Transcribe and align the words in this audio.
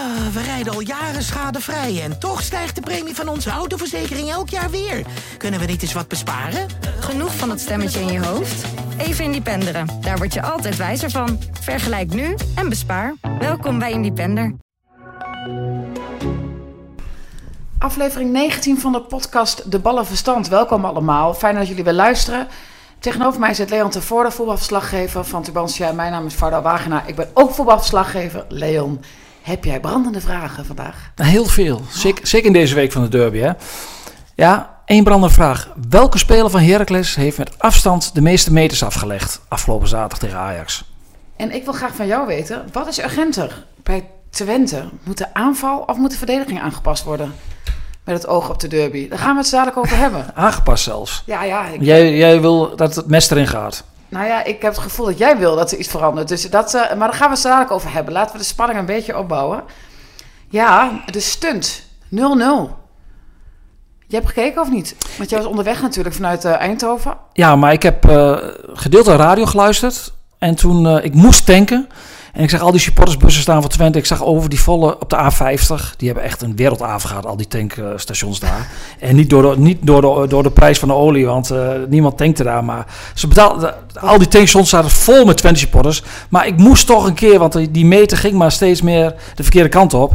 Ah, 0.00 0.26
we 0.32 0.42
rijden 0.42 0.72
al 0.72 0.80
jaren 0.80 1.22
schadevrij 1.22 2.02
en 2.02 2.18
toch 2.18 2.42
stijgt 2.42 2.74
de 2.74 2.80
premie 2.80 3.14
van 3.14 3.28
onze 3.28 3.50
autoverzekering 3.50 4.30
elk 4.30 4.48
jaar 4.48 4.70
weer. 4.70 5.06
Kunnen 5.36 5.60
we 5.60 5.66
niet 5.66 5.82
eens 5.82 5.92
wat 5.92 6.08
besparen? 6.08 6.66
Genoeg 7.00 7.36
van 7.36 7.48
dat 7.48 7.60
stemmetje 7.60 8.00
in 8.00 8.12
je 8.12 8.26
hoofd? 8.26 8.64
Even 8.98 9.24
Independeren. 9.24 9.86
Daar 10.00 10.16
word 10.16 10.34
je 10.34 10.42
altijd 10.42 10.76
wijzer 10.76 11.10
van. 11.10 11.38
Vergelijk 11.60 12.14
nu 12.14 12.36
en 12.54 12.68
bespaar. 12.68 13.14
Welkom 13.38 13.78
bij 13.78 13.90
Independer. 13.90 14.54
Aflevering 17.78 18.32
19 18.32 18.80
van 18.80 18.92
de 18.92 19.00
podcast 19.00 19.70
De 19.70 19.78
Ballen 19.78 20.06
Verstand. 20.06 20.48
Welkom 20.48 20.84
allemaal. 20.84 21.34
Fijn 21.34 21.54
dat 21.54 21.68
jullie 21.68 21.84
weer 21.84 21.92
luisteren. 21.92 22.48
Tegenover 22.98 23.40
mij 23.40 23.54
zit 23.54 23.70
Leon 23.70 23.90
Tevoorde, 23.90 24.30
voetbalverslaggever 24.30 25.24
van 25.24 25.42
Tubantia. 25.42 25.92
Mijn 25.92 26.12
naam 26.12 26.26
is 26.26 26.34
Varda 26.34 26.62
Wagenaar. 26.62 27.08
Ik 27.08 27.16
ben 27.16 27.30
ook 27.34 27.50
voetbalverslaggever. 27.50 28.44
Leon, 28.48 29.00
heb 29.50 29.64
jij 29.64 29.80
brandende 29.80 30.20
vragen 30.20 30.66
vandaag? 30.66 31.10
Heel 31.14 31.46
veel. 31.46 31.82
Zeker, 31.88 32.26
zeker 32.26 32.46
in 32.46 32.52
deze 32.52 32.74
week 32.74 32.92
van 32.92 33.02
de 33.02 33.08
derby. 33.08 33.38
Hè? 33.38 33.50
Ja, 34.34 34.78
één 34.84 35.04
brandende 35.04 35.34
vraag. 35.34 35.72
Welke 35.88 36.18
speler 36.18 36.50
van 36.50 36.60
Heracles 36.60 37.14
heeft 37.14 37.38
met 37.38 37.58
afstand 37.58 38.14
de 38.14 38.20
meeste 38.20 38.52
meters 38.52 38.82
afgelegd 38.82 39.40
afgelopen 39.48 39.88
zaterdag 39.88 40.18
tegen 40.18 40.38
Ajax? 40.38 40.84
En 41.36 41.54
ik 41.54 41.64
wil 41.64 41.72
graag 41.72 41.94
van 41.94 42.06
jou 42.06 42.26
weten, 42.26 42.64
wat 42.72 42.88
is 42.88 42.98
urgenter 42.98 43.64
bij 43.82 44.08
Twente? 44.30 44.88
Moet 45.02 45.18
de 45.18 45.34
aanval 45.34 45.78
of 45.78 45.96
moet 45.96 46.10
de 46.10 46.16
verdediging 46.16 46.60
aangepast 46.60 47.04
worden? 47.04 47.34
Met 48.04 48.14
het 48.14 48.26
oog 48.26 48.50
op 48.50 48.60
de 48.60 48.68
derby. 48.68 49.08
Daar 49.08 49.18
gaan 49.18 49.34
we 49.34 49.40
het 49.40 49.50
dadelijk 49.50 49.76
over 49.76 49.96
hebben. 49.96 50.26
Aangepast 50.34 50.84
zelfs. 50.84 51.22
Ja, 51.26 51.44
ja. 51.44 51.66
Ik, 51.66 51.82
Jij, 51.82 52.16
jij 52.16 52.40
wil 52.40 52.76
dat 52.76 52.94
het 52.94 53.06
mes 53.06 53.30
erin 53.30 53.46
gaat. 53.46 53.84
Nou 54.10 54.26
ja, 54.26 54.44
ik 54.44 54.62
heb 54.62 54.72
het 54.72 54.82
gevoel 54.82 55.06
dat 55.06 55.18
jij 55.18 55.38
wil 55.38 55.56
dat 55.56 55.72
er 55.72 55.78
iets 55.78 55.88
verandert. 55.88 56.28
Dus 56.28 56.50
dat, 56.50 56.74
eh, 56.74 56.80
maar 56.80 57.08
daar 57.08 57.16
gaan 57.16 57.28
we 57.28 57.34
het 57.34 57.42
dadelijk 57.42 57.70
over 57.70 57.92
hebben. 57.92 58.12
Laten 58.12 58.32
we 58.32 58.38
de 58.38 58.44
spanning 58.44 58.78
een 58.78 58.86
beetje 58.86 59.18
opbouwen. 59.18 59.62
Ja, 60.48 61.02
de 61.06 61.20
stunt. 61.20 61.88
0-0. 62.08 62.78
Je 64.06 64.16
hebt 64.16 64.28
gekeken 64.28 64.60
of 64.60 64.70
niet? 64.70 64.96
Want 65.18 65.30
jij 65.30 65.38
was 65.38 65.48
onderweg 65.48 65.82
natuurlijk 65.82 66.14
vanuit 66.14 66.44
eh, 66.44 66.52
Eindhoven. 66.52 67.16
Ja, 67.32 67.56
maar 67.56 67.72
ik 67.72 67.82
heb 67.82 68.08
aan 69.08 69.16
radio 69.16 69.46
geluisterd. 69.46 70.12
En 70.40 70.54
toen, 70.54 70.86
eh, 70.86 71.04
ik 71.04 71.14
moest 71.14 71.46
tanken. 71.46 71.88
En 72.32 72.42
ik 72.42 72.50
zag 72.50 72.60
al 72.60 72.70
die 72.70 72.80
supportersbussen 72.80 73.42
staan 73.42 73.60
van 73.60 73.70
Twente. 73.70 73.98
Ik 73.98 74.06
zag 74.06 74.24
over 74.24 74.48
die 74.48 74.60
volle 74.60 74.98
op 75.00 75.10
de 75.10 75.16
A50. 75.16 75.94
Die 75.96 76.06
hebben 76.08 76.24
echt 76.24 76.42
een 76.42 76.56
wereldavond 76.56 77.04
gehad, 77.04 77.26
al 77.26 77.36
die 77.36 77.48
tankstations 77.48 78.40
daar. 78.40 78.68
En 78.98 79.16
niet 79.16 79.30
door 79.30 79.42
de, 79.54 79.60
niet 79.60 79.78
door 79.82 80.28
door 80.28 80.42
de 80.42 80.50
prijs 80.50 80.78
van 80.78 80.88
de 80.88 80.94
olie, 80.94 81.26
want 81.26 81.50
eh, 81.50 81.68
niemand 81.88 82.16
tankte 82.16 82.42
daar. 82.42 82.64
Maar 82.64 82.86
ze 83.14 83.28
betaalden, 83.28 83.74
al 84.00 84.18
die 84.18 84.28
tankstations 84.28 84.70
zaten 84.70 84.90
vol 84.90 85.24
met 85.24 85.36
Twente 85.36 85.58
supporters. 85.60 86.02
Maar 86.28 86.46
ik 86.46 86.56
moest 86.56 86.86
toch 86.86 87.06
een 87.06 87.14
keer, 87.14 87.38
want 87.38 87.52
die- 87.52 87.70
die 87.70 87.86
meter 87.86 88.16
ging 88.18 88.34
maar 88.34 88.52
steeds 88.52 88.82
meer 88.82 89.14
de 89.34 89.42
verkeerde 89.42 89.68
kant 89.68 89.94
op. 89.94 90.12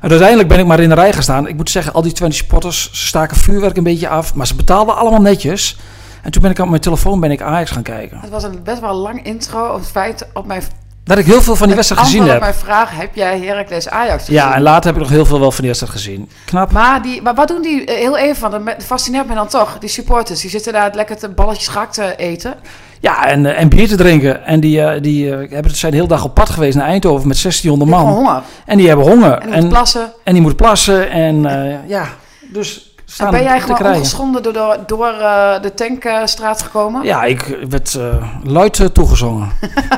En 0.00 0.10
uiteindelijk 0.10 0.48
ben 0.48 0.58
ik 0.58 0.66
maar 0.66 0.80
in 0.80 0.88
de 0.88 0.94
rij 0.94 1.12
gestaan. 1.12 1.48
Ik 1.48 1.56
moet 1.56 1.70
zeggen, 1.70 1.92
al 1.92 2.02
die 2.02 2.12
Twente 2.12 2.36
supporters, 2.36 2.90
ze 2.92 3.06
staken 3.06 3.36
vuurwerk 3.36 3.76
een 3.76 3.82
beetje 3.82 4.08
af. 4.08 4.34
Maar 4.34 4.46
ze 4.46 4.54
betaalden 4.54 4.96
allemaal 4.96 5.20
netjes. 5.20 5.76
En 6.24 6.30
toen 6.30 6.42
ben 6.42 6.50
ik 6.50 6.58
op 6.58 6.68
mijn 6.68 6.80
telefoon 6.80 7.20
ben 7.20 7.30
ik 7.30 7.42
Ajax 7.42 7.70
gaan 7.70 7.82
kijken. 7.82 8.18
Het 8.20 8.30
was 8.30 8.42
een 8.42 8.62
best 8.64 8.80
wel 8.80 8.94
lang 8.94 9.24
intro 9.24 9.68
op 9.68 9.78
het 9.80 9.88
feit 9.88 10.26
op 10.32 10.46
mijn 10.46 10.62
Dat 11.04 11.18
ik 11.18 11.26
heel 11.26 11.42
veel 11.42 11.56
van 11.56 11.66
die 11.66 11.76
wedstrijd 11.76 12.02
gezien 12.06 12.26
heb. 12.26 12.40
mijn 12.40 12.54
vraag, 12.54 12.90
heb 12.96 13.14
jij 13.14 13.40
Heracles 13.40 13.88
Ajax 13.88 14.18
gezien? 14.24 14.34
Ja, 14.34 14.54
en 14.54 14.62
later 14.62 14.84
heb 14.84 14.94
ik 14.94 15.00
nog 15.00 15.10
heel 15.10 15.26
veel 15.26 15.40
wel 15.40 15.50
van 15.50 15.58
die 15.60 15.66
wedstrijd 15.66 15.92
gezien. 15.92 16.28
Knap. 16.44 16.72
Maar, 16.72 17.02
die, 17.02 17.22
maar 17.22 17.34
wat 17.34 17.48
doen 17.48 17.62
die, 17.62 17.84
eh, 17.84 17.96
heel 17.96 18.16
even, 18.16 18.36
van, 18.36 18.50
dat 18.50 18.84
fascineert 18.84 19.28
me 19.28 19.34
dan 19.34 19.48
toch, 19.48 19.78
die 19.78 19.88
supporters, 19.88 20.40
die 20.40 20.50
zitten 20.50 20.72
daar 20.72 20.90
lekker 20.94 21.16
te 21.16 21.28
balletjes 21.28 21.68
gehakt 21.68 21.94
te 21.94 22.16
eten. 22.16 22.54
Ja, 23.00 23.26
en, 23.26 23.46
eh, 23.46 23.60
en 23.60 23.68
bier 23.68 23.88
te 23.88 23.96
drinken. 23.96 24.44
En 24.44 24.60
die, 24.60 24.82
eh, 24.82 25.02
die 25.02 25.30
hebben, 25.30 25.76
zijn 25.76 25.90
de 25.92 25.96
hele 25.96 26.08
dag 26.08 26.24
op 26.24 26.34
pad 26.34 26.50
geweest 26.50 26.76
naar 26.76 26.86
Eindhoven 26.86 27.28
met 27.28 27.36
1600 27.36 27.90
Die 27.90 27.98
hebben 27.98 28.14
man. 28.22 28.24
honger. 28.24 28.42
En 28.66 28.76
die 28.76 28.88
hebben 28.88 29.06
honger. 29.06 29.32
En 29.32 29.40
die 29.40 29.50
moeten 29.50 29.68
plassen. 29.68 30.12
en 30.24 30.32
die 30.32 30.42
moeten 30.42 30.64
plassen. 30.64 31.10
En 31.10 31.42
ja, 31.86 32.08
dus 32.52 32.93
En 33.18 33.30
ben 33.30 33.42
jij 33.42 33.60
gewoon 33.60 33.76
krijgen. 33.76 33.98
ongeschonden 33.98 34.42
door, 34.42 34.52
door, 34.52 34.78
door 34.86 35.06
eh, 35.06 35.62
de 35.62 35.74
tankstraat 35.74 36.62
gekomen? 36.62 37.04
Ja, 37.04 37.24
ik 37.24 37.58
werd 37.68 37.94
eh, 37.94 38.28
luid 38.42 38.80
eh, 38.80 38.86
toegezongen. 38.86 39.50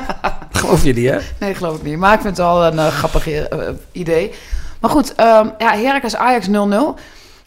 Geloof 0.51 0.85
je 0.85 0.95
die, 0.95 1.11
hè? 1.11 1.19
Nee, 1.39 1.55
geloof 1.55 1.77
ik 1.77 1.83
niet. 1.83 1.97
Maar 1.97 2.15
ik 2.15 2.21
vind 2.21 2.37
het 2.37 2.47
wel 2.47 2.65
een 2.65 2.91
grappig 2.91 3.29
idee. 3.93 4.33
Maar 4.81 4.91
goed, 4.91 5.15
ehm 5.15 5.49
ja, 5.59 5.77
Heracles 5.77 6.17
Ajax 6.17 6.47
0-0. 6.49 6.51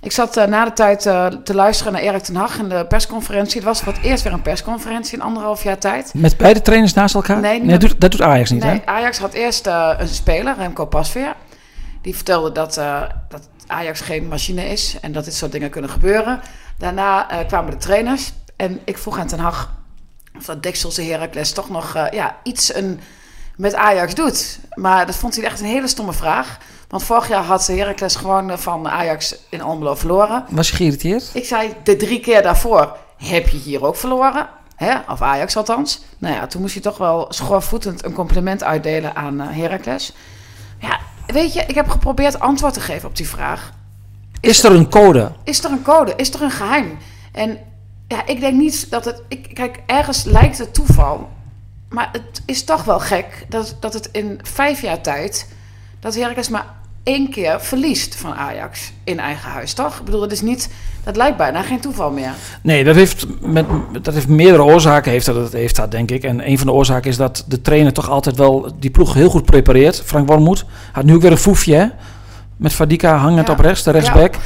Ik 0.01 0.11
zat 0.11 0.35
na 0.47 0.65
de 0.65 0.73
tijd 0.73 1.01
te 1.43 1.53
luisteren 1.53 1.93
naar 1.93 2.01
Erik 2.01 2.23
ten 2.23 2.35
Hag 2.35 2.57
in 2.57 2.69
de 2.69 2.85
persconferentie. 2.85 3.55
Het 3.55 3.63
was 3.63 3.81
voor 3.81 3.93
het 3.93 4.01
eerst 4.01 4.23
weer 4.23 4.33
een 4.33 4.41
persconferentie 4.41 5.17
in 5.17 5.23
anderhalf 5.23 5.63
jaar 5.63 5.77
tijd. 5.77 6.11
Met 6.13 6.37
beide 6.37 6.61
trainers 6.61 6.93
naast 6.93 7.15
elkaar? 7.15 7.39
Nee, 7.39 7.59
niet 7.59 7.69
dat, 7.69 7.79
doet, 7.79 8.01
dat 8.01 8.11
doet 8.11 8.21
Ajax 8.21 8.49
niet, 8.49 8.63
Nee, 8.63 8.81
hè? 8.85 8.91
Ajax 8.91 9.17
had 9.17 9.33
eerst 9.33 9.67
een 9.97 10.07
speler, 10.07 10.55
Remco 10.57 10.85
Pasveer. 10.85 11.35
Die 12.01 12.15
vertelde 12.15 12.51
dat, 12.51 12.73
dat 13.29 13.49
Ajax 13.69 14.01
geen 14.01 14.27
machine 14.27 14.69
is 14.69 14.97
en 15.01 15.11
dat 15.11 15.25
dit 15.25 15.33
soort 15.33 15.51
dingen 15.51 15.69
kunnen 15.69 15.89
gebeuren. 15.89 16.41
Daarna 16.77 17.29
eh, 17.29 17.47
kwamen 17.47 17.71
de 17.71 17.77
trainers 17.77 18.31
en 18.55 18.79
ik 18.83 18.97
vroeg 18.97 19.17
aan 19.17 19.27
Ten 19.27 19.39
Hag 19.39 19.77
of 20.37 20.45
dat 20.45 20.63
Dekselse 20.63 21.01
Heracles 21.01 21.51
toch 21.51 21.69
nog 21.69 21.95
eh, 21.95 22.05
ja, 22.11 22.37
iets 22.43 22.73
een, 22.75 22.99
met 23.55 23.75
Ajax 23.75 24.15
doet. 24.15 24.59
Maar 24.73 25.05
dat 25.05 25.15
vond 25.15 25.35
hij 25.35 25.45
echt 25.45 25.59
een 25.59 25.65
hele 25.65 25.87
stomme 25.87 26.13
vraag. 26.13 26.57
Want 26.87 27.03
vorig 27.03 27.27
jaar 27.27 27.43
had 27.43 27.67
Heracles 27.67 28.15
gewoon 28.15 28.49
eh, 28.49 28.57
van 28.57 28.89
Ajax 28.89 29.35
in 29.49 29.61
Almelo 29.61 29.95
verloren. 29.95 30.45
Was 30.49 30.69
je 30.69 30.75
geïrriteerd? 30.75 31.29
Ik 31.33 31.45
zei 31.45 31.73
de 31.83 31.95
drie 31.95 32.19
keer 32.19 32.41
daarvoor, 32.41 32.97
heb 33.17 33.47
je 33.47 33.57
hier 33.57 33.85
ook 33.85 33.95
verloren? 33.95 34.49
Hè? 34.75 34.95
Of 35.07 35.21
Ajax 35.21 35.57
althans. 35.57 36.01
Nou 36.17 36.35
ja, 36.35 36.47
toen 36.47 36.61
moest 36.61 36.73
hij 36.73 36.83
toch 36.83 36.97
wel 36.97 37.25
schoorvoetend 37.29 38.05
een 38.05 38.13
compliment 38.13 38.63
uitdelen 38.63 39.15
aan 39.15 39.39
Heracles. 39.39 40.13
Ja, 40.79 40.99
weet 41.33 41.53
je, 41.53 41.63
ik 41.67 41.75
heb 41.75 41.89
geprobeerd 41.89 42.39
antwoord 42.39 42.73
te 42.73 42.79
geven 42.79 43.09
op 43.09 43.15
die 43.15 43.27
vraag. 43.27 43.71
Is 44.39 44.63
er 44.63 44.71
een 44.71 44.89
code? 44.89 45.31
Is 45.43 45.63
er 45.63 45.71
een 45.71 45.81
code? 45.81 46.13
Is 46.15 46.33
er 46.33 46.41
een 46.41 46.51
geheim? 46.51 46.97
En 47.31 47.57
ja, 48.07 48.25
ik 48.25 48.39
denk 48.39 48.55
niet 48.55 48.89
dat 48.89 49.05
het... 49.05 49.21
Ik, 49.27 49.49
kijk, 49.53 49.79
ergens 49.85 50.23
lijkt 50.23 50.57
het 50.57 50.73
toeval. 50.73 51.29
Maar 51.89 52.09
het 52.11 52.41
is 52.45 52.63
toch 52.63 52.83
wel 52.83 52.99
gek 52.99 53.45
dat, 53.49 53.77
dat 53.79 53.93
het 53.93 54.09
in 54.11 54.39
vijf 54.43 54.81
jaar 54.81 55.01
tijd... 55.01 55.47
dat 55.99 56.15
Heracles 56.15 56.49
maar 56.49 56.78
één 57.09 57.29
keer 57.29 57.61
verliest 57.61 58.15
van 58.15 58.33
Ajax 58.33 58.91
in 59.03 59.19
eigen 59.19 59.49
huis, 59.49 59.73
toch? 59.73 59.97
Ik 59.99 60.03
bedoel, 60.05 60.19
dat 60.19 60.31
is 60.31 60.41
niet... 60.41 60.69
Dat 61.03 61.15
lijkt 61.15 61.37
bijna 61.37 61.61
geen 61.61 61.79
toeval 61.79 62.11
meer. 62.11 62.31
Nee, 62.61 62.83
dat 62.83 62.95
heeft, 62.95 63.25
met, 63.41 63.65
dat 64.01 64.13
heeft 64.13 64.27
meerdere 64.27 64.63
oorzaken, 64.63 65.11
heeft 65.11 65.25
dat, 65.25 65.51
heeft 65.51 65.75
dat, 65.75 65.91
denk 65.91 66.11
ik. 66.11 66.23
En 66.23 66.47
een 66.49 66.57
van 66.57 66.67
de 66.67 66.73
oorzaken 66.73 67.09
is 67.09 67.17
dat 67.17 67.43
de 67.47 67.61
trainer 67.61 67.93
toch 67.93 68.09
altijd 68.09 68.35
wel 68.37 68.71
die 68.79 68.89
ploeg 68.89 69.13
heel 69.13 69.29
goed 69.29 69.45
prepareert. 69.45 70.01
Frank 70.05 70.27
Wormoed 70.27 70.65
had 70.91 71.03
nu 71.03 71.13
ook 71.15 71.21
weer 71.21 71.31
een 71.31 71.37
foefje, 71.37 71.75
hè? 71.75 71.85
Met 72.57 72.73
Fadika 72.73 73.15
hangend 73.17 73.47
Ja. 73.47 73.53
op 73.53 73.59
rechts, 73.59 73.83
de 73.83 73.91
rechtsback. 73.91 74.33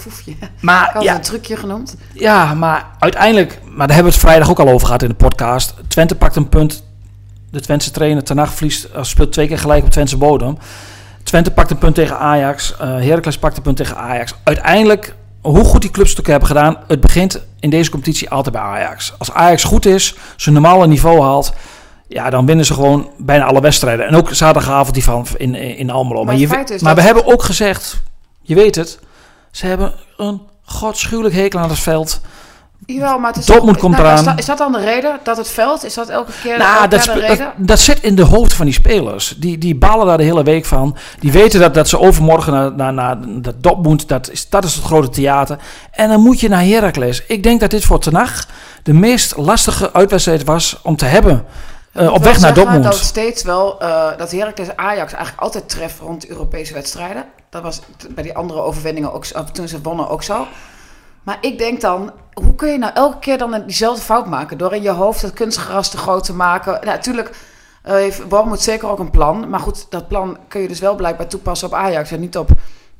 Foefje. 0.00 0.30
Ik 0.30 0.38
Maar 0.60 0.90
had 0.92 1.02
ja, 1.02 1.14
een 1.14 1.20
trucje 1.20 1.56
genoemd. 1.56 1.96
ja, 2.12 2.54
maar 2.54 2.86
uiteindelijk... 2.98 3.58
Maar 3.64 3.86
daar 3.86 3.96
hebben 3.96 4.12
we 4.12 4.18
het 4.18 4.28
vrijdag 4.28 4.50
ook 4.50 4.60
al 4.60 4.68
over 4.68 4.86
gehad 4.86 5.02
in 5.02 5.08
de 5.08 5.14
podcast. 5.14 5.74
Twente 5.88 6.14
pakt 6.14 6.36
een 6.36 6.48
punt. 6.48 6.82
De 7.50 7.60
Twentse 7.60 7.90
trainer 7.90 8.22
ten 8.24 8.38
Hag 8.38 8.52
verliest, 8.54 8.84
eh, 8.84 9.02
speelt 9.02 9.32
twee 9.32 9.46
keer 9.46 9.58
gelijk 9.58 9.84
op 9.84 9.90
Twentse 9.90 10.16
bodem. 10.16 10.58
Twente 11.26 11.50
pakt 11.50 11.70
een 11.70 11.78
punt 11.78 11.94
tegen 11.94 12.18
Ajax. 12.18 12.76
eh 12.76 12.86
Heracles 12.86 13.38
pakt 13.38 13.56
een 13.56 13.62
punt 13.62 13.76
tegen 13.76 13.96
Ajax. 13.96 14.34
Uiteindelijk, 14.44 15.14
hoe 15.40 15.64
goed 15.64 15.80
die 15.80 15.90
clubs 15.90 16.16
het 16.16 16.26
hebben 16.26 16.48
gedaan... 16.48 16.76
het 16.86 17.00
begint 17.00 17.40
in 17.60 17.70
deze 17.70 17.90
competitie 17.90 18.30
altijd 18.30 18.54
bij 18.54 18.64
Ajax. 18.64 19.14
Als 19.18 19.32
Ajax 19.32 19.64
goed 19.64 19.86
is, 19.86 20.14
zijn 20.36 20.54
normale 20.54 20.86
niveau 20.86 21.20
haalt... 21.22 21.52
Ja, 22.08 22.30
dan 22.30 22.46
winnen 22.46 22.64
ze 22.64 22.74
gewoon 22.74 23.10
bijna 23.18 23.44
alle 23.44 23.60
wedstrijden. 23.60 24.06
En 24.06 24.16
ook 24.16 24.28
zaterdagavond 24.34 24.94
die 24.94 25.04
van 25.04 25.26
in, 25.36 25.54
in 25.54 25.90
Almelo. 25.90 26.24
Maar, 26.24 26.36
je, 26.36 26.48
dat- 26.82 26.94
we 26.94 27.00
hebben 27.02 27.26
ook 27.26 27.42
gezegd, 27.42 28.02
je 28.42 28.54
weet 28.54 28.74
het... 28.74 28.98
ze 29.50 29.66
hebben 29.66 29.92
een 30.16 30.40
godschuwelijk 30.64 31.34
hekel 31.34 31.58
aan 31.60 31.68
het 31.68 31.78
veld... 31.78 32.20
Jawel, 32.86 33.18
maar 33.18 33.30
het 33.30 33.40
is 33.40 33.46
Dortmund 33.46 33.76
komt 33.78 33.92
nou, 33.92 34.04
eraan. 34.04 34.18
Is 34.18 34.24
dat, 34.24 34.38
is 34.38 34.44
dat 34.44 34.58
dan 34.58 34.72
de 34.72 34.80
reden? 34.80 35.18
Dat 35.22 35.36
het 35.36 35.48
veld? 35.48 35.84
Is 35.84 35.94
dat 35.94 36.08
elke 36.08 36.32
keer, 36.42 36.58
Nou, 36.58 36.76
elke 36.76 36.88
dat, 36.88 37.04
de 37.04 37.12
reden? 37.12 37.38
dat, 37.38 37.52
dat 37.56 37.78
zit 37.78 38.02
in 38.02 38.14
de 38.14 38.22
hoofd 38.24 38.52
van 38.54 38.64
die 38.64 38.74
spelers. 38.74 39.34
Die, 39.38 39.58
die 39.58 39.74
balen 39.76 40.06
daar 40.06 40.16
de 40.16 40.24
hele 40.24 40.42
week 40.42 40.64
van. 40.64 40.96
Die 41.20 41.32
weten 41.32 41.60
dat, 41.60 41.74
dat 41.74 41.88
ze 41.88 41.98
overmorgen 41.98 42.52
naar, 42.52 42.72
naar, 42.72 42.92
naar 42.92 43.16
dat 43.26 43.62
Dortmund, 43.62 44.08
dat 44.08 44.30
is, 44.30 44.48
dat 44.48 44.64
is 44.64 44.74
het 44.74 44.84
grote 44.84 45.08
theater. 45.08 45.58
En 45.90 46.08
dan 46.08 46.20
moet 46.20 46.40
je 46.40 46.48
naar 46.48 46.64
Heracles. 46.64 47.22
Ik 47.26 47.42
denk 47.42 47.60
dat 47.60 47.70
dit 47.70 47.84
voor 47.84 47.98
Tenach 48.00 48.46
de 48.82 48.92
meest 48.92 49.36
lastige 49.36 49.92
uitwedstrijd 49.92 50.44
was 50.44 50.80
om 50.82 50.96
te 50.96 51.04
hebben. 51.04 51.44
eh, 51.92 52.12
op 52.12 52.22
weg 52.22 52.40
naar 52.40 52.54
Dortmund. 52.54 52.84
Dat 52.84 52.94
steeds 52.96 53.42
wel, 53.42 53.80
eh, 53.80 54.06
dat 54.18 54.30
Heracles 54.30 54.76
Ajax 54.76 55.12
eigenlijk 55.12 55.42
altijd 55.42 55.68
treft 55.68 55.98
rond 56.00 56.28
Europese 56.28 56.72
wedstrijden. 56.74 57.24
Dat 57.50 57.62
was 57.62 57.80
bij 58.10 58.22
die 58.22 58.36
andere 58.36 58.60
overwinningen 58.60 59.12
ook, 59.12 59.24
toen 59.24 59.68
ze 59.68 59.80
wonnen 59.82 60.08
ook 60.08 60.22
zo. 60.22 60.46
Maar 61.26 61.38
ik 61.40 61.58
denk 61.58 61.80
dan, 61.80 62.12
hoe 62.32 62.54
kun 62.54 62.72
je 62.72 62.78
nou 62.78 62.92
elke 62.94 63.18
keer 63.18 63.38
dan 63.38 63.62
diezelfde 63.66 64.02
fout 64.02 64.26
maken? 64.26 64.58
Door 64.58 64.74
in 64.74 64.82
je 64.82 64.90
hoofd 64.90 65.22
het 65.22 65.32
kunstgras 65.32 65.90
te 65.90 65.96
groot 65.96 66.24
te 66.24 66.34
maken. 66.34 66.72
Nou, 66.72 66.84
natuurlijk 66.84 67.30
eh, 67.82 67.94
heeft 67.94 68.28
Bournemouth 68.28 68.62
zeker 68.62 68.88
ook 68.88 68.98
een 68.98 69.10
plan. 69.10 69.48
Maar 69.48 69.60
goed, 69.60 69.86
dat 69.90 70.08
plan 70.08 70.38
kun 70.48 70.60
je 70.60 70.68
dus 70.68 70.80
wel 70.80 70.94
blijkbaar 70.94 71.26
toepassen 71.26 71.68
op 71.68 71.74
Ajax 71.74 72.10
en 72.10 72.20
niet 72.20 72.36
op 72.36 72.50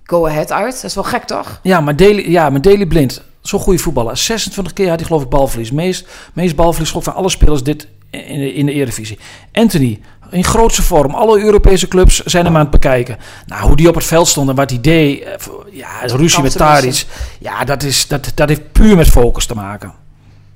Go 0.02 0.26
Ahead 0.26 0.52
uit. 0.52 0.74
Dat 0.74 0.84
is 0.84 0.94
wel 0.94 1.04
gek, 1.04 1.24
toch? 1.24 1.60
Ja, 1.62 1.80
maar 1.80 1.96
Daily, 1.96 2.30
ja, 2.30 2.50
maar 2.50 2.60
Daily 2.60 2.86
Blind, 2.86 3.22
zo'n 3.40 3.60
goede 3.60 3.78
voetballer. 3.78 4.16
26 4.16 4.72
keer 4.72 4.88
had 4.88 4.98
hij 4.98 5.06
geloof 5.06 5.22
ik 5.22 5.28
balverlies. 5.28 5.70
Meest, 5.70 6.08
meest 6.32 6.56
balverlies 6.56 6.90
van 6.90 7.14
alle 7.14 7.28
spelers 7.30 7.62
dit 7.62 7.88
in, 8.10 8.38
de, 8.40 8.54
in 8.54 8.66
de 8.66 8.72
Eredivisie. 8.72 9.18
Anthony, 9.52 10.00
in 10.30 10.44
grootste 10.44 10.82
vorm. 10.82 11.14
Alle 11.14 11.40
Europese 11.40 11.88
clubs 11.88 12.22
zijn 12.22 12.44
hem 12.44 12.54
aan 12.54 12.60
het 12.60 12.70
bekijken. 12.70 13.16
Nou, 13.46 13.62
hoe 13.66 13.76
die 13.76 13.88
op 13.88 13.94
het 13.94 14.04
veld 14.04 14.28
stond 14.28 14.48
en 14.48 14.54
wat 14.54 14.70
hij 14.70 14.80
deed. 14.80 15.22
eh, 15.22 15.32
Ja, 15.70 15.88
ruzie 16.02 16.42
met 16.42 16.56
Tadic. 16.56 17.06
Ja, 17.38 17.64
dat, 17.64 17.82
is, 17.82 18.08
dat, 18.08 18.32
dat 18.34 18.48
heeft 18.48 18.72
puur 18.72 18.96
met 18.96 19.08
focus 19.08 19.46
te 19.46 19.54
maken. 19.54 19.92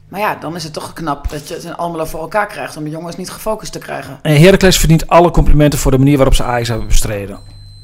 Maar 0.09 0.21
ja, 0.21 0.35
dan 0.41 0.57
is 0.57 0.65
het 0.65 0.73
toch 0.73 0.93
knap 0.93 1.31
dat 1.31 1.49
je 1.49 1.55
het 1.55 1.65
in 1.65 1.77
Almelo 1.77 2.05
voor 2.05 2.21
elkaar 2.21 2.47
krijgt 2.47 2.77
om 2.77 2.85
de 2.85 2.91
jongens 2.91 3.17
niet 3.17 3.31
gefocust 3.31 3.73
te 3.73 3.79
krijgen. 3.79 4.19
En 4.23 4.41
Heracles 4.41 4.79
verdient 4.79 5.09
alle 5.09 5.31
complimenten 5.31 5.79
voor 5.79 5.91
de 5.91 5.99
manier 5.99 6.17
waarop 6.17 6.35
ze 6.35 6.43
Ajax 6.45 6.69
hebben 6.69 6.87
bestreden. 6.87 7.39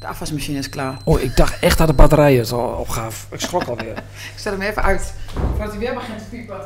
De 0.07 0.13
afwasmachine 0.13 0.57
is 0.57 0.69
klaar. 0.69 0.97
Oh, 1.03 1.21
ik 1.21 1.35
dacht 1.35 1.59
echt 1.59 1.77
dat 1.77 1.87
de 1.87 1.93
batterij 1.93 2.35
het 2.35 2.51
al 2.51 2.67
opgaf. 2.79 3.27
Ik 3.31 3.39
schrok 3.39 3.63
alweer. 3.63 3.91
Ik 4.35 4.39
zet 4.39 4.53
hem 4.53 4.61
even 4.61 4.83
uit, 4.83 5.13
voordat 5.49 5.69
hij 5.69 5.79
weer 5.79 5.93
begint 5.93 6.17
te 6.17 6.23
piepen. 6.29 6.57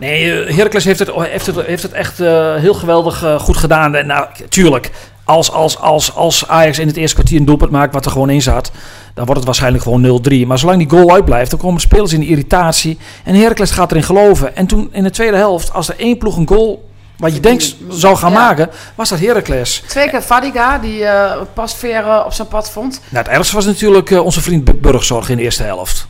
Nee, 0.00 0.44
eh, 0.44 0.56
Heracles 0.56 0.84
heeft 0.84 0.98
het, 0.98 1.10
heeft 1.14 1.46
het, 1.46 1.66
heeft 1.66 1.82
het 1.82 1.92
echt 1.92 2.20
eh, 2.20 2.54
heel 2.54 2.74
geweldig 2.74 3.22
eh, 3.22 3.38
goed 3.38 3.56
gedaan. 3.56 3.94
En, 3.94 4.06
nou, 4.06 4.28
tuurlijk, 4.48 4.90
als, 5.24 5.50
als, 5.52 5.78
als, 5.78 6.14
als 6.14 6.48
Ajax 6.48 6.78
in 6.78 6.86
het 6.86 6.96
eerste 6.96 7.14
kwartier 7.14 7.38
een 7.38 7.44
doelpunt 7.44 7.70
maakt 7.70 7.94
wat 7.94 8.04
er 8.04 8.10
gewoon 8.10 8.30
in 8.30 8.42
zat, 8.42 8.70
dan 9.14 9.24
wordt 9.24 9.36
het 9.36 9.44
waarschijnlijk 9.44 9.84
gewoon 9.84 10.22
0-3. 10.32 10.46
Maar 10.46 10.58
zolang 10.58 10.78
die 10.78 10.98
goal 10.98 11.12
uitblijft, 11.12 11.50
dan 11.50 11.60
komen 11.60 11.80
spelers 11.80 12.12
in 12.12 12.20
de 12.20 12.26
irritatie. 12.26 12.98
En 13.24 13.34
Heracles 13.34 13.70
gaat 13.70 13.90
erin 13.90 14.02
geloven. 14.02 14.56
En 14.56 14.66
toen 14.66 14.88
in 14.92 15.02
de 15.02 15.10
tweede 15.10 15.36
helft, 15.36 15.72
als 15.72 15.88
er 15.88 15.98
één 15.98 16.18
ploeg 16.18 16.36
een 16.36 16.48
goal, 16.48 16.88
wat 17.16 17.34
je 17.34 17.40
denkt 17.40 17.76
zou 17.88 18.16
gaan 18.16 18.32
Ja. 18.32 18.38
maken, 18.38 18.70
was 18.94 19.08
dat 19.08 19.18
Heracles. 19.18 19.82
Twee 19.88 20.08
keer 20.10 20.20
Fadiga, 20.22 20.78
die 20.78 21.04
eh 21.04 21.40
pasveer 21.54 22.04
eh, 22.06 22.22
op 22.26 22.32
zijn 22.32 22.48
pad 22.48 22.70
vond. 22.70 23.00
Nou, 23.08 23.24
het 23.24 23.34
ergste 23.34 23.54
was 23.54 23.64
natuurlijk 23.64 24.10
eh, 24.10 24.24
onze 24.24 24.40
vriend 24.40 24.64
Bu- 24.64 24.74
Burgzorg 24.74 25.28
in 25.28 25.36
de 25.36 25.42
eerste 25.42 25.62
helft. 25.62 26.06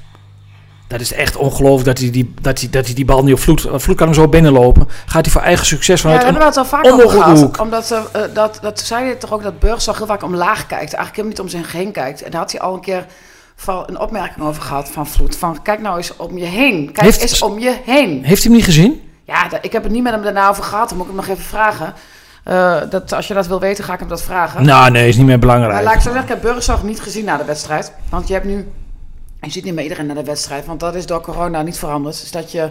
Dat 0.88 1.00
is 1.00 1.12
echt 1.12 1.36
ongelooflijk 1.36 1.84
dat 1.84 1.98
hij 1.98 2.10
die, 2.10 2.34
dat 2.40 2.60
hij, 2.60 2.70
dat 2.70 2.84
hij 2.86 2.94
die 2.94 3.04
bal 3.04 3.22
niet 3.24 3.32
op 3.34 3.40
vloed... 3.40 3.66
Vloed 3.74 3.96
kan 3.96 4.06
hem 4.06 4.14
zo 4.16 4.28
binnenlopen. 4.28 4.88
Gaat 5.06 5.24
hij 5.24 5.32
voor 5.32 5.42
eigen 5.42 5.66
succes 5.66 6.02
Ja, 6.02 6.08
vanuit... 6.08 6.22
hebben 6.22 6.40
we 6.42 6.48
het 6.48 6.56
al 6.56 6.64
vaak 6.64 6.86
over 6.86 7.10
gehad. 7.10 7.40
hoek. 7.40 7.60
Omdat, 7.60 7.90
eh, 7.90 8.20
dat, 8.34 8.58
dat 8.62 8.80
zei 8.80 9.06
je 9.08 9.18
toch 9.18 9.32
ook 9.32 9.42
dat 9.42 9.58
Burgzorg 9.58 9.96
heel 9.98 10.06
vaak 10.06 10.22
omlaag 10.22 10.58
kijkt. 10.66 10.92
Eigenlijk 10.94 11.16
helemaal 11.16 11.28
niet 11.28 11.40
om 11.40 11.48
zich 11.60 11.72
heen 11.72 11.92
kijkt. 11.92 12.22
En 12.22 12.30
daar 12.30 12.40
had 12.40 12.52
hij 12.52 12.60
al 12.60 12.74
een 12.74 12.80
keer 12.80 13.06
een 13.86 13.98
opmerking 14.00 14.46
over 14.46 14.62
gehad 14.62 14.88
van 14.92 15.06
Vloed. 15.06 15.36
Van 15.36 15.62
kijk 15.62 15.80
nou 15.80 15.96
eens 15.96 16.16
om 16.16 16.38
je 16.38 16.44
heen. 16.44 16.84
Kijk 16.92 17.00
Heeft- 17.06 17.20
eens 17.20 17.42
om 17.42 17.58
je 17.58 17.76
heen. 17.84 18.24
Heeft 18.24 18.42
hij 18.42 18.50
hem 18.52 18.52
niet 18.52 18.64
gezien? 18.64 19.02
Ja, 19.24 19.60
ik 19.62 19.72
heb 19.72 19.82
het 19.82 19.92
niet 19.92 20.02
met 20.02 20.12
hem 20.12 20.22
daarna 20.22 20.48
over 20.48 20.62
gehad. 20.64 20.88
Dan 20.88 20.98
moet 20.98 21.06
ik 21.06 21.12
hem 21.12 21.20
nog 21.26 21.30
even 21.36 21.48
vragen. 21.48 21.94
Eh, 22.44 22.80
dat, 22.90 23.12
als 23.12 23.28
je 23.28 23.34
dat 23.34 23.46
wil 23.46 23.60
weten, 23.60 23.84
ga 23.84 23.92
ik 23.92 23.98
hem 23.98 24.08
dat 24.08 24.22
vragen. 24.22 24.64
Nou, 24.64 24.90
nee, 24.90 25.08
is 25.08 25.16
niet 25.16 25.26
meer 25.26 25.38
Maar 25.38 25.46
belangrijk. 25.48 25.84
laat 25.84 25.94
ik 25.94 26.00
zo 26.00 26.10
zeggen, 26.12 26.22
ik 26.22 26.28
heb 26.28 26.40
Burgzorg 26.42 26.82
niet 26.82 27.00
gezien 27.00 27.24
na 27.24 27.36
de 27.36 27.44
wedstrijd. 27.44 27.92
Want 28.08 28.28
je 28.28 28.34
hebt 28.34 28.46
nu... 28.46 28.68
Je 29.40 29.50
ziet 29.50 29.64
niet 29.64 29.74
meer 29.74 29.82
iedereen 29.82 30.06
naar 30.06 30.14
de 30.14 30.24
wedstrijd. 30.24 30.66
Want 30.66 30.80
dat 30.80 30.94
is 30.94 31.06
door 31.06 31.20
corona 31.20 31.62
niet 31.62 31.78
veranderd. 31.78 32.20
Dus 32.20 32.30
dat 32.30 32.52
je 32.52 32.70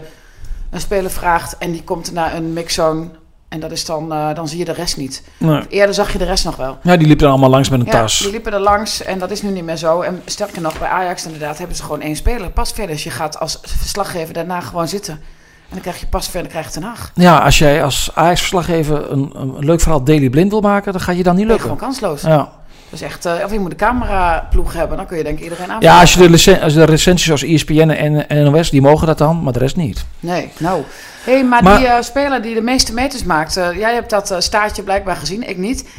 een 0.69 0.79
speler 0.79 1.11
vraagt 1.11 1.57
en 1.57 1.71
die 1.71 1.83
komt 1.83 2.11
naar 2.11 2.33
een 2.35 2.53
mixzone... 2.53 3.07
En 3.49 3.59
dat 3.59 3.71
is 3.71 3.85
dan, 3.85 4.11
eh, 4.13 4.35
dan 4.35 4.47
zie 4.47 4.57
je 4.57 4.65
de 4.65 4.73
rest 4.73 4.97
niet. 4.97 5.23
Nee. 5.37 5.67
Eerder 5.69 5.93
zag 5.95 6.11
je 6.11 6.17
de 6.17 6.25
rest 6.25 6.45
nog 6.45 6.55
wel. 6.55 6.77
Ja, 6.83 6.97
die 6.97 7.07
liep 7.07 7.21
er 7.21 7.27
allemaal 7.27 7.49
langs 7.49 7.69
met 7.69 7.79
een 7.79 7.85
Ja, 7.85 7.91
tas. 7.91 8.17
die 8.19 8.31
liepen 8.31 8.53
er 8.53 8.59
langs 8.59 9.03
en 9.03 9.19
dat 9.19 9.31
is 9.31 9.41
nu 9.41 9.49
niet 9.49 9.63
meer 9.63 9.75
zo. 9.75 10.01
En 10.01 10.21
sterker 10.25 10.61
nog, 10.61 10.79
bij 10.79 10.87
Ajax 10.87 11.25
inderdaad 11.25 11.57
hebben 11.57 11.75
ze 11.75 11.83
gewoon 11.83 12.01
één 12.01 12.15
speler. 12.15 12.49
Pas 12.49 12.71
verder, 12.71 12.95
dus 12.95 13.03
je 13.03 13.09
gaat 13.09 13.39
als 13.39 13.59
verslaggever 13.61 14.33
daarna 14.33 14.59
gewoon 14.59 14.87
zitten. 14.87 15.21
En 15.69 15.79
dan 15.79 15.81
krijg 15.81 15.99
je 15.99 16.07
pas 16.07 16.29
verder, 16.29 16.51
krijg 16.51 16.73
je 16.73 16.81
Haag. 16.81 17.11
Ja, 17.15 17.37
als 17.37 17.57
jij 17.57 17.83
als 17.83 18.11
Ajax-verslaggever 18.13 19.11
een, 19.11 19.31
een 19.35 19.55
leuk 19.59 19.79
verhaal 19.81 20.03
Daily 20.03 20.29
Blind 20.29 20.49
wil 20.51 20.61
maken, 20.61 20.91
dan 20.91 21.01
gaat 21.01 21.17
je 21.17 21.23
dan 21.23 21.35
niet 21.35 21.47
je 21.47 21.51
gewoon 21.53 21.67
lukken. 21.69 21.85
kansloos. 21.87 22.21
Ja. 22.21 22.51
Dus 22.89 23.01
echt, 23.01 23.25
eh, 23.25 23.33
of 23.45 23.51
je 23.51 23.59
moet 23.59 23.71
een 23.71 23.77
cameraploeg 23.77 24.73
hebben, 24.73 24.97
dan 24.97 25.05
kun 25.05 25.17
je 25.17 25.23
denk 25.23 25.37
ik 25.37 25.43
iedereen 25.43 25.71
aan. 25.71 25.81
ja, 25.81 25.99
als 25.99 26.13
je 26.13 26.19
de, 26.19 26.29
licen- 26.29 26.61
als 26.61 26.73
de 26.73 26.83
recensies 26.83 27.25
zoals 27.25 27.43
ESPN 27.43 27.89
en, 27.89 28.29
en 28.29 28.51
NOS, 28.51 28.69
die 28.69 28.81
mogen 28.81 29.07
dat 29.07 29.17
dan, 29.17 29.43
maar 29.43 29.53
de 29.53 29.59
rest 29.59 29.75
niet. 29.75 30.05
Nee, 30.19 30.51
nou. 30.59 30.83
Hé, 31.23 31.33
hey, 31.33 31.43
maar, 31.45 31.63
Maar- 31.63 31.77
die 31.77 31.87
eh, 31.87 32.01
speler 32.01 32.41
die 32.41 32.53
de 32.55 32.61
meeste 32.61 32.93
meters 32.93 33.23
maakt, 33.23 33.57
eh, 33.57 33.77
jij 33.77 33.93
hebt 33.93 34.09
dat 34.09 34.35
staartje 34.39 34.83
blijkbaar 34.83 35.15
gezien, 35.15 35.49
ik 35.49 35.57
niet. 35.57 35.89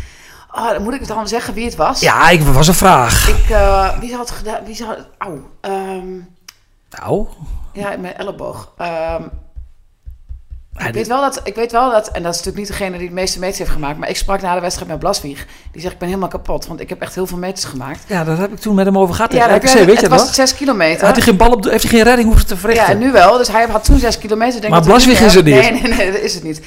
Oh, 0.52 0.78
moet 0.78 0.94
ik 0.94 1.06
dan 1.06 1.28
zeggen 1.28 1.54
wie 1.54 1.64
het 1.64 1.76
was? 1.76 2.00
Ja, 2.00 2.28
ik 2.30 2.42
was 2.42 2.68
een 2.68 2.74
vraag. 2.74 3.28
Ik, 3.28 3.56
wie 4.00 4.14
had 4.14 4.30
gedaan, 4.30 4.64
wie 4.64 4.74
zou, 4.74 4.96
ehm, 5.60 6.06
Nou, 7.00 7.26
ja, 7.72 7.90
in 7.92 8.00
mijn 8.00 8.16
elleboog. 8.16 8.72
Ehm, 8.78 9.22
ik, 10.88 10.94
weet 10.94 11.06
wel 11.06 11.20
dat, 11.20 11.40
ik 11.44 11.54
weet 11.54 11.72
wel 11.72 11.90
dat, 11.90 12.08
en 12.08 12.22
dat 12.22 12.34
is 12.34 12.38
natuurlijk 12.42 12.56
niet 12.68 12.78
degene 12.78 12.98
die 12.98 13.08
de 13.08 13.14
meeste 13.14 13.38
meters 13.38 13.58
heeft 13.58 13.70
gemaakt, 13.70 13.98
maar 13.98 14.08
ik 14.08 14.16
sprak 14.16 14.42
na 14.42 14.54
de 14.54 14.60
wedstrijd 14.60 14.90
met 14.90 14.98
Blaswieg. 14.98 15.46
Die 15.72 15.80
zegt, 15.80 15.92
ik 15.92 15.98
ben 15.98 16.08
helemaal 16.08 16.28
kapot, 16.28 16.66
want 16.66 16.80
ik 16.80 16.88
heb 16.88 17.00
echt 17.00 17.14
heel 17.14 17.26
veel 17.26 17.38
meters 17.38 17.64
gemaakt. 17.64 18.00
ja, 18.06 18.24
daar 18.24 18.36
heb 18.38 18.52
ik 18.52 18.58
toen 18.58 18.74
met 18.74 18.86
hem 18.86 18.98
over 18.98 19.14
gehad. 19.14 19.32
Ja, 19.32 19.48
Ja, 19.48 19.54
RKC, 19.56 19.62
heb- 19.68 19.72
weet 19.74 19.86
je 19.94 20.00
het 20.00 20.10
dat? 20.10 20.20
was 20.20 20.34
6 20.34 20.54
kilometer. 20.54 21.06
Had 21.06 21.14
hij 21.14 21.24
geen 21.24 21.36
bal 21.36 21.50
op 21.52 21.62
de, 21.62 21.70
heeft 21.70 21.82
hij 21.82 21.92
geen 21.92 22.02
redding 22.02 22.28
hoeven 22.28 22.46
te 22.46 22.54
Ja, 22.54 22.60
verrichten? 22.60 22.86
en 22.86 22.98
nu 22.98 23.12
wel. 23.12 23.36
Dus 23.38 23.48
hij 23.48 23.66
had 23.70 23.84
toen 23.84 23.98
6 23.98 24.18
kilometer. 24.18 24.60
Denk 24.60 24.72
Maar 24.72 24.80
niet 24.86 25.06
is 25.20 25.34
het 25.34 25.44
meer- 25.44 25.62
niet. 25.62 25.72
Nee, 25.72 25.82
nee, 25.82 25.92
nee, 25.96 26.12
dat 26.12 26.20
is 26.20 26.34
het 26.34 26.42
niet. 26.42 26.60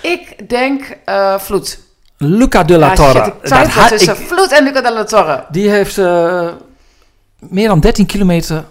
Ik 0.00 0.48
denk 0.48 0.96
eh 1.04 1.38
Vloed. 1.38 1.78
Luca 2.16 2.62
de 2.64 2.78
la 2.78 2.86
Ja, 2.86 2.94
Torre. 2.94 3.12
shit, 3.24 3.26
ik 3.26 3.44
twijfel 3.44 3.88
tussen 3.88 4.20
ik- 4.20 4.26
Vloed 4.26 4.52
en 4.52 4.64
Luca 4.64 4.80
de 4.80 4.92
la 4.92 5.04
Torre. 5.04 5.44
die 5.50 5.70
heeft 5.70 5.98
eh, 5.98 6.48
meer 7.38 7.68
dan 7.68 7.80
13 7.80 8.06
kilometer 8.06 8.64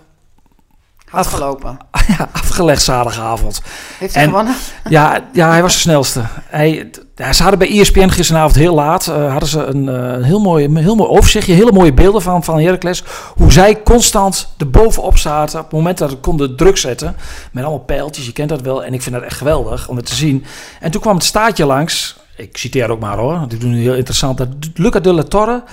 Had 1.12 1.26
Af- 1.26 1.34
gelopen. 1.34 1.78
ja, 2.18 2.30
afgelegd 2.32 2.82
zaterdagavond. 2.82 3.62
Heeft 3.98 4.14
hij 4.14 4.24
En- 4.24 4.30
gewonnen? 4.30 4.56
Ja, 4.90 5.20
ja, 5.34 5.50
hij 5.50 5.62
was 5.62 5.74
de 5.74 5.80
snelste. 5.80 6.22
Hij, 6.46 6.90
ze 7.32 7.42
hadden 7.42 7.60
bij 7.60 7.80
ESPN 7.80 8.08
gisteravond 8.10 8.56
heel 8.56 8.76
laat 8.76 9.08
eh, 9.08 9.32
hadden 9.32 9.50
ze 9.50 9.64
een 9.64 9.90
eh, 9.90 10.24
heel, 10.26 10.40
mooi, 10.40 10.66
een 10.66 10.76
heel 10.78 10.96
mooi 10.96 11.10
overzichtje, 11.10 11.54
hele 11.54 11.72
mooie 11.72 11.94
beelden 11.94 12.22
van, 12.22 12.44
van 12.44 12.60
Heracles. 12.60 13.04
Hoe 13.36 13.52
zij 13.52 13.82
constant 13.84 14.48
erbovenop 14.58 15.18
zaten 15.18 15.60
op 15.60 15.66
het 15.66 15.74
moment 15.74 15.98
dat 15.98 16.10
ze 16.10 16.16
konden 16.18 16.56
druk 16.58 16.78
zetten. 16.78 17.16
Met 17.52 17.64
allemaal 17.64 17.84
pijltjes, 17.86 18.26
je 18.26 18.32
kent 18.34 18.50
dat 18.50 18.62
wel. 18.62 18.84
En 18.84 18.94
ik 18.94 19.02
vind 19.02 19.16
dat 19.16 19.24
echt 19.24 19.38
geweldig 19.38 19.88
om 19.88 19.96
het 19.96 20.06
te 20.06 20.16
zien. 20.16 20.46
En 20.80 20.92
toen 20.92 21.02
kwam 21.02 21.16
het 21.16 21.24
staatje 21.24 21.66
langs. 21.66 22.20
Ik 22.36 22.58
citeer 22.58 22.90
ook 22.90 23.00
maar 23.00 23.18
hoor, 23.18 23.40
want 23.40 23.54
ik 23.54 23.60
doe 23.60 23.70
nu 23.70 23.82
heel 23.82 23.96
interessant. 23.96 24.38
Dat 24.38 24.48
Luca 24.74 25.00
de 25.00 25.14
la 25.14 25.24
Torre 25.24 25.64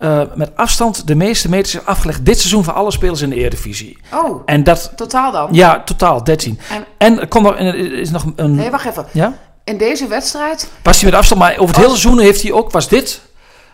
eh, 0.00 0.20
met 0.34 0.50
afstand 0.54 1.06
de 1.06 1.14
meeste 1.14 1.48
meters 1.48 1.72
heeft 1.72 1.86
afgelegd 1.86 2.24
dit 2.24 2.38
seizoen 2.38 2.64
van 2.64 2.74
alle 2.74 2.90
spelers 2.90 3.20
in 3.20 3.30
de 3.30 3.36
Eredivisie. 3.36 3.98
Oh, 4.14 4.42
En 4.46 4.64
dat, 4.64 4.92
totaal 4.96 5.32
dan? 5.32 5.48
ja, 5.52 5.82
totaal 5.84 6.24
13. 6.24 6.58
En- 6.70 6.84
En 6.98 7.20
er 7.20 7.28
komt 7.28 7.44
nog, 7.44 7.54
er 7.58 7.74
is 7.98 8.10
nog 8.10 8.24
een... 8.36 8.54
Nee, 8.54 8.70
wacht 8.70 8.84
even. 8.86 9.06
Ja? 9.12 9.32
In 9.64 9.78
deze 9.78 10.06
wedstrijd... 10.06 10.68
Was 10.82 11.00
hij 11.00 11.10
met 11.10 11.18
afstand, 11.18 11.40
maar 11.40 11.52
over 11.52 11.66
het 11.66 11.76
Oh. 11.76 11.82
hele 11.82 11.96
seizoen 11.98 12.18
heeft 12.20 12.42
hij 12.42 12.52
ook, 12.52 12.70
was 12.70 12.88
dit, 12.88 13.20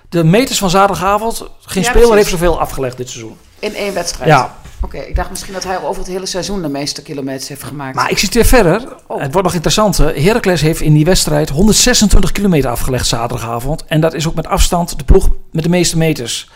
de 0.08 0.24
meters 0.24 0.58
van 0.58 0.70
zaterdagavond, 0.70 1.38
geen 1.60 1.82
Ja, 1.82 1.88
speler 1.88 1.92
precies. 2.08 2.14
heeft 2.14 2.28
zoveel 2.28 2.60
afgelegd 2.60 2.96
dit 2.96 3.08
seizoen. 3.10 3.36
In 3.58 3.74
één 3.74 3.94
wedstrijd? 3.94 4.28
Ja. 4.30 4.54
Oké, 4.80 4.98
ik 4.98 5.16
dacht 5.16 5.30
misschien 5.30 5.52
dat 5.52 5.64
hij 5.64 5.82
over 5.82 6.02
het 6.02 6.10
hele 6.12 6.26
seizoen 6.26 6.62
de 6.62 6.68
meeste 6.68 7.02
kilometers 7.02 7.48
heeft 7.48 7.62
gemaakt. 7.62 7.94
Maar 7.94 8.10
ik 8.10 8.18
citeer 8.18 8.44
verder, 8.44 8.94
Oh. 9.06 9.20
het 9.20 9.32
wordt 9.32 9.46
nog 9.46 9.54
interessanter. 9.54 10.22
Heracles 10.22 10.60
heeft 10.60 10.80
in 10.80 10.94
die 10.94 11.04
wedstrijd 11.04 11.48
126 11.48 12.32
kilometer 12.32 12.70
afgelegd 12.70 13.06
zaterdagavond. 13.06 13.84
En 13.86 14.00
dat 14.00 14.14
is 14.14 14.26
ook 14.28 14.34
met 14.34 14.46
afstand 14.46 14.98
de 14.98 15.04
ploeg 15.04 15.28
met 15.52 15.62
de 15.62 15.68
meeste 15.70 15.96
meters. 15.98 16.50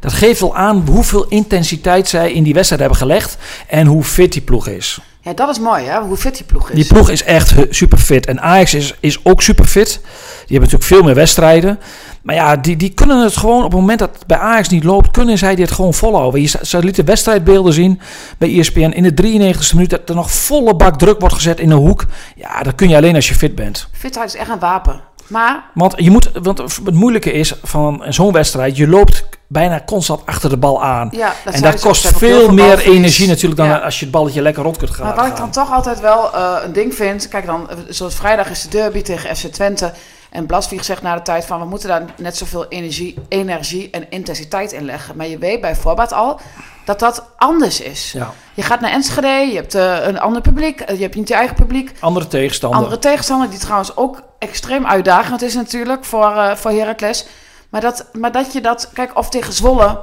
Dat 0.00 0.12
geeft 0.12 0.40
wel 0.40 0.56
aan 0.56 0.84
hoeveel 0.88 1.26
intensiteit 1.28 2.08
zij 2.08 2.32
in 2.32 2.42
die 2.42 2.54
wedstrijd 2.54 2.80
hebben 2.80 2.98
gelegd 2.98 3.36
en 3.68 3.86
hoe 3.86 4.04
fit 4.04 4.32
die 4.32 4.42
ploeg 4.42 4.66
is. 4.66 5.00
Ja, 5.24 5.32
dat 5.32 5.48
is 5.48 5.58
mooi, 5.58 5.84
hè? 5.84 6.00
Hoe 6.00 6.16
fit 6.16 6.36
die 6.36 6.46
ploeg 6.46 6.70
is. 6.70 6.74
Die 6.74 6.86
ploeg 6.86 7.10
is 7.10 7.24
echt 7.24 7.54
super 7.70 7.98
fit. 7.98 8.26
En 8.26 8.40
Ajax 8.40 8.74
is, 8.74 8.94
is 9.00 9.24
ook 9.24 9.42
super 9.42 9.64
fit. 9.64 9.88
Die 9.92 10.58
hebben 10.58 10.60
natuurlijk 10.60 10.84
veel 10.84 11.02
meer 11.02 11.14
wedstrijden. 11.14 11.78
Maar 12.22 12.34
ja, 12.34 12.56
die, 12.56 12.76
die 12.76 12.90
kunnen 12.90 13.22
het 13.22 13.36
gewoon 13.36 13.64
op 13.64 13.70
het 13.70 13.80
moment 13.80 13.98
dat 13.98 14.10
het 14.14 14.26
bij 14.26 14.38
Ajax 14.38 14.68
niet 14.68 14.84
loopt, 14.84 15.10
kunnen 15.10 15.38
zij 15.38 15.54
dit 15.54 15.70
gewoon 15.70 15.94
volhouden. 15.94 16.40
Je, 16.40 16.58
ze 16.62 16.78
lieten 16.78 17.04
wedstrijdbeelden 17.04 17.72
zien 17.72 18.00
bij 18.38 18.58
ESPN 18.58 18.80
in 18.80 19.02
de 19.02 19.22
93e 19.22 19.74
minuut 19.74 19.90
dat 19.90 20.08
er 20.08 20.14
nog 20.14 20.32
volle 20.32 20.74
bak 20.76 20.98
druk 20.98 21.20
wordt 21.20 21.34
gezet 21.34 21.60
in 21.60 21.70
een 21.70 21.78
hoek. 21.78 22.04
Ja, 22.36 22.62
dat 22.62 22.74
kun 22.74 22.88
je 22.88 22.96
alleen 22.96 23.14
als 23.14 23.28
je 23.28 23.34
fit 23.34 23.54
bent. 23.54 23.88
Fitheid 23.92 24.28
is 24.34 24.40
echt 24.40 24.50
een 24.50 24.58
wapen. 24.58 25.00
Maar, 25.26 25.64
Want 25.74 25.94
je 25.96 26.10
moet, 26.10 26.30
want 26.42 26.58
het 26.58 26.94
moeilijke 26.94 27.32
is 27.32 27.54
van 27.62 28.04
zo'n 28.08 28.32
wedstrijd, 28.32 28.76
je 28.76 28.88
loopt 28.88 29.28
bijna 29.52 29.82
constant 29.86 30.26
achter 30.26 30.50
de 30.50 30.56
bal 30.56 30.82
aan. 30.82 31.08
ja, 31.12 31.32
dat 31.44 31.54
en 31.54 31.62
dat 31.62 31.80
kost 31.80 32.06
veel 32.06 32.52
meer 32.52 32.78
energie 32.78 33.28
natuurlijk 33.28 33.56
dan 33.56 33.66
Ja. 33.68 33.78
als 33.78 33.98
je 33.98 34.04
het 34.04 34.14
balletje 34.14 34.42
lekker 34.42 34.62
rond 34.62 34.76
kunt 34.76 34.90
gaan. 34.90 35.06
Maar 35.06 35.16
wat 35.16 35.26
ik 35.26 35.36
dan 35.36 35.50
toch 35.50 35.72
altijd 35.72 36.00
wel 36.00 36.34
eh, 36.34 36.56
een 36.64 36.72
ding 36.72 36.94
vind. 36.94 37.28
Kijk 37.28 37.46
dan, 37.46 37.68
zoals 37.88 38.14
vrijdag 38.14 38.50
is 38.50 38.62
de 38.62 38.68
derby 38.68 39.02
tegen 39.02 39.36
FC 39.36 39.46
Twente. 39.46 39.92
En 40.30 40.46
Blaswieg 40.46 40.84
zegt 40.84 41.02
na 41.02 41.14
de 41.14 41.22
tijd 41.22 41.44
van 41.44 41.60
we 41.60 41.66
moeten 41.66 41.88
daar 41.88 42.02
net 42.16 42.36
zoveel 42.36 42.66
energie, 42.68 43.14
energie 43.28 43.88
en 43.90 44.06
intensiteit 44.10 44.72
in 44.72 44.84
leggen. 44.84 45.16
Maar 45.16 45.26
je 45.26 45.38
weet 45.38 45.60
bij 45.60 45.76
voorbaat 45.76 46.12
al 46.12 46.40
dat 46.84 46.98
dat 46.98 47.24
anders 47.36 47.80
is. 47.80 48.12
Ja, 48.12 48.32
Je 48.54 48.62
gaat 48.62 48.80
naar 48.80 48.90
Enschede, 48.90 49.28
je 49.28 49.54
hebt 49.54 49.74
eh, 49.74 49.96
een 50.06 50.20
ander 50.20 50.42
publiek, 50.42 50.80
eh, 50.80 50.96
je 50.96 51.02
hebt 51.02 51.14
niet 51.14 51.28
je 51.28 51.34
eigen 51.34 51.56
publiek. 51.56 51.92
andere 52.00 52.26
tegenstander. 52.26 52.78
Andere 52.78 52.98
tegenstander 52.98 53.50
die 53.50 53.58
trouwens 53.58 53.96
ook 53.96 54.22
extreem 54.38 54.86
uitdagend 54.86 55.42
is 55.42 55.54
natuurlijk 55.54 56.04
voor, 56.04 56.36
eh 56.36 56.54
voor 56.56 56.70
Heracles. 56.70 57.26
Maar 57.72 57.80
dat, 57.80 58.06
maar 58.12 58.32
dat 58.32 58.52
je 58.52 58.60
dat, 58.60 58.90
kijk 58.92 59.16
of 59.18 59.28
tegen 59.28 59.52
Zwolle, 59.52 60.00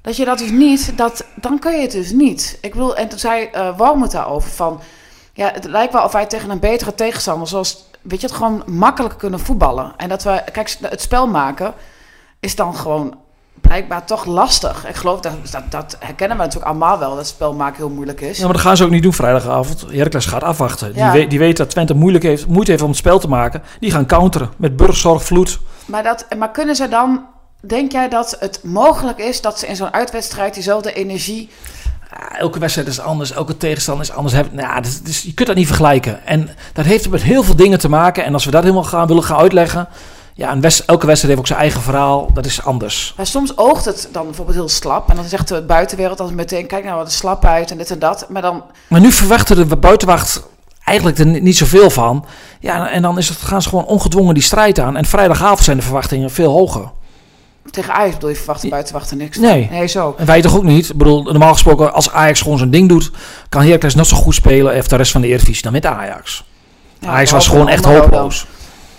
dat 0.00 0.16
je 0.16 0.24
dat 0.24 0.38
dus 0.38 0.50
niet, 0.50 0.98
dat, 0.98 1.24
dan 1.34 1.58
kun 1.58 1.72
je 1.72 1.80
het 1.80 1.90
dus 1.90 2.10
niet. 2.10 2.58
Ik 2.60 2.72
bedoel, 2.72 2.96
en 2.96 3.08
toen 3.08 3.18
zei 3.18 3.48
uh, 3.54 3.76
Wormoed 3.76 4.10
daarover 4.10 4.50
van, 4.50 4.80
ja, 5.32 5.50
het 5.52 5.64
lijkt 5.64 5.92
wel 5.92 6.04
of 6.04 6.12
wij 6.12 6.26
tegen 6.26 6.50
een 6.50 6.58
betere 6.58 6.94
tegenstander, 6.94 7.48
zoals, 7.48 7.84
weet 8.00 8.20
je, 8.20 8.26
het 8.26 8.36
gewoon 8.36 8.62
makkelijker 8.66 9.18
kunnen 9.18 9.40
voetballen. 9.40 9.92
En 9.96 10.08
dat 10.08 10.22
we, 10.22 10.42
kijk, 10.52 10.76
het 10.80 11.00
spel 11.00 11.26
maken 11.26 11.74
is 12.40 12.56
dan 12.56 12.76
gewoon 12.76 13.14
blijkbaar 13.60 14.04
toch 14.04 14.24
lastig. 14.24 14.88
Ik 14.88 14.94
geloof 14.94 15.20
dat, 15.20 15.32
dat, 15.50 15.70
dat 15.70 15.96
herkennen 15.98 16.36
we 16.36 16.42
natuurlijk 16.42 16.70
allemaal 16.70 16.98
wel, 16.98 17.16
dat 17.16 17.26
spel 17.26 17.54
maken 17.54 17.76
heel 17.76 17.94
moeilijk 17.94 18.20
is. 18.20 18.38
Ja, 18.38 18.44
maar 18.44 18.52
dat 18.52 18.62
gaan 18.62 18.76
ze 18.76 18.84
ook 18.84 18.90
niet 18.90 19.02
doen 19.02 19.12
vrijdagavond. 19.12 19.84
Heracles 19.90 20.26
gaat 20.26 20.42
afwachten. 20.42 20.92
Ja. 20.94 21.10
Die, 21.10 21.20
weet, 21.20 21.30
die 21.30 21.38
weet 21.38 21.56
dat 21.56 21.70
Twente 21.70 21.94
moeilijk 21.94 22.24
heeft, 22.24 22.46
moeite 22.46 22.70
heeft 22.70 22.82
om 22.82 22.88
het 22.88 22.98
spel 22.98 23.18
te 23.18 23.28
maken. 23.28 23.62
Die 23.80 23.90
gaan 23.90 24.06
counteren 24.06 24.50
met 24.56 24.76
burgzorg, 24.76 25.24
vloed. 25.24 25.60
Maar, 25.86 26.02
dat, 26.02 26.26
maar 26.38 26.50
kunnen 26.50 26.76
ze 26.76 26.88
dan, 26.88 27.26
denk 27.60 27.92
jij 27.92 28.08
dat 28.08 28.36
het 28.40 28.60
mogelijk 28.62 29.18
is 29.18 29.40
dat 29.40 29.58
ze 29.58 29.66
in 29.66 29.76
zo'n 29.76 29.92
uitwedstrijd 29.92 30.54
diezelfde 30.54 30.92
energie... 30.92 31.50
Ja, 32.10 32.38
elke 32.38 32.58
wedstrijd 32.58 32.88
is 32.88 33.00
anders, 33.00 33.32
elke 33.32 33.56
tegenstander 33.56 34.04
is 34.04 34.12
anders. 34.12 34.34
Nou, 34.50 34.82
dus, 34.82 35.02
dus 35.02 35.22
je 35.22 35.34
kunt 35.34 35.48
dat 35.48 35.56
niet 35.56 35.66
vergelijken. 35.66 36.26
En 36.26 36.48
dat 36.72 36.84
heeft 36.84 37.08
met 37.08 37.22
heel 37.22 37.42
veel 37.42 37.56
dingen 37.56 37.78
te 37.78 37.88
maken. 37.88 38.24
En 38.24 38.32
als 38.32 38.44
we 38.44 38.50
dat 38.50 38.62
helemaal 38.62 38.84
gaan, 38.84 39.06
willen 39.06 39.24
gaan 39.24 39.38
uitleggen... 39.38 39.88
Ja, 40.34 40.52
een 40.52 40.60
west- 40.60 40.80
elke 40.80 41.06
wedstrijd 41.06 41.34
heeft 41.34 41.38
ook 41.38 41.46
zijn 41.46 41.58
eigen 41.58 41.82
verhaal. 41.82 42.30
Dat 42.32 42.46
is 42.46 42.64
anders. 42.64 43.14
Maar 43.16 43.26
soms 43.26 43.56
oogt 43.56 43.84
het 43.84 44.08
dan 44.12 44.24
bijvoorbeeld 44.24 44.56
heel 44.56 44.68
slap. 44.68 45.10
En 45.10 45.16
dan 45.16 45.24
zegt 45.24 45.48
de 45.48 45.62
buitenwereld 45.62 46.20
altijd 46.20 46.36
meteen, 46.36 46.66
kijk 46.66 46.84
nou 46.84 46.96
wat 46.96 47.12
slap 47.12 47.44
uit 47.44 47.70
en 47.70 47.76
dit 47.78 47.90
en 47.90 47.98
dat. 47.98 48.26
Maar 48.28 48.42
dan, 48.42 48.64
Maar 48.88 49.00
nu 49.00 49.12
verwachten 49.12 49.68
de 49.68 49.76
buitenwacht 49.76 50.42
eigenlijk 50.84 51.18
er 51.18 51.26
niet 51.26 51.56
zoveel 51.56 51.90
van. 51.90 52.24
Ja, 52.60 52.90
en 52.90 53.02
dan 53.02 53.18
is 53.18 53.28
het, 53.28 53.38
gaan 53.38 53.62
ze 53.62 53.68
gewoon 53.68 53.84
ongedwongen 53.84 54.34
die 54.34 54.42
strijd 54.42 54.78
aan. 54.78 54.96
En 54.96 55.04
vrijdagavond 55.04 55.60
zijn 55.60 55.76
de 55.76 55.82
verwachtingen 55.82 56.30
veel 56.30 56.52
hoger. 56.52 56.90
tegen 57.70 57.94
Ajax 57.94 58.14
bedoel 58.14 58.28
je, 58.28 58.36
verwacht 58.36 58.62
de 58.62 58.68
buitenwachter 58.68 59.16
niks. 59.16 59.38
Nee. 59.38 59.68
Nee, 59.70 59.86
zo. 59.86 60.14
En 60.18 60.26
wij 60.26 60.42
toch 60.42 60.56
ook 60.56 60.62
niet. 60.62 60.88
Ik 60.88 60.96
bedoel, 60.96 61.22
normaal 61.22 61.52
gesproken, 61.52 61.92
als 61.92 62.10
Ajax 62.10 62.40
gewoon 62.40 62.58
zijn 62.58 62.70
ding 62.70 62.88
doet... 62.88 63.10
kan 63.48 63.62
Heracles 63.62 63.94
net 63.94 64.06
zo 64.06 64.16
goed 64.16 64.34
spelen... 64.34 64.72
heeft 64.72 64.90
de 64.90 64.96
rest 64.96 65.12
van 65.12 65.20
de 65.20 65.26
Eredivisie 65.26 65.62
dan 65.62 65.72
met 65.72 65.86
Ajax. 65.86 66.44
Ja, 66.98 67.08
Ajax 67.08 67.30
was 67.30 67.48
gewoon 67.48 67.68
echt 67.68 67.84
hopeloos. 67.84 68.46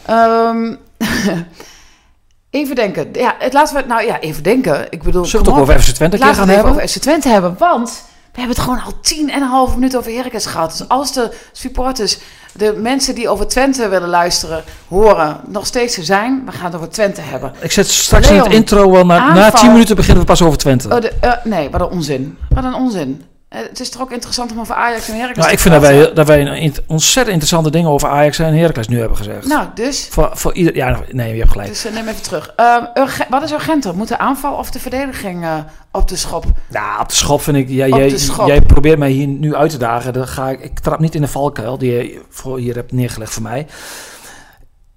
Ehm, 0.05 0.75
even 2.49 2.75
denken. 2.75 3.09
Ja, 3.13 3.35
het, 3.39 3.53
laten 3.53 3.75
we 3.75 3.83
nou 3.87 4.05
ja, 4.05 4.19
even 4.19 4.43
denken. 4.43 4.87
Ik 4.89 5.03
bedoel, 5.03 5.25
Zullen 5.25 5.45
we 5.45 5.51
het 5.51 5.61
ook 5.61 5.69
over 5.69 5.81
FC 5.81 5.89
Twente 5.89 6.17
gaan 6.17 6.49
hebben? 6.49 6.71
over 6.71 6.87
FC 6.87 6.97
Twente 6.97 7.29
hebben. 7.29 7.55
Want 7.59 8.03
we 8.33 8.39
hebben 8.39 8.55
het 8.55 8.65
gewoon 8.65 8.83
al 8.83 8.99
tien 9.01 9.29
en 9.29 9.41
een 9.41 9.47
half 9.47 9.75
minuut 9.75 9.97
over 9.97 10.11
Heracles 10.11 10.45
gehad. 10.45 10.77
Dus 10.77 10.87
als 10.89 11.13
de 11.13 11.31
supporters, 11.51 12.17
de 12.53 12.73
mensen 12.81 13.15
die 13.15 13.29
over 13.29 13.47
Twente 13.47 13.87
willen 13.87 14.09
luisteren, 14.09 14.63
horen, 14.87 15.39
nog 15.47 15.65
steeds 15.65 15.97
er 15.97 16.03
zijn. 16.03 16.41
We 16.45 16.51
gaan 16.51 16.65
het 16.65 16.75
over 16.75 16.89
Twente 16.89 17.21
hebben. 17.21 17.53
Ik 17.59 17.71
zet 17.71 17.87
straks 17.87 18.29
in 18.29 18.37
het 18.37 18.51
intro 18.51 18.91
wel... 18.91 19.05
Na, 19.05 19.33
na 19.33 19.43
aanval. 19.43 19.59
10 19.59 19.71
minuten 19.71 19.95
beginnen 19.95 20.21
we 20.21 20.27
pas 20.27 20.41
over 20.41 20.57
Twente. 20.57 20.89
Oh, 20.89 21.01
de, 21.01 21.11
eh, 21.19 21.31
nee, 21.43 21.69
wat 21.69 21.81
een 21.81 21.87
onzin. 21.87 22.37
Wat 22.49 22.63
een 22.63 22.73
onzin. 22.73 23.23
Eh, 23.53 23.60
het 23.69 23.79
is 23.79 23.89
toch 23.89 24.01
ook 24.01 24.12
interessant 24.12 24.51
om 24.51 24.60
over 24.60 24.75
Ajax 24.75 25.10
en 25.10 25.15
Heracles 25.15 25.38
Nou, 25.38 25.48
te 25.48 25.53
ik 25.53 25.60
vind 25.60 25.74
dat 25.74 25.83
wij, 25.83 26.13
dat 26.13 26.27
wij 26.27 26.41
een 26.63 26.74
ontzettend 26.88 27.27
interessante 27.27 27.72
dingen 27.72 27.89
over 27.89 28.10
Ajax 28.10 28.39
en 28.39 28.57
Heracles 28.57 28.88
nu 28.88 29.00
hebben 29.00 29.17
gezegd. 29.17 29.48
Nou, 29.48 29.67
dus... 29.75 30.07
Voor, 30.12 30.29
voor 30.33 30.53
ieder, 30.53 30.75
ja, 30.75 31.00
nee, 31.12 31.33
je 31.33 31.39
hebt 31.39 31.51
gelijk. 31.51 31.69
Dus 31.69 31.86
eh, 31.86 31.93
neem 31.93 32.07
even 32.07 32.22
terug. 32.22 32.53
Ehm, 32.55 32.83
urge- 32.93 33.25
wat 33.29 33.43
is 33.43 33.51
urgenter? 33.51 33.95
Moet 33.95 34.07
de 34.07 34.17
aanval 34.17 34.53
of 34.53 34.72
de 34.72 34.79
verdediging 34.79 35.43
eh, 35.43 35.57
op 35.91 36.07
de 36.07 36.15
schop? 36.15 36.45
Nou, 36.69 37.00
op 37.01 37.10
de 37.10 37.15
schop 37.15 37.41
vind 37.41 37.57
ik... 37.57 37.63
Op 37.63 37.69
jij, 37.69 38.17
schop. 38.17 38.48
jij 38.48 38.62
probeert 38.62 39.00
mij 39.00 39.10
hier 39.10 39.27
nu 39.27 39.55
uit 39.55 39.72
te 39.72 39.77
dagen. 39.77 40.13
Dan 40.13 40.27
ga 40.27 40.50
ik, 40.50 40.60
ik 40.60 40.79
trap 40.79 41.00
niet 41.00 41.15
in 41.15 41.22
de 41.22 41.27
valkuil 41.27 41.77
die 41.77 41.91
je 41.91 42.22
voor 42.29 42.57
hier 42.57 42.75
hebt 42.75 42.91
neergelegd 42.91 43.33
voor 43.33 43.43
mij. 43.43 43.67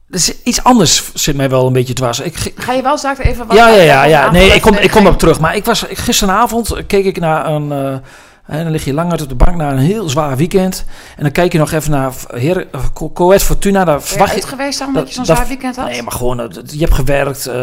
Dus 0.08 0.42
iets 0.42 0.64
anders 0.64 1.10
zit 1.14 1.36
mij 1.36 1.50
wel 1.50 1.66
een 1.66 1.72
beetje 1.72 1.94
dwars. 1.94 2.20
Ik, 2.20 2.52
Ga 2.54 2.72
je 2.72 2.82
wel 2.82 2.98
straks 2.98 3.18
even 3.18 3.46
wat 3.46 3.56
ja, 3.56 3.68
ja, 3.68 3.82
ja, 3.82 4.04
ja. 4.04 4.30
Nee, 4.30 4.48
ik 4.50 4.62
kom, 4.62 4.74
ik 4.74 4.90
kom 4.90 5.06
op 5.06 5.18
terug. 5.18 5.40
Maar 5.40 5.56
ik 5.56 5.64
was 5.64 5.84
gisteravond 5.88 6.86
keek 6.86 7.04
ik 7.04 7.20
naar 7.20 7.46
een. 7.46 8.02
Eh, 8.46 8.56
hè, 8.56 8.62
dan 8.62 8.72
lig 8.72 8.84
je 8.84 8.92
lang 8.94 9.10
uit 9.10 9.22
op 9.22 9.28
de 9.28 9.34
bank 9.34 9.56
na 9.56 9.70
een 9.70 9.78
heel 9.78 10.08
zwaar 10.08 10.36
weekend. 10.36 10.84
En 11.16 11.22
dan 11.22 11.32
kijk 11.32 11.52
je 11.52 11.58
nog 11.58 11.72
even 11.72 11.90
naar 11.90 12.12
uh, 12.34 12.56
Co- 12.92 13.10
Coët 13.10 13.42
Fortuna. 13.42 13.84
Daar 13.84 13.94
je 13.94 14.00
verwacht 14.00 14.34
je. 14.34 14.42
geweest 14.46 14.78
dan, 14.78 14.92
dat- 14.92 15.08
je 15.08 15.14
zo'n 15.14 15.24
zwaar 15.24 15.46
weekend 15.48 15.76
had? 15.76 15.86
Nee, 15.88 16.02
maar 16.02 16.12
gewoon, 16.12 16.40
eh, 16.40 16.46
je 16.66 16.78
hebt 16.80 16.94
gewerkt. 16.94 17.46
eh, 17.46 17.54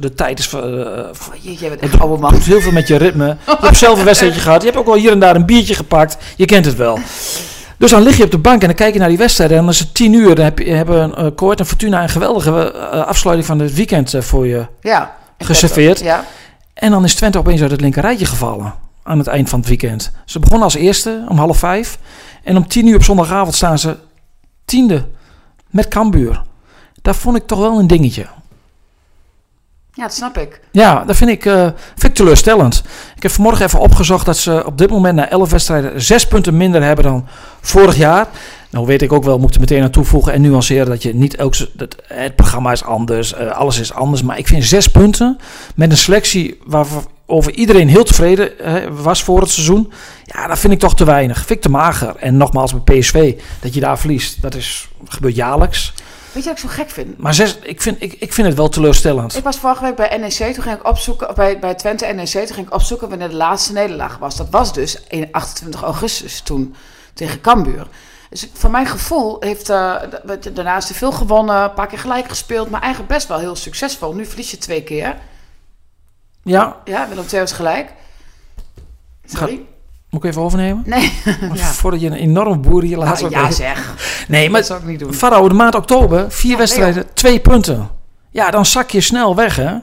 de 0.00 0.14
tijd 0.14 0.38
is. 0.38 0.52
eh, 0.52 0.60
Oh, 0.60 1.34
je, 1.40 1.50
jij 1.54 1.68
bent 1.68 1.80
het 1.80 1.90
echt 1.92 2.00
oude 2.00 2.20
man. 2.20 2.30
doet 2.32 2.44
heel 2.44 2.60
veel 2.60 2.72
met 2.72 2.88
je 2.88 2.96
ritme. 2.96 3.26
Je 3.46 3.56
hebt 3.60 3.76
zelf 3.76 3.98
een 3.98 4.04
wedstrijdje 4.04 4.40
gehad. 4.40 4.60
Je 4.60 4.66
hebt 4.66 4.78
ook 4.78 4.86
wel 4.86 4.94
hier 4.94 5.10
en 5.12 5.18
daar 5.18 5.36
een 5.36 5.46
biertje 5.46 5.74
gepakt. 5.74 6.16
Je 6.36 6.44
kent 6.44 6.64
het 6.64 6.76
wel. 6.76 6.98
Dus 7.78 7.90
dan 7.90 8.02
lig 8.02 8.16
je 8.16 8.24
op 8.24 8.30
de 8.30 8.38
bank 8.38 8.60
en 8.60 8.66
dan 8.66 8.76
kijk 8.76 8.92
je 8.92 8.98
naar 8.98 9.08
die 9.08 9.18
wedstrijden. 9.18 9.56
En 9.56 9.62
dan 9.62 9.72
is 9.72 9.78
het 9.78 9.94
tien 9.94 10.12
uur. 10.12 10.34
Dan 10.34 10.44
heb 10.44 10.58
je, 10.58 10.70
hebben 10.72 11.14
uh, 11.18 11.26
Coët 11.36 11.58
en 11.60 11.66
Fortuna 11.66 12.02
een 12.02 12.08
geweldige 12.08 12.72
eh, 12.72 13.06
afsluiting 13.06 13.46
van 13.48 13.58
het 13.58 13.74
weekend 13.74 14.14
eh, 14.14 14.20
voor 14.22 14.46
je. 14.46 14.66
Ja. 14.80 15.16
Geserveerd. 15.38 16.00
Ja. 16.00 16.24
En 16.74 16.90
dan 16.90 17.04
is 17.04 17.14
Twente 17.14 17.38
opeens 17.38 17.62
uit 17.62 17.70
het 17.70 17.80
linkerrijtje 17.80 18.26
gevallen. 18.26 18.74
Aan 19.02 19.18
het 19.18 19.26
eind 19.26 19.48
van 19.48 19.58
het 19.58 19.68
weekend. 19.68 20.12
Ze 20.24 20.38
begonnen 20.38 20.64
als 20.64 20.74
eerste 20.74 21.24
om 21.28 21.38
half 21.38 21.58
vijf. 21.58 21.98
En 22.42 22.56
om 22.56 22.66
tien 22.68 22.86
uur 22.86 22.94
op 22.96 23.02
zondagavond 23.04 23.54
staan 23.54 23.78
ze 23.78 23.96
tiende. 24.64 25.04
Met 25.70 25.88
Cambuur. 25.88 26.42
Dat 27.02 27.16
vond 27.16 27.36
ik 27.36 27.46
toch 27.46 27.58
wel 27.58 27.78
een 27.78 27.86
dingetje. 27.86 28.26
ja, 29.94 30.02
dat 30.02 30.14
snap 30.14 30.38
ik. 30.38 30.60
Ja, 30.72 31.04
dat 31.04 31.16
vind 31.16 31.30
ik, 31.30 31.42
vind 31.42 32.02
ik 32.04 32.14
teleurstellend. 32.14 32.82
Ik 33.16 33.22
heb 33.22 33.32
vanmorgen 33.32 33.64
even 33.64 33.78
opgezocht 33.80 34.26
dat 34.26 34.36
ze 34.36 34.62
op 34.66 34.78
dit 34.78 34.90
moment 34.90 35.14
na 35.14 35.28
11 35.28 35.50
wedstrijden 35.50 36.02
zes 36.02 36.26
punten 36.26 36.56
minder 36.56 36.82
hebben 36.82 37.04
dan 37.04 37.26
vorig 37.60 37.96
jaar. 37.96 38.26
Nou 38.70 38.86
weet 38.86 39.02
ik 39.02 39.12
ook 39.12 39.24
wel, 39.24 39.38
moet 39.38 39.54
er 39.54 39.60
meteen 39.60 39.82
aan 39.82 39.90
toevoegen 39.90 40.32
en 40.32 40.40
nuanceren 40.40 40.86
dat 40.86 41.02
je 41.02 41.14
niet 41.14 41.36
elk, 41.36 41.54
se- 41.54 41.70
dat, 41.74 41.96
het 42.06 42.36
programma 42.36 42.72
is 42.72 42.84
anders, 42.84 43.34
eh, 43.34 43.50
alles 43.50 43.78
is 43.80 43.92
anders. 43.92 44.22
Maar 44.22 44.38
ik 44.38 44.46
vind 44.46 44.64
zes 44.64 44.88
punten 44.90 45.38
met 45.74 45.90
een 45.90 45.96
selectie 45.96 46.58
waarover 47.26 47.52
iedereen 47.52 47.88
heel 47.88 48.04
tevreden 48.04 48.58
eh, 48.58 48.88
was 48.90 49.22
voor 49.22 49.40
het 49.40 49.50
seizoen. 49.50 49.92
Ja, 50.24 50.46
dat 50.46 50.58
vind 50.58 50.72
ik 50.72 50.78
toch 50.78 50.94
te 50.94 51.04
weinig. 51.04 51.36
Vind 51.36 51.50
ik 51.50 51.60
te 51.60 51.70
mager. 51.70 52.16
En 52.16 52.36
nogmaals 52.36 52.82
bij 52.82 52.98
PSV, 52.98 53.40
dat 53.60 53.74
je 53.74 53.80
daar 53.80 53.98
verliest, 53.98 54.42
dat 54.42 54.54
is, 54.54 54.88
gebeurt 55.04 55.34
jaarlijks. 55.34 55.92
Weet 56.32 56.42
je 56.42 56.48
wat 56.48 56.58
ik 56.58 56.70
zo 56.70 56.74
gek 56.74 56.90
vind? 56.90 57.18
Maar 57.18 57.34
zes, 57.34 57.58
ik, 57.62 57.82
vind, 57.82 58.02
ik, 58.02 58.12
ik 58.12 58.32
vind 58.32 58.46
het 58.46 58.56
wel 58.56 58.68
teleurstellend. 58.68 59.36
Ik 59.36 59.44
was 59.44 59.56
vorige 59.56 59.82
week 59.82 59.96
bij 59.96 60.16
NEC, 60.16 60.54
toen 60.54 60.62
ging 60.62 60.76
ik 60.76 60.86
opzoeken, 60.86 61.34
bij, 61.34 61.58
bij 61.58 61.74
Twente 61.74 62.06
NEC, 62.06 62.26
toen 62.26 62.54
ging 62.54 62.66
ik 62.66 62.74
opzoeken 62.74 63.08
wanneer 63.08 63.28
de 63.28 63.34
laatste 63.34 63.72
nederlaag 63.72 64.18
was. 64.18 64.36
Dat 64.36 64.50
was 64.50 64.72
dus 64.72 65.02
in 65.08 65.28
28 65.32 65.82
augustus 65.82 66.40
toen 66.40 66.74
tegen 67.14 67.40
Cambuur. 67.40 67.86
Dus 68.30 68.48
voor 68.52 68.70
mijn 68.70 68.86
gevoel 68.86 69.36
heeft 69.40 69.70
uh, 69.70 69.96
daarnaast 70.52 70.86
te 70.86 70.94
veel 70.94 71.12
gewonnen, 71.12 71.62
een 71.62 71.74
paar 71.74 71.86
keer 71.86 71.98
gelijk 71.98 72.28
gespeeld, 72.28 72.70
maar 72.70 72.80
eigenlijk 72.80 73.12
best 73.12 73.28
wel 73.28 73.38
heel 73.38 73.56
succesvol. 73.56 74.14
Nu 74.14 74.26
verlies 74.26 74.50
je 74.50 74.58
twee 74.58 74.82
keer. 74.82 75.16
Ja, 76.42 76.76
Ja, 76.84 77.08
Willem 77.08 77.24
II 77.32 77.40
was 77.40 77.52
gelijk. 77.52 77.92
Sorry. 79.24 79.60
moet 80.10 80.24
ik 80.24 80.30
even 80.30 80.42
overnemen? 80.42 80.82
Nee. 80.86 81.12
Ja. 81.54 81.64
Voordat 81.64 82.00
je 82.00 82.06
een 82.06 82.12
enorme 82.12 82.56
boer 82.58 82.82
hier 82.82 82.96
laat. 82.96 83.20
Nou, 83.20 83.32
ja 83.32 83.50
zeg. 83.50 83.94
Nee, 84.28 84.50
maar 84.50 84.58
Dat 84.60 84.68
zou 84.68 84.80
ik 84.80 84.86
niet 84.86 84.98
doen. 84.98 85.14
Farao, 85.14 85.48
de 85.48 85.54
maand 85.54 85.74
oktober, 85.74 86.30
vier 86.30 86.50
Ja, 86.50 86.56
wedstrijden, 86.56 87.06
twee 87.14 87.40
punten. 87.40 87.88
Ja, 88.30 88.50
dan 88.50 88.66
zak 88.66 88.90
je 88.90 89.00
snel 89.00 89.34
weg, 89.36 89.56
hè? 89.56 89.74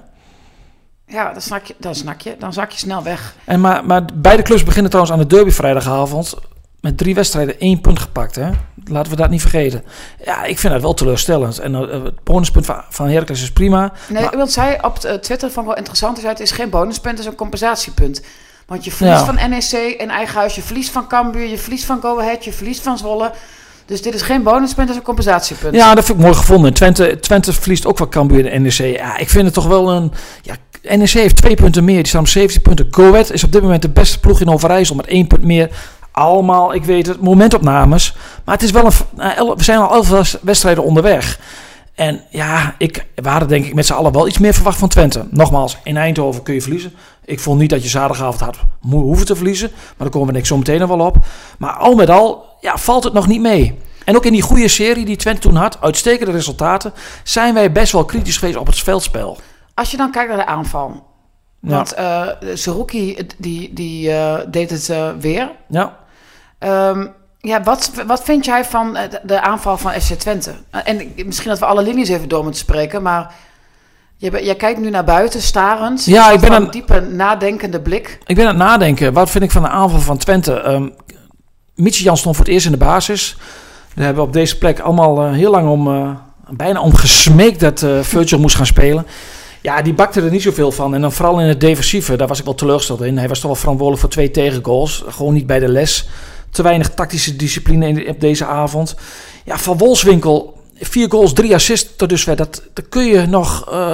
Ja, 1.05 1.31
dan 1.31 1.41
snak 1.41 1.65
je, 1.65 1.75
dan 1.77 1.95
snak 1.95 2.21
je, 2.21 2.35
dan 2.39 2.53
zak 2.53 2.71
je 2.71 2.77
snel 2.77 3.03
weg. 3.03 3.35
En 3.45 3.61
maar, 3.61 3.85
maar 3.85 4.05
beide 4.13 4.41
clubs 4.43 4.63
beginnen 4.63 4.89
trouwens 4.91 5.15
aan 5.15 5.21
de 5.27 5.35
derby 5.35 5.51
vrijdagavond. 5.51 6.33
Met 6.81 6.97
drie 6.97 7.15
wedstrijden 7.15 7.59
één 7.59 7.81
punt 7.81 7.99
gepakt, 7.99 8.35
hè? 8.35 8.49
Laten 8.85 9.11
we 9.11 9.17
dat 9.17 9.29
niet 9.29 9.41
vergeten. 9.41 9.83
Ja, 10.25 10.43
ik 10.43 10.59
vind 10.59 10.73
dat 10.73 10.81
wel 10.81 10.93
teleurstellend. 10.93 11.59
En 11.59 11.73
uh, 11.73 12.03
het 12.03 12.23
bonuspunt 12.23 12.65
van, 12.65 12.81
van 12.89 13.07
Heracles 13.07 13.41
is 13.41 13.51
prima. 13.51 13.91
Nee, 14.07 14.21
maar, 14.21 14.31
iemand 14.31 14.51
zei 14.51 14.77
op 14.81 14.97
uh, 15.05 15.13
Twitter, 15.13 15.49
ik 15.49 15.55
wel 15.55 15.75
interessant, 15.75 16.17
zei, 16.17 16.29
het 16.29 16.39
is 16.39 16.51
geen 16.51 16.69
bonuspunt, 16.69 17.17
het 17.17 17.25
is 17.25 17.31
een 17.31 17.37
compensatiepunt. 17.37 18.21
Want 18.67 18.83
je 18.83 18.91
verliest 18.91 19.25
ja. 19.25 19.25
van 19.25 19.49
NEC 19.49 19.99
in 19.99 20.09
eigen 20.09 20.39
huis, 20.39 20.55
je 20.55 20.61
verliest 20.61 20.89
van 20.89 21.07
Cambuur, 21.07 21.47
je 21.47 21.57
verliest 21.57 21.85
van 21.85 22.01
Go 22.01 22.19
Ahead, 22.19 22.43
je 22.43 22.53
verliest 22.53 22.81
van 22.81 22.97
Zwolle. 22.97 23.31
Dus 23.85 24.01
dit 24.01 24.13
is 24.13 24.21
geen 24.21 24.43
bonuspunt, 24.43 24.87
het 24.87 24.89
is 24.89 24.95
een 24.95 25.03
compensatiepunt. 25.03 25.75
Ja, 25.75 25.95
dat 25.95 26.05
vind 26.05 26.17
ik 26.17 26.23
mooi 26.23 26.35
gevonden. 26.37 26.73
Twente, 26.73 27.19
Twente 27.19 27.53
verliest 27.53 27.85
ook 27.85 27.97
van 27.97 28.09
Cambuur 28.09 28.51
en 28.51 28.61
NEC. 28.61 28.71
Ja, 28.71 29.17
ik 29.17 29.29
vind 29.29 29.45
het 29.45 29.53
toch 29.53 29.67
wel 29.67 29.91
een... 29.91 30.11
Ja, 30.41 30.55
NEC 30.95 31.09
heeft 31.09 31.35
twee 31.35 31.55
punten 31.55 31.83
meer, 31.83 31.95
die 31.95 32.07
staan 32.07 32.21
op 32.21 32.27
17 32.27 32.61
punten. 32.61 32.87
Go 32.91 33.09
Ahead 33.09 33.31
is 33.31 33.43
op 33.43 33.51
dit 33.51 33.61
moment 33.61 33.81
de 33.81 33.89
beste 33.89 34.19
ploeg 34.19 34.39
in 34.41 34.49
Overijssel 34.49 34.95
met 34.95 35.07
één 35.07 35.27
punt 35.27 35.43
meer. 35.43 35.69
Allemaal, 36.19 36.73
ik 36.73 36.83
weet 36.83 37.07
het, 37.07 37.21
momentopnames. 37.21 38.15
Maar 38.45 38.55
het 38.55 38.63
is 38.63 38.71
wel 38.71 38.85
een... 38.85 39.55
We 39.55 39.63
zijn 39.63 39.79
al 39.79 39.93
elf 39.93 40.37
wedstrijden 40.41 40.83
onderweg. 40.83 41.39
En 41.95 42.21
ja, 42.29 42.75
ik, 42.77 43.05
we 43.15 43.29
hadden 43.29 43.47
denk 43.47 43.65
ik 43.65 43.73
met 43.73 43.85
z'n 43.85 43.93
allen 43.93 44.11
wel 44.11 44.27
iets 44.27 44.37
meer 44.37 44.53
verwacht 44.53 44.77
van 44.77 44.89
Twente. 44.89 45.27
Nogmaals, 45.29 45.77
in 45.83 45.97
Eindhoven 45.97 46.43
kun 46.43 46.53
je 46.53 46.61
verliezen. 46.61 46.93
Ik 47.25 47.39
vond 47.39 47.59
niet 47.59 47.69
dat 47.69 47.83
je 47.83 47.89
zaterdagavond 47.89 48.39
had 48.39 48.57
hoeven 48.79 49.25
te 49.25 49.35
verliezen. 49.35 49.69
Maar 49.71 49.93
daar 49.97 50.09
komen 50.09 50.33
we 50.33 50.39
ik 50.39 50.45
zo 50.45 50.57
meteen 50.57 50.79
nog 50.79 50.89
wel 50.89 51.05
op. 51.05 51.17
Maar 51.57 51.73
al 51.73 51.95
met 51.95 52.09
al 52.09 52.45
ja, 52.61 52.77
valt 52.77 53.03
het 53.03 53.13
nog 53.13 53.27
niet 53.27 53.41
mee. 53.41 53.77
En 54.05 54.15
ook 54.15 54.25
in 54.25 54.31
die 54.31 54.41
goede 54.41 54.67
serie 54.67 55.05
die 55.05 55.15
Twente 55.15 55.41
toen 55.41 55.55
had, 55.55 55.77
uitstekende 55.81 56.31
resultaten, 56.31 56.93
zijn 57.23 57.53
wij 57.53 57.71
best 57.71 57.91
wel 57.91 58.05
kritisch 58.05 58.37
geweest 58.37 58.57
op 58.57 58.65
het 58.65 58.79
veldspel. 58.79 59.37
Als 59.73 59.91
je 59.91 59.97
dan 59.97 60.11
kijkt 60.11 60.29
naar 60.29 60.45
de 60.45 60.45
aanval. 60.45 61.07
Ja. 61.61 61.69
Want 61.69 61.97
uh, 61.97 62.27
Zerouki 62.53 63.27
die, 63.37 63.73
die 63.73 64.09
uh, 64.09 64.35
deed 64.47 64.69
het 64.69 64.89
uh, 64.89 65.09
weer. 65.19 65.51
Ja. 65.67 65.97
Um, 66.59 67.13
ja, 67.39 67.63
wat, 67.63 67.91
wat 68.07 68.23
vind 68.23 68.45
jij 68.45 68.65
van 68.65 68.93
de, 68.93 69.19
de 69.23 69.41
aanval 69.41 69.77
van 69.77 69.91
FC 69.91 70.13
Twente? 70.13 70.51
En 70.83 71.13
misschien 71.25 71.49
dat 71.49 71.59
we 71.59 71.65
alle 71.65 71.83
linies 71.83 72.09
even 72.09 72.29
door 72.29 72.43
moeten 72.43 72.59
spreken, 72.59 73.01
maar 73.01 73.33
jij, 74.17 74.43
jij 74.43 74.55
kijkt 74.55 74.79
nu 74.79 74.89
naar 74.89 75.03
buiten, 75.03 75.41
starend. 75.41 76.05
Ja, 76.05 76.31
ik 76.31 76.39
ben 76.39 76.51
een 76.51 76.61
een 76.61 76.71
diepe, 76.71 76.99
nadenkende 76.99 77.81
blik. 77.81 78.19
Ik 78.25 78.35
ben 78.35 78.47
aan 78.47 78.55
het 78.55 78.63
nadenken. 78.63 79.13
Wat 79.13 79.29
vind 79.29 79.43
ik 79.43 79.51
van 79.51 79.61
de 79.61 79.67
aanval 79.67 79.99
van 79.99 80.17
Twente? 80.17 80.63
Um, 80.67 80.93
Mietje 81.75 82.03
Jan 82.03 82.17
stond 82.17 82.35
voor 82.35 82.45
het 82.45 82.53
eerst 82.53 82.65
in 82.65 82.71
de 82.71 82.77
basis. 82.77 83.37
We 83.95 84.03
hebben 84.03 84.23
op 84.23 84.33
deze 84.33 84.57
plek 84.57 84.79
allemaal 84.79 85.25
uh, 85.25 85.31
heel 85.31 85.51
lang 85.51 85.69
om, 85.69 85.87
uh, 85.87 86.09
bijna 86.49 86.81
om 86.81 86.95
gesmeekt 86.95 87.59
dat 87.59 87.81
uh, 87.81 87.99
Virgil 88.01 88.39
moest 88.39 88.55
gaan 88.55 88.65
spelen. 88.65 89.05
Ja, 89.61 89.81
die 89.81 89.93
bakte 89.93 90.21
er 90.21 90.31
niet 90.31 90.41
zoveel 90.41 90.71
van. 90.71 90.93
En 90.93 91.01
dan 91.01 91.11
vooral 91.11 91.39
in 91.39 91.47
het 91.47 91.59
defensieve, 91.59 92.15
daar 92.15 92.27
was 92.27 92.39
ik 92.39 92.45
wel 92.45 92.55
teleurgesteld 92.55 93.01
in. 93.01 93.17
Hij 93.17 93.27
was 93.27 93.39
toch 93.39 93.47
wel 93.47 93.59
verantwoordelijk 93.59 94.01
voor 94.01 94.13
twee 94.13 94.31
tegengoals. 94.31 95.03
Gewoon 95.07 95.33
niet 95.33 95.47
bij 95.47 95.59
de 95.59 95.67
les. 95.67 96.09
Te 96.51 96.61
weinig 96.61 96.89
tactische 96.89 97.35
discipline 97.35 97.87
in, 97.87 98.09
op 98.09 98.21
deze 98.21 98.45
avond. 98.45 98.95
Ja, 99.45 99.57
van 99.57 99.77
Wolfswinkel, 99.77 100.63
vier 100.79 101.09
goals, 101.09 101.33
drie 101.33 101.53
assists 101.53 101.95
tot 101.95 102.09
dusver. 102.09 102.35
Dat, 102.35 102.63
daar 102.73 102.85
kun 102.89 103.05
je 103.05 103.25
nog 103.25 103.71
uh, 103.71 103.93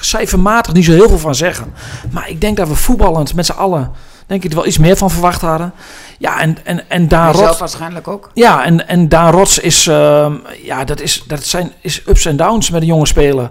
cijfermatig 0.00 0.72
niet 0.72 0.84
zo 0.84 0.92
heel 0.92 1.08
veel 1.08 1.18
van 1.18 1.34
zeggen. 1.34 1.74
Maar 2.10 2.28
ik 2.28 2.40
denk 2.40 2.56
dat 2.56 2.68
we 2.68 2.74
voetballend 2.74 3.34
met 3.34 3.46
z'n 3.46 3.52
allen 3.52 3.92
denk 4.26 4.44
ik 4.44 4.50
er 4.50 4.56
wel 4.56 4.66
iets 4.66 4.78
meer 4.78 4.96
van 4.96 5.10
verwacht 5.10 5.40
hadden. 5.40 5.72
Ja, 6.18 6.40
en, 6.40 6.56
en, 6.64 6.90
en 6.90 7.08
daar 7.08 7.34
Zelf 7.34 7.58
waarschijnlijk 7.58 8.08
ook. 8.08 8.30
Ja, 8.34 8.64
en, 8.64 8.88
en 8.88 9.08
daar 9.08 9.32
Rots 9.32 9.58
is, 9.58 9.86
uh, 9.86 10.32
ja, 10.62 10.84
dat 10.84 11.00
is, 11.00 11.24
dat 11.26 11.44
zijn, 11.44 11.72
is 11.80 12.02
ups 12.06 12.24
en 12.24 12.36
downs 12.36 12.70
met 12.70 12.80
de 12.80 12.86
jonge 12.86 13.06
speler. 13.06 13.50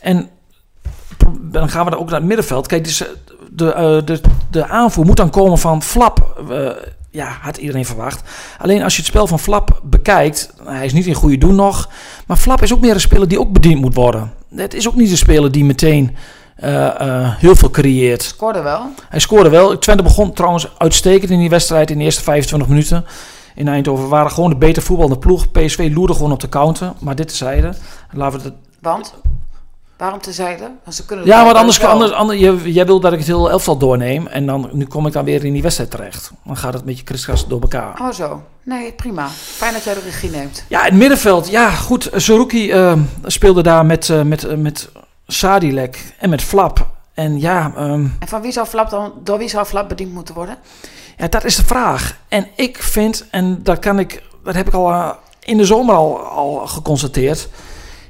En 0.00 0.28
dan 1.40 1.70
gaan 1.70 1.84
we 1.84 1.90
dan 1.90 2.00
ook 2.00 2.10
naar 2.10 2.18
het 2.18 2.28
middenveld. 2.28 2.66
Kijk, 2.66 2.84
dus 2.84 3.02
de, 3.50 3.64
uh, 3.64 4.06
de, 4.06 4.20
de 4.50 4.68
aanvoer 4.68 5.04
moet 5.04 5.16
dan 5.16 5.30
komen 5.30 5.58
van 5.58 5.82
Flap. 5.82 6.42
Uh, 6.50 6.70
ja, 7.10 7.38
had 7.40 7.56
iedereen 7.56 7.84
verwacht. 7.84 8.22
Alleen 8.58 8.82
als 8.82 8.92
je 8.92 8.98
het 8.98 9.10
spel 9.10 9.26
van 9.26 9.38
Flap 9.38 9.80
bekijkt, 9.82 10.52
hij 10.64 10.84
is 10.84 10.92
niet 10.92 11.06
in 11.06 11.14
goede 11.14 11.38
doen 11.38 11.54
nog. 11.54 11.88
Maar 12.26 12.36
Flap 12.36 12.62
is 12.62 12.72
ook 12.72 12.80
meer 12.80 12.94
een 12.94 13.00
speler 13.00 13.28
die 13.28 13.40
ook 13.40 13.52
bediend 13.52 13.80
moet 13.80 13.94
worden. 13.94 14.32
Het 14.54 14.74
is 14.74 14.88
ook 14.88 14.94
niet 14.94 15.10
een 15.10 15.16
speler 15.16 15.52
die 15.52 15.64
meteen 15.64 16.16
uh, 16.64 17.38
heel 17.38 17.56
veel 17.56 17.70
creëert. 17.70 18.22
Scoorde 18.22 18.62
wel. 18.62 18.90
Hij 19.08 19.20
scoorde 19.20 19.48
wel. 19.48 19.78
Twente 19.78 20.02
begon 20.02 20.32
trouwens 20.32 20.68
uitstekend 20.78 21.30
in 21.30 21.38
die 21.38 21.48
wedstrijd 21.48 21.90
in 21.90 21.98
de 21.98 22.04
eerste 22.04 22.22
25 22.22 22.68
minuten. 22.68 23.04
In 23.54 23.68
Eindhoven 23.68 24.04
We 24.04 24.10
waren 24.10 24.30
gewoon 24.30 24.50
de 24.50 24.56
beter 24.56 24.82
voetballende 24.82 25.18
ploeg. 25.18 25.50
PSV 25.50 25.90
loerde 25.94 26.14
gewoon 26.14 26.32
op 26.32 26.40
de 26.40 26.48
counter. 26.48 26.92
Maar 26.98 27.14
dit 27.14 27.28
tezijde. 27.28 27.74
Laten 28.12 28.38
we 28.38 28.44
het... 28.44 28.54
Want? 28.80 29.14
Waarom 29.98 30.20
tezijde? 30.20 30.70
Want 30.84 30.96
ze 30.96 31.04
kunnen 31.04 31.26
ja, 31.26 31.44
want 31.44 31.56
anders, 31.56 31.82
anders, 31.82 32.12
anders 32.12 32.40
je, 32.40 32.72
jij 32.72 32.86
wil 32.86 33.00
dat 33.00 33.12
ik 33.12 33.18
het 33.18 33.26
heel 33.26 33.50
elftal 33.50 33.76
doorneem. 33.76 34.26
En 34.26 34.46
dan, 34.46 34.68
nu 34.72 34.86
kom 34.86 35.06
ik 35.06 35.12
dan 35.12 35.24
weer 35.24 35.44
in 35.44 35.52
die 35.52 35.62
wedstrijd 35.62 35.90
terecht. 35.90 36.30
Dan 36.44 36.56
gaat 36.56 36.72
het 36.72 36.80
een 36.80 36.86
beetje 36.86 37.04
kriskast 37.04 37.48
door 37.48 37.60
elkaar. 37.60 38.00
Oh 38.00 38.10
zo. 38.10 38.42
Nee, 38.62 38.92
prima. 38.92 39.28
Fijn 39.28 39.72
dat 39.72 39.84
jij 39.84 39.94
de 39.94 40.00
regie 40.00 40.30
neemt. 40.30 40.64
Ja, 40.68 40.82
het 40.82 40.94
middenveld. 40.94 41.48
Ja, 41.48 41.70
goed. 41.70 42.10
Zerouki 42.14 42.72
uh, 42.72 42.92
speelde 43.24 43.62
daar 43.62 43.86
met, 43.86 44.08
uh, 44.08 44.22
met, 44.22 44.44
uh, 44.44 44.54
met 44.54 44.88
Sadilek 45.26 46.14
en 46.18 46.30
met 46.30 46.42
Flap. 46.42 46.86
En 47.14 47.40
ja... 47.40 47.72
Um, 47.78 48.16
en 48.18 48.28
van 48.28 48.40
wie 48.40 48.52
zou 48.52 48.66
Flap 48.66 48.90
dan, 48.90 49.12
door 49.24 49.38
wie 49.38 49.48
zou 49.48 49.66
Flap 49.66 49.88
bediend 49.88 50.12
moeten 50.12 50.34
worden? 50.34 50.56
Ja, 51.16 51.28
dat 51.28 51.44
is 51.44 51.56
de 51.56 51.64
vraag. 51.64 52.16
En 52.28 52.46
ik 52.56 52.82
vind, 52.82 53.24
en 53.30 53.62
dat 53.62 53.78
kan 53.78 53.98
ik, 53.98 54.22
dat 54.44 54.54
heb 54.54 54.66
ik 54.66 54.74
al 54.74 55.16
in 55.44 55.56
de 55.56 55.64
zomer 55.64 55.94
al, 55.94 56.18
al 56.18 56.66
geconstateerd. 56.66 57.48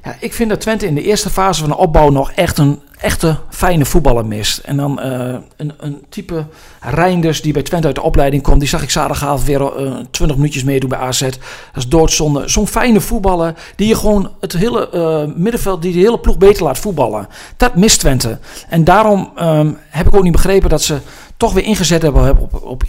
Ja, 0.03 0.15
ik 0.19 0.33
vind 0.33 0.49
dat 0.49 0.61
Twente 0.61 0.85
in 0.85 0.95
de 0.95 1.03
eerste 1.03 1.29
fase 1.29 1.59
van 1.59 1.69
de 1.69 1.77
opbouw 1.77 2.09
nog 2.09 2.31
echt 2.31 2.57
een 2.57 2.81
echte 2.99 3.37
fijne 3.49 3.85
voetballer 3.85 4.25
mist. 4.25 4.57
En 4.57 4.77
dan 4.77 4.99
uh, 5.05 5.35
een, 5.57 5.73
een 5.77 6.05
type 6.09 6.45
Reinders 6.79 7.41
die 7.41 7.53
bij 7.53 7.61
Twente 7.61 7.87
uit 7.87 7.95
de 7.95 8.01
opleiding 8.01 8.43
komt. 8.43 8.59
Die 8.59 8.69
zag 8.69 8.83
ik 8.83 8.89
zaterdagavond 8.89 9.43
weer 9.43 9.61
uh, 9.61 9.95
20 10.11 10.37
minuutjes 10.37 10.63
meedoen 10.63 10.89
bij 10.89 10.99
AZ. 10.99 11.19
Dat 11.19 11.37
is 11.75 11.87
doodzonde. 11.87 12.47
Zo'n 12.47 12.67
fijne 12.67 13.01
voetballer 13.01 13.53
die 13.75 13.87
je 13.87 13.95
gewoon 13.95 14.31
het 14.39 14.53
hele 14.53 14.89
uh, 14.93 15.35
middenveld, 15.35 15.81
die 15.81 15.93
de 15.93 15.99
hele 15.99 16.19
ploeg 16.19 16.37
beter 16.37 16.63
laat 16.63 16.79
voetballen. 16.79 17.27
Dat 17.57 17.75
mist 17.75 17.99
Twente. 17.99 18.39
En 18.69 18.83
daarom 18.83 19.31
um, 19.41 19.77
heb 19.89 20.07
ik 20.07 20.15
ook 20.15 20.23
niet 20.23 20.31
begrepen 20.31 20.69
dat 20.69 20.81
ze 20.81 20.97
toch 21.37 21.53
weer 21.53 21.63
ingezet 21.63 22.01
hebben 22.01 22.39
op, 22.39 22.63
op. 22.63 22.83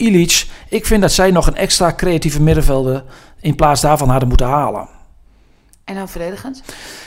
Ik 0.68 0.86
vind 0.86 1.00
dat 1.00 1.12
zij 1.12 1.30
nog 1.30 1.46
een 1.46 1.56
extra 1.56 1.92
creatieve 1.92 2.42
middenvelder 2.42 3.04
in 3.40 3.54
plaats 3.54 3.80
daarvan 3.80 4.08
hadden 4.08 4.28
moeten 4.28 4.46
halen. 4.46 4.88
En 5.84 5.94
dan 5.94 6.08
verdedigend? 6.08 6.62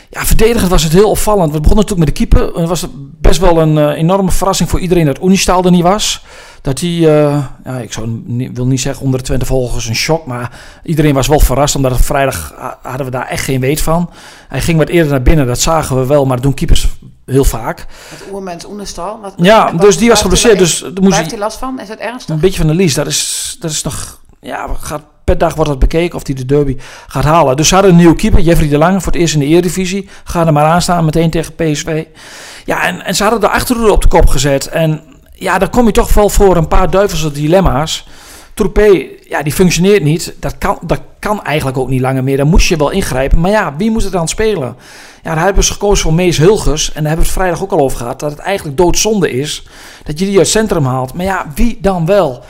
Ja, 0.09 0.25
verdedigend 0.25 0.69
was 0.71 0.83
het 0.83 0.91
heel 0.91 1.09
opvallend. 1.09 1.51
We 1.51 1.59
begonnen 1.59 1.85
natuurlijk 1.85 2.09
met 2.09 2.17
de 2.17 2.25
keeper. 2.25 2.59
Het 2.59 2.69
was 2.69 2.85
best 3.21 3.39
wel 3.39 3.57
een 3.57 3.77
uh, 3.77 3.97
enorme 3.97 4.31
verrassing 4.31 4.69
voor 4.69 4.79
iedereen 4.79 5.05
dat 5.05 5.21
Unistal 5.21 5.63
er 5.63 5.71
niet 5.71 5.83
was. 5.83 6.25
Dat 6.61 6.79
hij, 6.79 6.89
uh, 6.89 7.45
ja, 7.63 7.77
ik 7.77 7.93
zou, 7.93 8.23
wil 8.53 8.65
niet 8.65 8.81
zeggen 8.81 9.03
onder 9.03 9.19
de 9.19 9.25
Twente 9.25 9.45
volgers 9.45 9.87
een 9.87 9.95
shock, 9.95 10.25
maar 10.25 10.59
iedereen 10.83 11.13
was 11.13 11.27
wel 11.27 11.39
verrast, 11.39 11.75
omdat 11.75 11.91
het 11.91 12.05
vrijdag 12.05 12.53
hadden 12.81 13.05
we 13.05 13.11
daar 13.11 13.27
echt 13.27 13.43
geen 13.43 13.59
weet 13.59 13.81
van. 13.81 14.09
Hij 14.47 14.61
ging 14.61 14.77
wat 14.77 14.89
eerder 14.89 15.11
naar 15.11 15.21
binnen, 15.21 15.47
dat 15.47 15.59
zagen 15.59 15.99
we 15.99 16.05
wel, 16.05 16.25
maar 16.25 16.35
dat 16.35 16.45
doen 16.45 16.53
keepers 16.53 16.87
heel 17.25 17.43
vaak. 17.43 17.85
Het 18.09 18.23
oermens 18.31 18.65
Oenestal. 18.65 19.19
Wat, 19.21 19.33
ja, 19.37 19.71
wat, 19.71 19.81
dus 19.81 19.97
die 19.97 20.09
was 20.09 20.21
geblesseerd. 20.21 20.57
Dus 20.57 20.85
moest 21.01 21.29
hij 21.31 21.37
last 21.37 21.57
van? 21.57 21.79
Is 21.79 21.89
het 21.89 21.99
ernstig? 21.99 22.35
Een 22.35 22.41
beetje 22.41 22.59
van 22.59 22.67
de 22.67 22.73
lies. 22.73 22.93
Dat 22.93 23.07
is, 23.07 23.55
dat 23.59 23.71
is 23.71 23.83
nog, 23.83 24.19
ja, 24.39 24.67
gaat 24.79 25.03
per 25.23 25.37
dag 25.37 25.55
wordt 25.55 25.69
het 25.69 25.79
bekeken 25.79 26.15
of 26.15 26.25
hij 26.25 26.35
de 26.35 26.45
derby 26.45 26.77
gaat 27.07 27.23
halen. 27.23 27.55
Dus 27.55 27.67
ze 27.67 27.73
hadden 27.73 27.91
een 27.91 27.97
nieuwe 27.97 28.15
keeper, 28.15 28.39
Jeffrey 28.39 28.69
de 28.69 28.77
Lange, 28.77 29.01
voor 29.01 29.11
het 29.11 29.21
eerst 29.21 29.33
in 29.33 29.39
de 29.39 29.45
Eredivisie. 29.45 30.09
Ga 30.23 30.45
er 30.45 30.53
maar 30.53 30.65
aan 30.65 30.81
staan, 30.81 31.05
meteen 31.05 31.29
tegen 31.29 31.55
PSV. 31.55 32.05
Ja, 32.65 32.83
en, 32.83 33.05
en 33.05 33.15
ze 33.15 33.23
hadden 33.23 33.41
de 33.41 33.49
achterhoede 33.49 33.91
op 33.91 34.01
de 34.01 34.07
kop 34.07 34.27
gezet. 34.27 34.67
En 34.67 35.01
ja, 35.33 35.59
dan 35.59 35.69
kom 35.69 35.85
je 35.85 35.91
toch 35.91 36.13
wel 36.13 36.29
voor 36.29 36.55
een 36.55 36.67
paar 36.67 36.89
duivelse 36.89 37.31
dilemma's. 37.31 38.07
Troepé, 38.53 39.05
ja, 39.27 39.43
die 39.43 39.53
functioneert 39.53 40.03
niet. 40.03 40.35
Dat 40.39 40.57
kan, 40.57 40.77
dat 40.81 41.01
kan 41.19 41.43
eigenlijk 41.43 41.77
ook 41.77 41.89
niet 41.89 42.01
langer 42.01 42.23
meer. 42.23 42.37
Dan 42.37 42.47
moest 42.47 42.67
je 42.67 42.77
wel 42.77 42.89
ingrijpen. 42.89 43.39
Maar 43.39 43.51
ja, 43.51 43.73
wie 43.77 43.91
moet 43.91 44.03
het 44.03 44.11
dan 44.11 44.27
spelen? 44.27 44.75
Ja, 45.23 45.35
daar 45.35 45.43
hebben 45.43 45.63
ze 45.63 45.73
gekozen 45.73 46.03
voor 46.03 46.13
Mees 46.13 46.37
Hulgers. 46.37 46.87
En 46.87 46.93
daar 46.93 47.11
hebben 47.11 47.25
we 47.25 47.31
het 47.31 47.41
vrijdag 47.41 47.63
ook 47.63 47.71
al 47.71 47.79
over 47.79 47.97
gehad. 47.97 48.19
Dat 48.19 48.31
het 48.31 48.39
eigenlijk 48.39 48.77
doodzonde 48.77 49.31
is 49.31 49.67
dat 50.03 50.19
je 50.19 50.25
die 50.25 50.37
uit 50.37 50.43
het 50.45 50.55
centrum 50.55 50.85
haalt. 50.85 51.13
Maar 51.13 51.25
ja, 51.25 51.45
wie 51.55 51.77
dan 51.81 52.05
wel? 52.05 52.43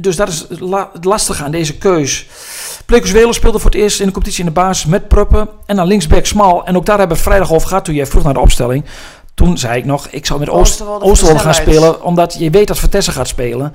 Dus 0.00 0.16
dat 0.16 0.28
is 0.28 0.46
het 0.92 1.04
lastige 1.04 1.44
aan 1.44 1.50
deze 1.50 1.76
keus. 1.78 2.26
Plekus 2.86 3.10
Welen 3.10 3.34
speelde 3.34 3.58
voor 3.58 3.70
het 3.70 3.80
eerst 3.80 4.00
in 4.00 4.06
de 4.06 4.12
competitie 4.12 4.44
in 4.44 4.46
de 4.54 4.60
basis 4.60 4.86
met 4.86 5.08
Pruppen. 5.08 5.48
En 5.66 5.76
dan 5.76 5.86
linksback 5.86 6.26
Smal. 6.26 6.64
En 6.64 6.76
ook 6.76 6.86
daar 6.86 6.98
hebben 6.98 7.16
we 7.16 7.22
vrijdag 7.22 7.52
over 7.52 7.68
gehad 7.68 7.84
toen 7.84 7.94
jij 7.94 8.06
vroeg 8.06 8.22
naar 8.22 8.34
de 8.34 8.40
opstelling. 8.40 8.84
Toen 9.34 9.58
zei 9.58 9.78
ik 9.78 9.84
nog, 9.84 10.08
ik 10.10 10.26
zou 10.26 10.38
met 10.38 10.48
Oost, 10.48 10.82
Oosterwolde 10.82 11.42
gaan 11.42 11.54
spelen. 11.54 12.02
Omdat 12.02 12.36
je 12.38 12.50
weet 12.50 12.66
dat 12.68 12.78
Vertessen 12.78 13.12
gaat 13.12 13.28
spelen. 13.28 13.74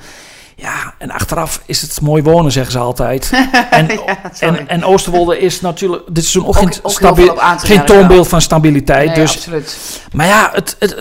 Ja, 0.56 0.94
en 0.98 1.12
achteraf 1.12 1.62
is 1.66 1.82
het 1.82 2.02
mooi 2.02 2.24
wonen, 2.24 2.52
zeggen 2.52 2.72
ze 2.72 2.80
altijd. 2.80 3.32
En, 3.70 3.88
ja, 3.88 4.32
en, 4.40 4.68
en 4.68 4.84
Oosterwolde 4.84 5.40
is 5.40 5.62
natuurlijk 5.62 6.04
dit 6.08 6.24
is 6.24 6.38
ook, 6.38 6.48
Ook- 6.48 6.56
geen, 6.58 6.74
stabi- 6.84 7.84
toonbeeld 7.86 8.28
van 8.28 8.42
stabiliteit. 8.42 9.08
Nee, 9.08 9.16
dus, 9.16 9.36
absoluut. 9.36 9.78
maar 10.12 10.28
ja, 10.28 10.50
het, 10.54 10.76
het, 10.80 10.96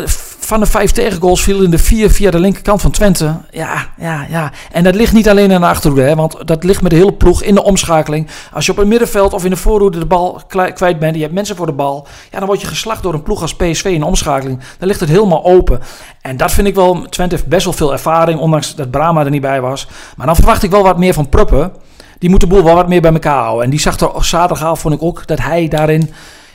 van 0.47 0.61
de 0.61 0.67
vijf 0.67 0.91
tegengoals 0.91 1.43
vielen 1.43 1.71
de 1.71 1.79
vier 1.79 2.11
via 2.11 2.31
de 2.31 2.39
linkerkant 2.39 2.81
van 2.81 2.91
Twente. 2.91 3.35
Ja, 3.51 3.87
ja, 3.97 4.27
ja. 4.31 4.53
En 4.73 4.85
dat 4.85 4.95
ligt 4.95 5.13
niet 5.13 5.29
alleen 5.29 5.53
aan 5.53 5.61
de 5.61 5.67
achterhoede, 5.67 6.05
hè, 6.05 6.15
want 6.15 6.37
dat 6.45 6.65
ligt 6.65 6.83
met 6.83 6.91
de 6.91 6.97
hele 6.97 7.13
ploeg 7.13 7.43
in 7.43 7.55
de 7.55 7.63
omschakeling. 7.63 8.29
Als 8.53 8.67
je 8.67 8.73
op 8.73 8.79
het 8.79 8.87
middenveld 8.87 9.33
of 9.33 9.45
in 9.45 9.51
de 9.51 9.57
voorhoede 9.57 9.99
de 9.99 10.07
bal 10.07 10.41
kwijt 10.75 10.99
bent, 10.99 11.15
je 11.15 11.23
hebt 11.23 11.35
mensen 11.35 11.57
voor 11.57 11.67
de 11.67 11.73
bal, 11.73 12.07
ja, 12.31 12.39
dan 12.39 12.47
word 12.47 12.61
je 12.61 12.67
geslacht 12.67 13.03
door 13.03 13.15
een 13.15 13.23
ploeg 13.23 13.43
als 13.43 13.57
PSV 13.57 13.85
in 13.85 14.01
de 14.01 14.07
omschakeling. 14.07 14.61
Dan 14.79 14.89
ligt 14.89 15.01
het 15.01 15.09
helemaal 15.09 15.45
open. 15.45 15.81
En 16.21 16.37
dat 16.37 16.51
vind 16.51 16.67
ik 16.67 16.75
wel, 16.75 17.03
Twente 17.09 17.35
heeft 17.35 17.49
best 17.49 17.65
wel 17.65 17.73
veel 17.73 17.93
ervaring, 17.93 18.41
ondanks 18.41 18.75
dat 18.75 18.91
Brahma 18.91 19.25
er 19.25 19.31
niet 19.31 19.41
bij 19.41 19.61
was. 19.61 19.89
Maar 20.17 20.27
dan 20.27 20.37
verwacht 20.37 20.63
ik 20.63 20.71
wel 20.71 20.83
wat 20.83 20.99
meer 20.99 21.15
van 21.15 21.29
Pruppen. 21.29 21.73
Die 22.19 22.31
moet 22.31 22.41
de 22.41 22.47
boel 22.47 22.65
wel 22.65 22.75
wat 22.75 22.89
meer 22.89 23.01
bij 23.01 23.13
elkaar 23.13 23.43
houden. 23.43 23.65
En 23.65 23.71
die 23.71 23.81
zag 23.81 24.01
er 24.01 24.25
zaterdagavond, 24.25 24.79
vond 24.79 24.95
ik 24.95 25.03
ook, 25.03 25.27
dat 25.27 25.39
hij 25.39 25.69
daarin... 25.69 26.11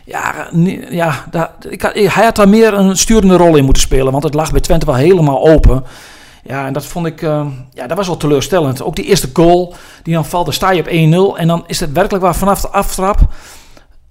Ja, 0.07 0.47
ja 0.89 1.25
ik, 1.69 1.81
had- 1.81 1.93
hij 1.93 2.23
had 2.23 2.35
daar 2.35 2.49
meer 2.49 2.73
een 2.73 2.97
sturende 2.97 3.37
rol 3.37 3.55
in 3.55 3.63
moeten 3.63 3.81
spelen. 3.83 4.11
Want 4.11 4.23
het 4.23 4.33
lag 4.33 4.51
bij 4.51 4.59
Twente 4.61 4.85
wel 4.85 4.95
helemaal 4.95 5.47
open. 5.47 5.83
Ja, 6.43 6.65
en 6.65 6.73
dat 6.73 6.85
vond 6.85 7.05
ik... 7.05 7.21
eh, 7.21 7.45
ja, 7.73 7.87
dat 7.87 7.97
was 7.97 8.07
wel 8.07 8.17
teleurstellend. 8.17 8.83
Ook 8.83 8.95
die 8.95 9.05
eerste 9.05 9.29
goal, 9.33 9.75
die 10.03 10.13
dan 10.13 10.25
valt, 10.25 10.45
dan 10.45 10.53
sta 10.53 10.71
je 10.71 10.81
op 10.81 11.35
1-0. 11.35 11.39
En 11.39 11.47
dan 11.47 11.63
is 11.67 11.79
het 11.79 11.91
werkelijk 11.91 12.23
waar 12.23 12.35
vanaf 12.35 12.61
de 12.61 12.69
aftrap... 12.69 13.19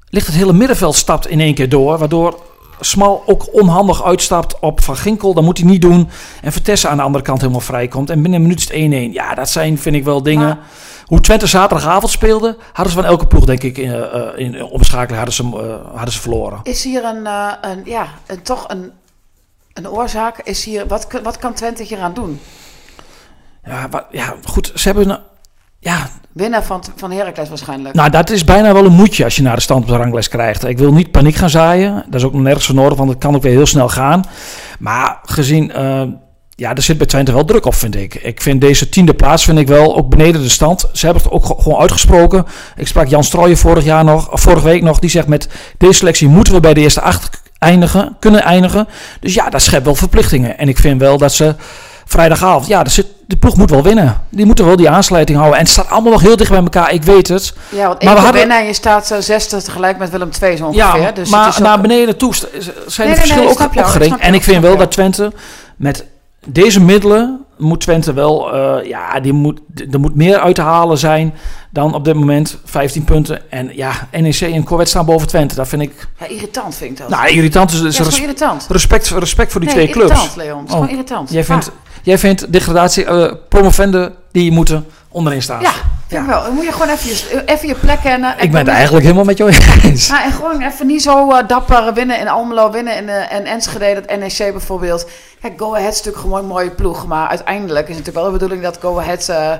ligt 0.08 0.26
het 0.26 0.36
hele 0.36 0.52
middenveld 0.52 0.94
stapt 0.94 1.28
in 1.28 1.40
één 1.40 1.54
keer 1.54 1.68
door. 1.68 1.98
Waardoor 1.98 2.40
Smal 2.80 3.22
ook 3.26 3.54
onhandig 3.54 4.04
uitstapt 4.04 4.58
op 4.60 4.82
Van 4.82 4.96
Ginkel. 4.96 5.34
Dat 5.34 5.44
moet 5.44 5.58
hij 5.58 5.66
niet 5.66 5.80
doen. 5.80 6.08
En 6.42 6.52
Vertessen 6.52 6.90
aan 6.90 6.96
de 6.96 7.02
andere 7.02 7.24
kant 7.24 7.40
helemaal 7.40 7.60
vrij 7.60 7.88
komt. 7.88 8.10
En 8.10 8.22
binnen 8.22 8.40
een 8.40 8.46
minuut 8.46 8.70
is 8.72 8.82
het 8.82 9.10
1-1. 9.10 9.12
Ja, 9.12 9.34
dat 9.34 9.48
zijn, 9.48 9.78
vind 9.78 9.96
ik 9.96 10.04
wel 10.04 10.22
dingen... 10.22 10.46
Maar- 10.46 10.58
Hoe 11.06 11.20
Twente 11.20 11.46
zaterdagavond 11.46 12.12
speelde, 12.12 12.56
hadden 12.72 12.92
ze 12.94 13.00
van 13.00 13.08
elke 13.10 13.26
ploeg, 13.26 13.44
denk 13.44 13.62
ik, 13.62 13.78
in, 13.78 13.92
eh, 13.94 14.20
in 14.36 14.62
omschakeling 14.62 15.16
hadden 15.16 15.34
ze, 15.34 15.42
eh, 15.42 15.94
hadden 15.96 16.12
ze 16.14 16.20
verloren. 16.20 16.60
Is 16.62 16.84
hier 16.84 17.04
een, 17.04 17.26
een 17.60 17.82
ja, 17.84 18.06
een, 18.26 18.42
toch 18.42 18.64
een, 18.68 18.90
een 19.72 19.88
oorzaak? 19.88 20.38
Is 20.38 20.64
hier, 20.64 20.86
wat, 20.86 21.06
wat 21.22 21.38
kan 21.38 21.52
Twente 21.54 21.82
hier 21.82 22.00
aan 22.00 22.14
doen? 22.14 22.40
Ja, 23.64 23.88
ja, 24.10 24.34
goed, 24.44 24.72
ze 24.74 24.88
hebben... 24.88 25.08
een- 25.10 25.18
Ja, 25.78 26.08
Winnen 26.32 26.64
van, 26.64 26.84
van 26.96 27.10
Heracles 27.10 27.48
waarschijnlijk. 27.48 27.94
nou, 27.94 28.10
dat 28.10 28.30
is 28.30 28.44
bijna 28.44 28.72
wel 28.72 28.84
een 28.84 28.92
moedje 28.92 29.24
als 29.24 29.36
je 29.36 29.42
naar 29.42 29.54
de 29.56 29.62
stand 29.62 29.82
op 29.82 29.88
de 29.88 29.96
ranglijst 29.96 30.28
krijgt. 30.28 30.64
Ik 30.64 30.78
wil 30.78 30.92
niet 30.92 31.10
paniek 31.10 31.34
gaan 31.34 31.50
zaaien. 31.50 31.94
Dat 32.06 32.14
is 32.20 32.24
ook 32.26 32.32
nog 32.32 32.42
nergens 32.42 32.66
voor 32.66 32.74
nodig, 32.74 32.98
want 32.98 33.10
het 33.10 33.18
kan 33.18 33.34
ook 33.34 33.42
weer 33.42 33.52
heel 33.52 33.66
snel 33.66 33.88
gaan. 33.88 34.24
Maar 34.78 35.18
gezien... 35.22 35.72
ja, 36.58 36.74
er 36.74 36.82
zit 36.82 36.98
bij 36.98 37.06
Twente 37.06 37.32
wel 37.32 37.44
druk 37.44 37.66
op, 37.66 37.74
vind 37.74 37.96
ik. 37.96 38.14
Ik 38.14 38.42
vind 38.42 38.60
deze 38.60 38.88
tiende 38.88 39.14
plaats, 39.14 39.44
vind 39.44 39.58
ik 39.58 39.66
wel, 39.68 39.96
ook 39.96 40.08
beneden 40.08 40.42
de 40.42 40.48
stand. 40.48 40.84
Ze 40.92 41.04
hebben 41.06 41.22
het 41.24 41.32
ook 41.32 41.44
ge- 41.46 41.54
gewoon 41.58 41.80
uitgesproken. 41.80 42.46
Ik 42.76 42.86
sprak 42.86 43.06
Jan 43.08 43.24
Strooijen 43.24 43.56
vorig 43.56 43.84
jaar 43.84 44.04
nog, 44.04 44.32
of 44.32 44.40
vorige 44.40 44.64
week 44.64 44.82
nog. 44.82 44.98
Die 44.98 45.10
zegt 45.10 45.26
met 45.26 45.48
deze 45.78 45.92
selectie 45.92 46.28
moeten 46.28 46.52
we 46.52 46.60
bij 46.60 46.74
de 46.74 46.80
eerste 46.80 47.00
acht 47.00 47.40
eindigen, 47.58 48.16
kunnen 48.20 48.42
eindigen. 48.42 48.88
Dus 49.20 49.34
ja, 49.34 49.50
dat 49.50 49.62
schept 49.62 49.84
wel 49.84 49.94
verplichtingen. 49.94 50.58
En 50.58 50.68
ik 50.68 50.78
vind 50.78 51.00
wel 51.00 51.18
dat 51.18 51.32
ze 51.32 51.54
vrijdagavond. 52.04 52.66
Ja, 52.66 52.88
zit, 52.88 53.06
de 53.26 53.36
ploeg 53.36 53.56
moet 53.56 53.70
wel 53.70 53.82
winnen. 53.82 54.20
Die 54.28 54.46
moeten 54.46 54.64
wel 54.66 54.76
die 54.76 54.90
aansluiting 54.90 55.38
houden. 55.38 55.58
En 55.58 55.64
het 55.64 55.72
staat 55.72 55.90
allemaal 55.90 56.12
nog 56.12 56.20
heel 56.20 56.36
dicht 56.36 56.50
bij 56.50 56.58
elkaar. 56.60 56.92
Ik 56.92 57.02
weet 57.02 57.28
het. 57.28 57.52
Ja, 57.68 57.86
want 57.86 58.02
Maar 58.02 58.14
we 58.14 58.20
hadden- 58.20 58.38
winnen 58.40 58.58
en 58.58 58.66
je 58.66 58.72
staat 58.72 59.10
eh, 59.10 59.18
zesde 59.20 59.62
tegelijk 59.62 59.98
met 59.98 60.10
Willem 60.10 60.30
II 60.42 60.56
zo 60.56 60.64
ongeveer. 60.66 61.00
Ja, 61.02 61.10
dus 61.12 61.28
maar 61.30 61.44
het 61.44 61.52
is 61.54 61.60
ook- 61.60 61.66
naar 61.66 61.80
beneden 61.80 62.16
toe 62.16 62.34
zijn 62.34 62.48
nee, 62.54 62.66
de 62.96 63.02
nee, 63.04 63.14
verschillen 63.14 63.48
ook 63.48 63.56
snap 63.56 63.74
jou, 63.74 63.86
ik 63.86 63.94
opgering. 63.94 64.20
En 64.20 64.34
ik 64.34 64.42
vind 64.42 64.62
wel 64.62 64.76
dat 64.76 64.90
Twente 64.90 65.32
met 65.76 66.04
deze 66.48 66.80
middelen 66.80 67.40
moet 67.58 67.80
Twente 67.80 68.12
wel, 68.12 68.54
eh, 68.54 68.88
ja, 68.88 69.20
die 69.20 69.32
moet, 69.32 69.60
er 69.90 70.00
moet 70.00 70.14
meer 70.14 70.38
uit 70.38 70.54
te 70.54 70.60
halen 70.60 70.98
zijn 70.98 71.34
dan 71.70 71.94
op 71.94 72.04
dit 72.04 72.14
moment 72.14 72.58
15 72.64 73.04
punten. 73.04 73.50
En 73.50 73.70
ja, 73.74 73.92
NEC 74.12 74.40
en 74.40 74.64
Corvette 74.64 74.90
staan 74.90 75.04
boven 75.06 75.28
Twente. 75.28 75.54
Dat 75.54 75.68
vind 75.68 75.82
ik, 75.82 76.08
Ja, 76.20 76.26
irritant 76.26 76.74
vind 76.74 76.90
ik 76.90 76.96
dat. 76.98 77.08
nou, 77.08 77.28
irritant. 77.28 77.70
Ja, 77.72 77.76
is 77.76 77.82
res- 77.82 77.96
gewoon 77.96 78.20
irritant. 78.20 78.66
respect, 78.68 79.08
respect 79.08 79.52
voor 79.52 79.60
die 79.60 79.70
nee, 79.74 79.78
twee 79.78 79.92
clubs. 79.94 80.10
irritant, 80.10 80.36
Leon. 80.36 80.58
Het 80.58 80.66
is 80.68 80.72
Oh. 80.74 80.80
gewoon 80.80 80.92
irritant. 80.94 81.30
Jij 81.30 81.44
vindt, 81.44 81.70
jij 82.02 82.18
vindt 82.18 82.52
degradatie, 82.52 83.04
eh 83.04 83.32
promovenden, 83.48 84.14
die 84.32 84.52
moeten 84.52 84.86
onderin 85.08 85.42
staan. 85.42 85.60
Ja, 85.60 85.70
vind 86.08 86.22
ik 86.22 86.28
wel. 86.28 86.42
Dan 86.42 86.54
moet 86.54 86.64
je 86.64 86.72
gewoon 86.72 86.88
even 86.88 87.08
je, 87.08 87.42
even 87.44 87.68
je 87.68 87.74
plek 87.74 88.00
kennen. 88.00 88.36
En 88.36 88.44
Ik 88.44 88.50
ben 88.50 88.60
het 88.60 88.68
eigenlijk 88.68 89.04
helemaal 89.04 89.24
met 89.24 89.38
jou 89.38 89.50
eens. 89.82 90.06
Ja, 90.06 90.24
en 90.24 90.32
gewoon 90.32 90.62
even 90.62 90.86
niet 90.86 91.02
zo 91.02 91.30
eh, 91.30 91.48
dapper 91.48 91.94
winnen 91.94 92.18
in 92.18 92.28
Almelo, 92.28 92.70
winnen 92.70 92.96
in, 92.96 93.08
eh, 93.08 93.32
en 93.32 93.44
Enschede, 93.44 93.94
dat 94.06 94.18
NEC 94.18 94.52
bijvoorbeeld. 94.52 95.08
Kijk, 95.40 95.60
Go 95.60 95.74
Ahead 95.74 95.92
is 95.92 95.96
natuurlijk 95.96 96.24
gewoon 96.24 96.38
een 96.38 96.46
mooie 96.46 96.70
ploeg. 96.70 97.06
Maar 97.06 97.28
uiteindelijk 97.28 97.88
is 97.88 97.96
het 97.96 98.06
natuurlijk 98.06 98.16
wel 98.16 98.24
de 98.24 98.32
bedoeling 98.32 98.62
dat 98.62 98.78
Go 98.80 98.98
Ahead 98.98 99.28
eh, 99.28 99.52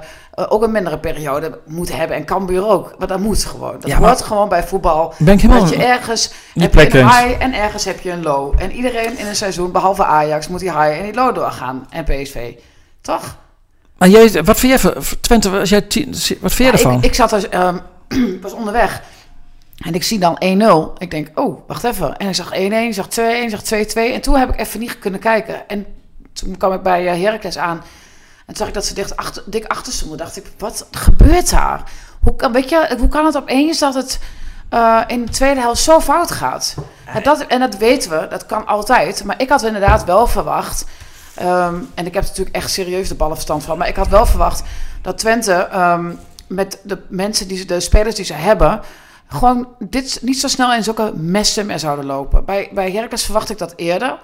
ook 0.48 0.62
een 0.62 0.70
mindere 0.70 0.98
periode 0.98 1.59
moet 1.66 1.96
hebben. 1.96 2.16
En 2.16 2.24
Cambuur 2.24 2.66
ook. 2.66 2.94
Maar 2.98 3.09
dat 3.09 3.20
moet 3.20 3.44
gewoon. 3.44 3.76
Dat 3.80 3.90
Ja, 3.90 3.96
hoort 3.96 4.22
gewoon 4.22 4.48
bij 4.48 4.62
voetbal. 4.62 5.14
Ben 5.18 5.35
ik 5.35 5.40
helemaal... 5.40 5.62
Dat 5.62 5.74
je 5.74 5.85
ergens 5.85 6.32
heb 6.54 6.74
je 6.74 6.98
een 6.98 7.09
high 7.09 7.42
en 7.42 7.54
ergens 7.54 7.85
heb 7.85 8.00
je 8.00 8.11
een 8.11 8.22
low. 8.22 8.54
En 8.59 8.72
iedereen 8.72 9.18
in 9.18 9.26
een 9.26 9.37
seizoen, 9.37 9.72
behalve 9.72 10.04
Ajax, 10.04 10.48
moet 10.48 10.61
die 10.61 10.70
high 10.70 10.98
en 10.98 11.02
die 11.02 11.14
low 11.14 11.35
doorgaan. 11.35 11.87
En 11.90 12.04
PSV. 12.04 12.52
Toch? 13.00 13.37
Maar 13.98 14.09
jij, 14.09 14.44
wat 14.44 14.59
vind 14.59 14.80
jij 14.80 14.92
van 14.92 15.02
Twente? 15.20 15.50
Als 15.50 15.68
jij, 15.68 15.80
tien- 15.80 16.11
wat 16.11 16.52
vind 16.52 16.56
jij 16.56 16.66
Ja, 16.66 16.72
ervan? 16.72 16.96
ik, 16.98 17.04
ik 17.04 17.14
zat 17.14 17.30
dus, 17.30 17.48
ehm, 17.48 17.76
was 18.42 18.52
onderweg. 18.52 19.02
En 19.76 19.94
ik 19.94 20.02
zie 20.02 20.18
dan 20.18 20.37
1-0. 20.96 20.98
Ik 20.98 21.11
denk, 21.11 21.30
oh, 21.35 21.61
wacht 21.66 21.85
even. 21.85 22.16
En 22.16 22.28
ik 22.28 22.35
zag 22.35 22.52
1-1, 22.54 22.56
ik 22.56 22.94
zag 22.94 23.06
2-1, 23.06 23.12
ik 23.18 23.50
zag 23.50 23.62
2-2. 23.62 24.12
En 24.12 24.20
toen 24.20 24.37
heb 24.37 24.48
ik 24.48 24.61
even 24.61 24.80
niet 24.80 24.98
kunnen 24.98 25.20
kijken. 25.20 25.68
En 25.68 25.87
toen 26.32 26.56
kwam 26.56 26.72
ik 26.72 26.82
bij 26.82 27.09
eh, 27.09 27.22
Heracles 27.22 27.59
aan. 27.59 27.76
En 27.76 27.85
toen 28.46 28.56
zag 28.56 28.68
ik 28.68 28.74
dat 28.74 28.85
ze 28.85 28.94
dicht 28.94 29.16
achter, 29.16 29.42
dik 29.46 29.64
achter 29.66 29.92
stonden. 29.92 30.18
dacht 30.18 30.37
ik, 30.37 30.46
wat 30.59 30.87
gebeurt 30.90 31.50
daar? 31.50 31.82
Hoe 32.20 32.37
kan, 32.37 32.52
weet 32.52 32.68
je, 32.68 32.96
hoe 32.98 33.09
kan 33.09 33.24
het 33.26 33.37
opeens 33.37 33.78
dat 33.78 33.94
het 33.94 34.18
eh, 34.68 35.00
in 35.06 35.24
de 35.24 35.32
tweede 35.32 35.61
helft 35.61 35.82
zo 35.82 36.00
fout 36.00 36.30
gaat? 36.30 36.74
En 37.04 37.22
dat, 37.22 37.46
en 37.46 37.61
dat 37.61 37.76
weten 37.76 38.11
we, 38.11 38.26
dat 38.30 38.46
kan 38.46 38.66
altijd. 38.66 39.24
Maar 39.24 39.40
ik 39.40 39.48
had 39.48 39.62
inderdaad 39.62 40.04
wel 40.04 40.26
verwacht... 40.26 40.85
ehm, 41.37 41.75
en 41.94 42.07
ik 42.07 42.14
heb 42.14 42.22
er 42.22 42.29
natuurlijk 42.29 42.57
echt 42.57 42.70
serieus 42.70 43.09
de 43.09 43.14
ballenverstand 43.14 43.64
van. 43.64 43.79
Maar 43.79 43.88
ik 43.88 43.96
had 43.96 44.09
wel 44.09 44.27
verwacht 44.27 44.62
dat 45.03 45.18
Twente 45.18 45.53
ehm, 45.53 46.12
met 46.46 46.81
de 46.83 46.99
mensen, 47.09 47.49
die, 47.49 47.64
de 47.64 47.81
spelers 47.81 48.14
die 48.14 48.25
ze 48.25 48.33
hebben... 48.33 48.81
gewoon 49.29 49.68
dit 49.79 50.18
niet 50.22 50.40
zo 50.40 50.49
snel 50.49 50.75
in 50.75 50.85
zulke 50.85 51.12
messen 51.14 51.66
meer 51.66 51.79
zouden 51.79 52.07
lopen. 52.07 52.44
Bij, 52.44 52.70
bij 52.72 52.90
Heracles 52.90 53.25
verwacht 53.25 53.51
ik 53.51 53.59
dat 53.59 53.72
eerder. 53.77 54.18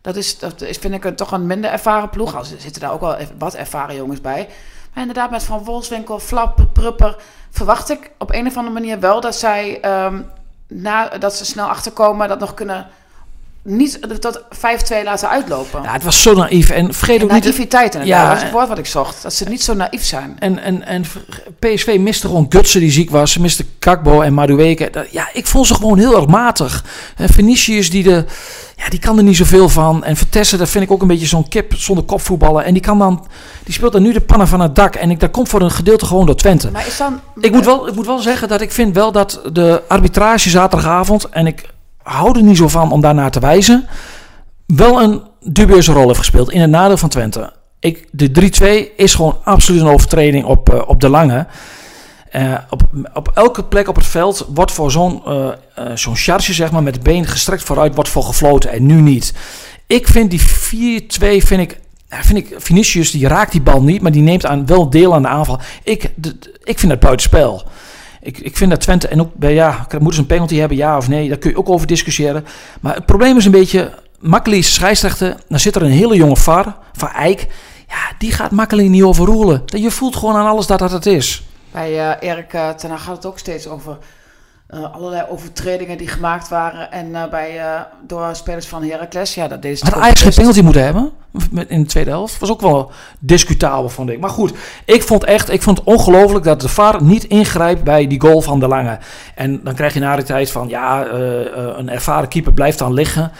Dat 0.00 0.16
is, 0.16 0.38
dat 0.38 0.60
is 0.60 0.76
vind 0.76 0.94
ik 0.94 1.04
een, 1.04 1.16
toch 1.16 1.32
een 1.32 1.46
minder 1.46 1.70
ervaren 1.70 2.10
ploeg. 2.10 2.36
Al 2.36 2.44
zitten 2.44 2.80
daar 2.80 2.92
ook 2.92 3.00
wel 3.00 3.14
even 3.14 3.34
wat 3.38 3.54
ervaren 3.54 3.96
jongens 3.96 4.20
bij. 4.20 4.48
Maar 4.92 5.02
inderdaad, 5.02 5.30
met 5.30 5.42
Van 5.42 5.64
Wolfswinkel, 5.64 6.18
Flap, 6.18 6.66
Prupper... 6.72 7.16
verwacht 7.50 7.90
ik 7.90 8.10
op 8.18 8.32
een 8.32 8.46
of 8.46 8.56
andere 8.56 8.74
manier 8.74 9.00
wel 9.00 9.20
dat 9.20 9.36
zij... 9.36 9.80
ehm, 9.80 10.20
na, 10.68 11.08
dat 11.08 11.34
ze 11.34 11.44
snel 11.44 11.66
achterkomen, 11.66 12.28
dat 12.28 12.38
nog 12.38 12.54
kunnen... 12.54 12.86
niet 13.64 14.20
tot 14.20 14.40
5-2 14.42 15.04
laten 15.04 15.28
uitlopen. 15.28 15.82
Ja, 15.82 15.92
het 15.92 16.02
was 16.02 16.22
zo 16.22 16.34
naïef. 16.34 16.70
En 16.70 16.94
vergeet 16.94 17.22
ook 17.22 17.30
niet... 17.32 17.44
Naïviteit 17.44 17.94
inderdaad, 17.94 18.20
Ja, 18.22 18.28
dat 18.28 18.36
is 18.36 18.42
het 18.42 18.52
woord 18.52 18.68
wat 18.68 18.78
ik 18.78 18.86
zocht. 18.86 19.22
Dat 19.22 19.34
ze 19.34 19.48
niet 19.48 19.62
zo 19.62 19.74
naïef 19.74 20.04
zijn. 20.04 20.36
En, 20.38 20.58
en, 20.58 20.86
en 20.86 21.04
PSV 21.58 21.96
miste 22.00 22.26
gewoon 22.26 22.46
Gutsen 22.48 22.80
die 22.80 22.90
ziek 22.90 23.10
was. 23.10 23.32
Ze 23.32 23.40
miste 23.40 23.64
Kakbo 23.78 24.20
en 24.20 24.34
Madueke. 24.34 24.88
Dat- 24.90 25.10
Ja, 25.10 25.28
ik 25.32 25.46
vond 25.46 25.66
ze 25.66 25.74
gewoon 25.74 25.98
heel 25.98 26.16
erg 26.16 26.26
matig. 26.26 26.84
En 27.16 27.28
Vinicius, 27.28 27.90
die, 27.90 28.02
de, 28.02 28.24
ja, 28.76 28.88
die 28.88 28.98
kan 28.98 29.16
er 29.18 29.24
niet 29.24 29.36
zoveel 29.36 29.68
van. 29.68 30.04
En 30.04 30.16
Vertessen, 30.16 30.58
dat 30.58 30.68
vind 30.68 30.84
ik 30.84 30.90
ook 30.90 31.02
een 31.02 31.08
beetje 31.08 31.26
zo'n 31.26 31.48
kip 31.48 31.74
zonder 31.76 32.04
kop 32.04 32.20
voetballen. 32.20 32.64
En 32.64 32.72
die, 32.72 32.82
kan 32.82 32.98
dan, 32.98 33.26
die 33.64 33.74
speelt 33.74 33.92
dan 33.92 34.02
nu 34.02 34.12
de 34.12 34.20
pannen 34.20 34.48
van 34.48 34.60
het 34.60 34.74
dak. 34.74 34.94
En 34.94 35.10
ik, 35.10 35.20
dat 35.20 35.30
komt 35.30 35.48
voor 35.48 35.60
een 35.62 35.70
gedeelte 35.70 36.06
gewoon 36.06 36.26
door 36.26 36.36
Twente. 36.36 36.70
Maar 36.70 36.86
is 36.86 36.96
dan... 36.96 37.20
Ik 37.40 37.52
moet, 37.52 37.64
wel, 37.64 37.88
ik 37.88 37.94
moet 37.94 38.06
wel 38.06 38.18
zeggen 38.18 38.48
dat 38.48 38.60
ik 38.60 38.72
vind 38.72 38.94
wel 38.94 39.12
dat 39.12 39.40
de 39.52 39.82
arbitrage 39.88 40.50
zaterdagavond... 40.50 41.28
en 41.28 41.46
ik 41.46 41.72
hou 42.04 42.36
er 42.38 42.42
niet 42.42 42.56
zo 42.56 42.68
van 42.68 42.92
om 42.92 43.00
daarnaar 43.00 43.30
te 43.30 43.40
wijzen... 43.40 43.86
wel 44.66 45.02
een 45.02 45.22
dubieuze 45.40 45.92
rol 45.92 46.06
heeft 46.06 46.18
gespeeld 46.18 46.50
in 46.52 46.60
het 46.60 46.70
nadeel 46.70 46.96
van 46.96 47.08
Twente. 47.08 47.52
Ik, 47.80 48.08
de 48.10 48.50
3-2 48.92 48.96
is 48.96 49.14
gewoon 49.14 49.38
absoluut 49.44 49.80
een 49.80 49.86
overtreding 49.86 50.44
op, 50.44 50.72
eh, 50.72 50.82
op 50.88 51.00
de 51.00 51.08
lange. 51.08 51.46
Eh, 52.30 52.54
op, 52.70 52.82
op 53.14 53.30
elke 53.34 53.64
plek 53.64 53.88
op 53.88 53.96
het 53.96 54.06
veld 54.06 54.46
wordt 54.54 54.72
voor 54.72 54.90
zo'n 54.90 55.22
eh, 55.24 55.48
zo'n 55.94 56.16
charge, 56.16 56.52
zeg 56.52 56.70
maar, 56.72 56.82
met 56.82 56.94
het 56.94 57.02
been 57.04 57.26
gestrekt 57.26 57.62
vooruit, 57.62 57.94
wordt 57.94 58.10
voor 58.10 58.22
gefloten 58.22 58.70
en 58.70 58.86
nu 58.86 59.00
niet. 59.00 59.34
Ik 59.86 60.08
vind 60.08 60.30
die 60.30 60.40
4-2, 60.40 61.46
vind 61.46 61.60
ik, 61.60 61.80
vind 62.08 62.38
ik, 62.38 62.54
Vinicius, 62.58 63.10
die 63.10 63.28
raakt 63.28 63.52
die 63.52 63.60
bal 63.60 63.82
niet, 63.82 64.02
maar 64.02 64.12
die 64.12 64.22
neemt 64.22 64.46
aan, 64.46 64.66
wel 64.66 64.90
deel 64.90 65.14
aan 65.14 65.22
de 65.22 65.28
aanval. 65.28 65.60
Ik, 65.82 66.12
de- 66.16 66.36
ik 66.64 66.78
vind 66.78 66.90
dat 66.92 67.00
buitenspel. 67.00 67.62
Ik, 68.24 68.38
ik 68.38 68.56
vind 68.56 68.70
dat 68.70 68.80
Twente, 68.80 69.08
en 69.08 69.20
ook 69.20 69.34
bij, 69.34 69.54
ja, 69.54 69.86
moeten 69.90 70.14
ze 70.14 70.20
een 70.20 70.26
penalty 70.26 70.56
hebben, 70.56 70.76
ja 70.76 70.96
of 70.96 71.08
nee, 71.08 71.28
daar 71.28 71.38
kun 71.38 71.50
je 71.50 71.56
ook 71.56 71.68
over 71.68 71.86
discussiëren. 71.86 72.44
Maar 72.80 72.94
het 72.94 73.06
probleem 73.06 73.36
is 73.36 73.44
een 73.44 73.50
beetje, 73.50 73.92
Makkeli 74.18 74.58
is 74.58 74.74
scheidsrechter, 74.74 75.36
dan 75.48 75.58
zit 75.58 75.76
er 75.76 75.82
een 75.82 75.90
hele 75.90 76.16
jonge 76.16 76.36
VAR, 76.36 76.76
van 76.92 77.08
Eijk, 77.08 77.46
ja, 77.88 78.16
die 78.18 78.32
gaat 78.32 78.50
Makkeli 78.50 78.88
niet 78.88 79.02
overroelen. 79.02 79.62
Je 79.66 79.90
voelt 79.90 80.16
gewoon 80.16 80.36
aan 80.36 80.46
alles 80.46 80.66
dat 80.66 80.78
dat 80.78 80.90
het 80.90 81.06
is. 81.06 81.42
Bij 81.70 81.98
eh 81.98 82.28
Erik 82.30 82.52
uh, 82.52 82.60
Hag 82.60 83.04
gaat 83.04 83.16
het 83.16 83.26
ook 83.26 83.38
steeds 83.38 83.66
over 83.66 83.98
eh, 84.74 84.94
allerlei 84.94 85.24
overtredingen 85.28 85.98
die 85.98 86.08
gemaakt 86.08 86.48
waren. 86.48 86.92
En 86.92 87.14
eh, 87.14 87.28
bij, 87.30 87.58
eh, 87.58 87.80
door 88.06 88.28
spelers 88.32 88.66
van 88.66 88.82
Heracles. 88.84 89.34
Ja, 89.34 89.48
dat 89.48 89.62
deed 89.62 89.78
ze 89.78 89.84
Had 89.84 89.94
Ajax 89.94 90.20
geen 90.22 90.32
penalty 90.34 90.60
moeten 90.60 90.84
hebben 90.84 91.10
met- 91.50 91.68
in 91.68 91.80
de 91.82 91.88
tweede 91.88 92.10
helft? 92.10 92.38
Was 92.38 92.50
ook 92.50 92.60
wel 92.60 92.90
discutabel, 93.18 93.88
vond 93.88 94.10
ik. 94.10 94.20
Maar 94.20 94.30
goed, 94.30 94.52
ik 94.84 95.02
vond 95.02 95.24
echt, 95.24 95.50
ik 95.50 95.62
vond 95.62 95.78
het 95.78 95.86
ongelooflijk 95.86 96.44
dat 96.44 96.60
de 96.60 96.68
VAR 96.68 97.02
niet 97.02 97.24
ingrijpt 97.24 97.84
bij 97.84 98.06
die 98.06 98.20
goal 98.20 98.40
van 98.40 98.60
De 98.60 98.68
Lange. 98.68 98.98
En 99.34 99.60
dan 99.64 99.74
krijg 99.74 99.94
je 99.94 100.00
na 100.00 100.16
de 100.16 100.22
tijd 100.22 100.50
van, 100.50 100.68
ja, 100.68 101.06
een 101.76 101.88
ervaren 101.88 102.28
keeper 102.28 102.52
blijft 102.52 102.78
dan 102.78 102.92
liggen. 102.92 103.32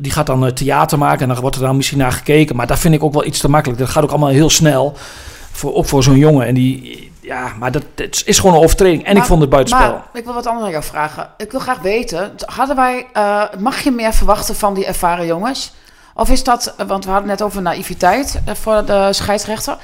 Die 0.00 0.12
gaat 0.12 0.26
dan 0.26 0.52
theater 0.52 0.98
maken 0.98 1.20
en 1.22 1.28
dan 1.28 1.40
wordt 1.40 1.56
er 1.56 1.62
dan 1.62 1.76
misschien 1.76 1.98
naar 1.98 2.12
gekeken. 2.12 2.56
Maar 2.56 2.66
dat 2.66 2.78
vind 2.78 2.94
ik 2.94 3.02
ook 3.02 3.12
wel 3.12 3.24
iets 3.24 3.40
te 3.40 3.48
makkelijk. 3.50 3.80
Dat 3.80 3.88
gaat 3.88 4.02
ook 4.02 4.10
allemaal 4.10 4.28
heel 4.28 4.50
snel. 4.50 4.96
Voor, 5.52 5.74
ook 5.74 5.86
voor 5.86 6.02
zo'n 6.02 6.16
jongen. 6.18 6.46
En 6.46 6.54
die, 6.54 7.12
ja, 7.24 7.52
maar 7.58 7.72
dat, 7.72 7.84
is 8.24 8.38
gewoon 8.38 8.54
een 8.56 8.62
overtreding. 8.62 9.04
En 9.04 9.16
ik 9.16 9.24
vond 9.24 9.40
het 9.40 9.50
buitenspel. 9.50 9.90
Maar 9.90 10.08
ik 10.12 10.24
wil 10.24 10.34
wat 10.34 10.46
anders 10.46 10.64
aan 10.64 10.70
jou 10.70 10.84
vragen. 10.84 11.28
Ik 11.36 11.50
wil 11.50 11.60
graag 11.60 11.80
weten, 11.80 12.32
hadden 12.46 12.76
wij, 12.76 13.06
eh, 13.12 13.42
mag 13.58 13.80
je 13.80 13.90
meer 13.90 14.12
verwachten 14.12 14.54
van 14.54 14.74
die 14.74 14.86
ervaren 14.86 15.26
jongens? 15.26 15.72
Of 16.14 16.30
is 16.30 16.44
dat, 16.44 16.74
eh, 16.76 16.86
want 16.86 17.04
we 17.04 17.10
hadden 17.10 17.28
net 17.28 17.42
over 17.42 17.62
naïviteit 17.62 18.40
eh, 18.44 18.54
voor 18.54 18.84
de 18.84 19.08
scheidsrechter. 19.10 19.76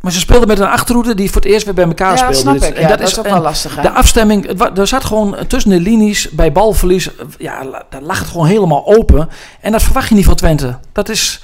Maar 0.00 0.12
ze 0.12 0.18
speelden 0.18 0.48
met 0.48 0.58
een 0.58 0.68
achterhoede 0.68 1.14
die 1.14 1.30
voor 1.30 1.42
het 1.42 1.50
eerst 1.50 1.64
weer 1.64 1.74
bij 1.74 1.84
elkaar 1.84 2.10
ja, 2.10 2.16
speelde. 2.16 2.36
snap 2.36 2.70
ik. 2.70 2.76
En 2.76 2.82
Ja, 2.82 2.88
dat, 2.88 3.00
is 3.00 3.18
ook 3.18 3.28
wel 3.28 3.40
lastig. 3.40 3.76
Hè? 3.76 3.82
De 3.82 3.90
afstemming, 3.90 4.60
er 4.78 4.86
zat 4.86 5.04
gewoon 5.04 5.36
tussen 5.46 5.70
de 5.70 5.80
linies 5.80 6.30
bij 6.30 6.52
balverlies, 6.52 7.10
ja, 7.38 7.62
daar 7.90 8.02
lag 8.02 8.18
het 8.18 8.28
gewoon 8.28 8.46
helemaal 8.46 8.86
open. 8.86 9.28
En 9.60 9.72
dat 9.72 9.82
verwacht 9.82 10.08
je 10.08 10.14
niet 10.14 10.24
van 10.24 10.34
Twente. 10.34 10.78
Dat 10.92 11.08
is, 11.08 11.42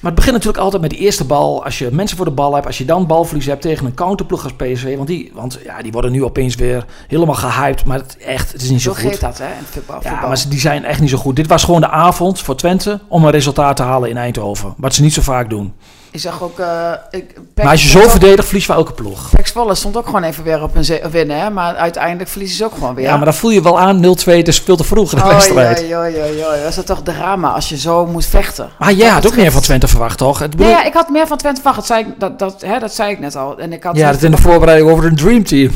maar 0.00 0.10
het 0.10 0.14
begint 0.14 0.34
natuurlijk 0.34 0.62
altijd 0.62 0.82
met 0.82 0.90
die 0.90 0.98
eerste 0.98 1.24
bal. 1.24 1.64
Als 1.64 1.78
je 1.78 1.88
mensen 1.92 2.16
voor 2.16 2.26
de 2.26 2.32
bal 2.32 2.54
hebt, 2.54 2.66
als 2.66 2.78
je 2.78 2.84
dan 2.84 3.06
balverlies 3.06 3.46
hebt 3.46 3.62
tegen 3.62 3.86
een 3.86 3.94
counterploeg 3.94 4.42
als 4.42 4.52
PSV. 4.52 4.96
Want 4.96 5.08
die, 5.08 5.30
want, 5.34 5.58
ja, 5.64 5.82
die 5.82 5.92
worden 5.92 6.12
nu 6.12 6.24
opeens 6.24 6.54
weer 6.54 6.84
helemaal 7.08 7.34
gehyped, 7.34 7.84
maar 7.84 7.98
het, 7.98 8.16
echt, 8.16 8.52
het 8.52 8.62
is 8.62 8.70
niet 8.70 8.82
zo 8.82 8.92
Zo 8.92 9.00
goed. 9.00 9.08
geeft 9.10 9.20
dat, 9.20 9.38
hè? 9.38 9.46
In 9.46 9.64
voetbal. 9.70 9.98
Ja, 10.02 10.20
maar 10.26 10.44
die 10.48 10.60
zijn 10.60 10.84
echt 10.84 11.00
niet 11.00 11.10
zo 11.10 11.18
goed. 11.18 11.36
Dit 11.36 11.46
was 11.46 11.64
gewoon 11.64 11.80
de 11.80 11.88
avond 11.90 12.40
voor 12.40 12.56
Twente 12.56 13.00
om 13.08 13.24
een 13.24 13.30
resultaat 13.30 13.76
te 13.76 13.82
halen 13.82 14.10
in 14.10 14.16
Eindhoven. 14.16 14.74
Wat 14.76 14.94
ze 14.94 15.02
niet 15.02 15.14
zo 15.14 15.22
vaak 15.22 15.50
doen. 15.50 15.72
Ik 16.18 16.24
zag 16.24 16.42
ook... 16.42 16.58
eh 16.58 16.92
ik, 17.10 17.34
Maar 17.54 17.66
als 17.68 17.82
je 17.82 17.88
zo 17.88 18.08
verdedigt, 18.08 18.44
verlies 18.44 18.66
je 18.66 18.72
van 18.72 18.80
elke 18.80 18.92
ploeg. 18.92 19.30
Pek 19.30 19.46
Zwolle 19.46 19.74
stond 19.74 19.96
ook 19.96 20.06
gewoon 20.06 20.22
even 20.22 20.44
weer 20.44 20.62
op 20.62 20.74
een 20.76 21.10
winnen, 21.10 21.40
hè? 21.40 21.50
Maar 21.50 21.74
uiteindelijk 21.74 22.28
verliezen 22.30 22.56
ze 22.56 22.64
ook 22.64 22.72
gewoon 22.74 22.94
weer. 22.94 23.04
Ja, 23.04 23.16
maar 23.16 23.24
dan 23.24 23.34
voel 23.34 23.50
je 23.50 23.62
wel 23.62 23.78
aan 23.80 24.04
0-2, 24.04 24.08
het 24.24 24.48
is 24.48 24.58
veel 24.60 24.76
te 24.76 24.84
vroeg 24.84 25.12
in 25.12 25.18
de 25.18 25.24
Oh, 25.24 25.30
wedstrijd. 25.30 25.88
Was 26.64 26.74
dat 26.74 26.86
toch 26.86 27.02
drama 27.02 27.50
als 27.52 27.68
je 27.68 27.78
zo 27.78 28.06
moet 28.06 28.26
vechten? 28.26 28.68
Maar 28.78 28.92
jij 28.92 29.08
had 29.08 29.26
ook 29.26 29.36
meer 29.36 29.52
van 29.52 29.60
Twente 29.62 29.88
verwacht, 29.88 30.18
toch? 30.18 30.38
Het 30.38 30.52
Ja, 30.52 30.56
bedoel- 30.58 30.72
ja, 30.72 30.84
ik 30.84 30.92
had 30.94 31.08
meer 31.08 31.26
van 31.26 31.36
Twente 31.36 31.60
verwacht. 31.60 31.78
Dat 31.78 31.86
zei 31.86 32.04
ik, 32.04 32.20
dat, 32.20 32.38
dat, 32.38 32.60
hè, 32.60 32.78
dat 32.78 32.94
zei 32.94 33.10
ik 33.10 33.18
net 33.20 33.36
al. 33.36 33.58
En 33.58 33.72
ik 33.72 33.82
had 33.82 33.96
ja, 33.96 34.12
dat 34.12 34.22
in 34.22 34.30
de 34.30 34.36
voorbereiding 34.36 34.90
over 34.90 35.04
een 35.04 35.16
Dream 35.16 35.44
Team. 35.44 35.70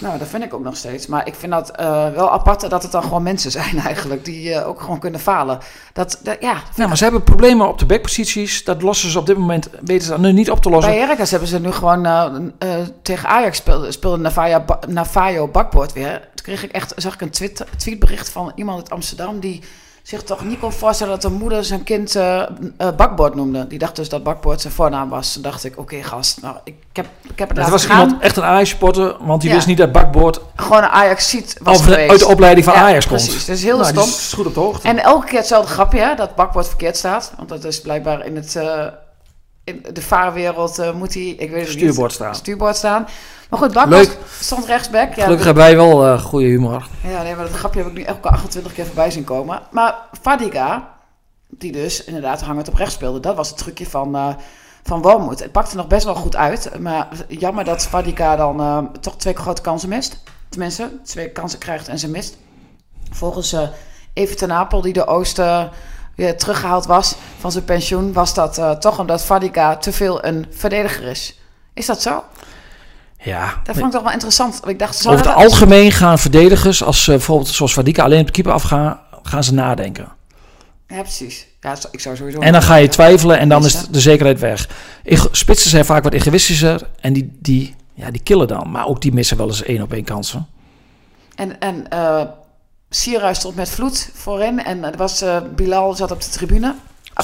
Nou, 0.00 0.18
dat 0.18 0.28
vind 0.28 0.42
ik 0.44 0.54
ook 0.54 0.62
nog 0.62 0.76
steeds. 0.76 1.06
Maar 1.06 1.26
ik 1.26 1.34
vind 1.34 1.52
dat 1.52 1.70
eh, 1.70 2.08
wel 2.08 2.30
apart 2.30 2.70
dat 2.70 2.82
het 2.82 2.92
dan 2.92 3.02
gewoon 3.02 3.22
mensen 3.22 3.50
zijn 3.50 3.78
eigenlijk. 3.86 4.24
Die 4.24 4.54
eh, 4.54 4.68
ook 4.68 4.80
gewoon 4.80 4.98
kunnen 4.98 5.20
falen. 5.20 5.58
Dat, 5.92 6.18
dat- 6.22 6.36
ja, 6.40 6.62
Ja, 6.74 6.86
maar 6.86 6.96
ze 6.96 7.02
hebben 7.02 7.22
problemen 7.22 7.68
op 7.68 7.78
de 7.78 7.86
backposities. 7.86 8.64
Dat 8.64 8.82
lossen 8.82 9.10
ze 9.10 9.18
op 9.18 9.26
dit 9.26 9.36
moment, 9.38 9.68
weten 9.84 10.04
ze 10.04 10.10
dat 10.10 10.20
nu 10.20 10.32
niet 10.32 10.50
op 10.50 10.60
te 10.62 10.70
lossen. 10.70 10.92
bij 10.92 11.00
Heracles 11.00 11.30
hebben 11.30 11.48
ze 11.48 11.60
nu 11.60 11.72
gewoon 11.72 12.06
eh, 12.06 12.78
tegen 13.02 13.28
Ajax 13.28 13.56
speelde, 13.56 13.92
speelde 13.92 14.16
Navaja, 14.16 14.60
Ba- 14.60 14.78
Navajo 14.88 15.48
Bakboord 15.48 15.92
weer. 15.92 16.20
Toen 16.34 16.44
kreeg 16.44 16.64
ik 16.64 16.70
echt, 16.72 16.92
zag 16.96 17.14
ik 17.14 17.20
een 17.20 17.30
tweet, 17.30 17.64
tweetbericht 17.76 18.28
van 18.30 18.52
iemand 18.54 18.78
uit 18.78 18.90
Amsterdam 18.90 19.40
die 19.40 19.62
zich 20.02 20.22
toch 20.22 20.44
niet 20.44 20.58
kon 20.58 20.72
voorstellen 20.72 21.12
dat 21.12 21.22
de 21.22 21.28
moeder 21.38 21.64
zijn 21.64 21.82
kind 21.84 22.16
eh, 22.16 22.40
eh, 22.42 22.48
bakbord 22.96 23.34
noemde. 23.34 23.66
Die 23.66 23.78
dacht 23.78 23.96
dus 23.96 24.08
dat 24.08 24.22
bakbord 24.22 24.60
zijn 24.60 24.72
voornaam 24.72 25.08
was. 25.08 25.32
Toen 25.32 25.42
dacht 25.42 25.64
ik, 25.64 25.78
oké 25.78 26.02
gast, 26.02 26.42
nou, 26.42 26.56
ik 26.64 26.74
heb, 26.92 27.06
ik 27.22 27.38
heb 27.38 27.48
het 27.48 27.48
Het 27.48 27.56
laten 27.56 27.72
was 27.72 27.84
gaan. 27.86 28.02
iemand 28.04 28.22
echt 28.22 28.36
een 28.36 28.42
Ajax-supporter, 28.42 29.16
want 29.20 29.40
die 29.40 29.50
Ja. 29.50 29.56
wist 29.56 29.66
niet 29.68 29.76
dat 29.78 29.92
Bakboord 29.92 30.40
Gewoon 30.56 30.82
een 30.82 30.88
Ajax-ziet 30.88 31.56
was 31.62 31.78
of 31.78 31.84
geweest. 31.84 32.10
uit 32.10 32.18
de 32.20 32.26
opleiding 32.28 32.64
van 32.66 32.74
Ja, 32.74 32.80
Ajax 32.80 33.06
komt. 33.06 33.20
precies. 33.22 33.46
Dat 33.46 33.56
is 33.56 33.62
heel 33.62 33.78
Nou, 33.78 33.88
stom. 33.88 34.02
is 34.08 34.32
goed 34.32 34.46
op 34.46 34.54
de 34.54 34.60
hoogte. 34.60 34.88
En 34.88 34.98
elke 34.98 35.26
keer 35.26 35.38
hetzelfde 35.38 35.72
grapje, 35.72 35.98
hè, 36.00 36.14
dat 36.14 36.34
bakbord 36.34 36.66
verkeerd 36.68 36.96
staat. 36.96 37.32
Want 37.36 37.48
dat 37.48 37.64
is 37.64 37.80
blijkbaar 37.80 38.26
in, 38.26 38.36
het, 38.36 38.56
eh, 38.56 38.86
in 39.64 39.84
de 39.92 40.02
vaarwereld 40.02 40.78
eh, 40.78 40.92
moet 40.92 41.14
hij, 41.14 41.22
ik 41.22 41.50
weet 41.50 41.68
het 41.68 41.80
niet, 41.80 42.12
staan. 42.12 42.34
stuurbord 42.34 42.76
staan. 42.76 43.06
Maar 43.50 43.58
goed, 43.58 43.74
Leuk. 43.88 44.18
stond 44.40 44.64
rechtsback. 44.66 45.14
Ja, 45.14 45.22
Gelukkig 45.22 45.44
hebben 45.46 45.64
wij 45.64 45.76
wel 45.76 46.06
eh 46.06 46.20
goede 46.22 46.46
humor. 46.46 46.86
Ja, 47.02 47.22
nee, 47.22 47.34
maar 47.34 47.44
dat 47.44 47.54
grapje 47.54 47.80
heb 47.82 47.88
ik 47.88 47.96
nu 47.96 48.02
elke 48.02 48.28
28 48.28 48.72
keer 48.72 48.86
voorbij 48.86 49.10
zien 49.10 49.24
komen. 49.24 49.60
Maar 49.70 49.94
Fadiga, 50.22 50.88
die 51.48 51.72
dus 51.72 52.04
inderdaad 52.04 52.40
hangend 52.40 52.68
op 52.68 52.74
rechts 52.74 52.94
speelde, 52.94 53.20
dat 53.20 53.36
was 53.36 53.48
het 53.48 53.58
trucje 53.58 53.86
van, 53.86 54.16
eh 54.16 54.34
van 54.82 55.02
Wormoed. 55.02 55.38
Het 55.38 55.52
pakte 55.52 55.76
nog 55.76 55.86
best 55.86 56.04
wel 56.04 56.14
goed 56.14 56.36
uit. 56.36 56.78
Maar 56.78 57.08
jammer 57.28 57.64
dat 57.64 57.86
Fadiga 57.86 58.36
dan 58.36 58.60
eh, 58.60 58.78
toch 59.00 59.16
twee 59.16 59.34
grote 59.34 59.62
kansen 59.62 59.88
mist. 59.88 60.22
Tenminste, 60.48 60.90
twee 61.04 61.30
kansen 61.32 61.58
krijgt 61.58 61.88
en 61.88 61.98
ze 61.98 62.08
mist. 62.08 62.36
Volgens 63.10 63.56
Even 64.12 64.36
ten 64.36 64.52
Apel, 64.52 64.80
die 64.80 64.92
de 64.92 65.06
Oosten 65.06 65.70
weer 66.16 66.36
teruggehaald 66.36 66.86
was 66.86 67.14
van 67.38 67.52
zijn 67.52 67.64
pensioen, 67.64 68.12
was 68.12 68.34
dat 68.34 68.80
toch 68.80 68.98
omdat 68.98 69.22
Fadiga 69.24 69.76
te 69.76 69.92
veel 69.92 70.24
een 70.24 70.46
verdediger 70.50 71.02
is. 71.02 71.40
Is 71.74 71.86
dat 71.86 72.02
zo? 72.02 72.24
Ja. 73.22 73.60
Dat 73.64 73.74
vond 73.74 73.86
ik 73.86 73.92
toch 73.92 74.02
wel 74.02 74.12
interessant. 74.12 74.60
Ik 74.66 74.78
dacht, 74.78 75.06
Over 75.06 75.26
het 75.26 75.34
algemeen 75.34 75.92
gaan 75.92 76.18
verdedigers, 76.18 76.82
als 76.82 77.04
ze 77.04 77.10
bijvoorbeeld 77.10 77.48
zoals 77.48 77.72
Vadika 77.72 78.02
alleen 78.02 78.20
op 78.20 78.26
de 78.26 78.32
keeper 78.32 78.52
afgaan, 78.52 79.00
gaan 79.22 79.44
ze 79.44 79.54
nadenken. 79.54 80.08
Ja, 80.86 81.00
precies. 81.00 81.46
Ja, 81.60 81.76
ik 81.90 82.00
zou 82.00 82.16
sowieso. 82.16 82.40
En 82.40 82.52
dan 82.52 82.62
ga 82.62 82.74
je 82.74 82.88
twijfelen 82.88 83.38
en 83.38 83.48
dan 83.48 83.64
Is 83.64 83.86
de 83.86 84.00
zekerheid 84.00 84.38
weg. 84.38 84.68
Spitsen 85.30 85.70
zijn 85.70 85.84
vaak 85.84 86.02
wat 86.02 86.12
egoïstischer 86.12 86.88
en 87.00 87.12
die, 87.12 87.36
die, 87.38 87.74
ja, 87.94 88.10
die 88.10 88.22
killen 88.22 88.48
dan. 88.48 88.70
Maar 88.70 88.86
ook 88.86 89.00
die 89.00 89.12
missen 89.12 89.36
wel 89.36 89.46
eens 89.46 89.62
één 89.62 89.82
op 89.82 89.92
één 89.92 90.04
kansen. 90.04 90.46
En, 91.34 91.60
en 91.60 91.88
eh 91.88 92.22
Sierhuis 92.90 93.38
stond 93.38 93.54
met 93.54 93.70
vloed 93.70 94.10
voorin. 94.14 94.64
En 94.64 94.84
er 94.84 94.96
was, 94.96 95.20
eh, 95.20 95.36
Bilal 95.54 95.94
zat 95.94 96.10
op 96.10 96.22
de 96.22 96.28
tribune. 96.28 96.74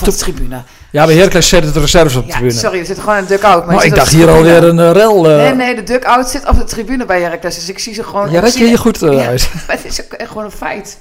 De 0.04 0.14
tribune. 0.14 0.62
Ja, 0.90 1.06
bij 1.06 1.14
Heracles 1.14 1.48
zetten 1.48 1.72
de 1.72 1.80
reserves 1.80 2.14
op 2.16 2.22
de 2.22 2.26
Ja, 2.28 2.32
tribune. 2.34 2.58
sorry, 2.58 2.78
er 2.78 2.86
zit 2.86 2.98
gewoon 2.98 3.16
een 3.16 3.26
duck-out. 3.26 3.66
maar 3.66 3.74
Maar 3.74 3.84
ik 3.84 3.94
dacht 3.94 4.10
de 4.10 4.16
hier 4.16 4.28
alweer 4.30 4.64
een 4.64 4.92
rel. 4.92 5.28
eh 5.30 5.36
Nee, 5.36 5.54
nee, 5.54 5.74
de 5.74 5.82
duck-out 5.82 6.28
zit 6.28 6.48
op 6.48 6.56
de 6.56 6.64
tribune 6.64 7.04
bij 7.04 7.20
Heracles. 7.22 7.54
Dus 7.54 7.68
ik 7.68 7.78
zie 7.78 7.94
ze 7.94 8.04
gewoon... 8.04 8.30
Ja, 8.30 8.40
red 8.40 8.52
zie- 8.52 8.68
je 8.68 8.76
goed 8.76 9.00
Ja, 9.00 9.26
uit. 9.26 9.50
het 9.66 9.84
is 9.84 10.04
ook 10.04 10.12
echt 10.12 10.28
gewoon 10.28 10.44
een 10.44 10.50
feit. 10.50 10.98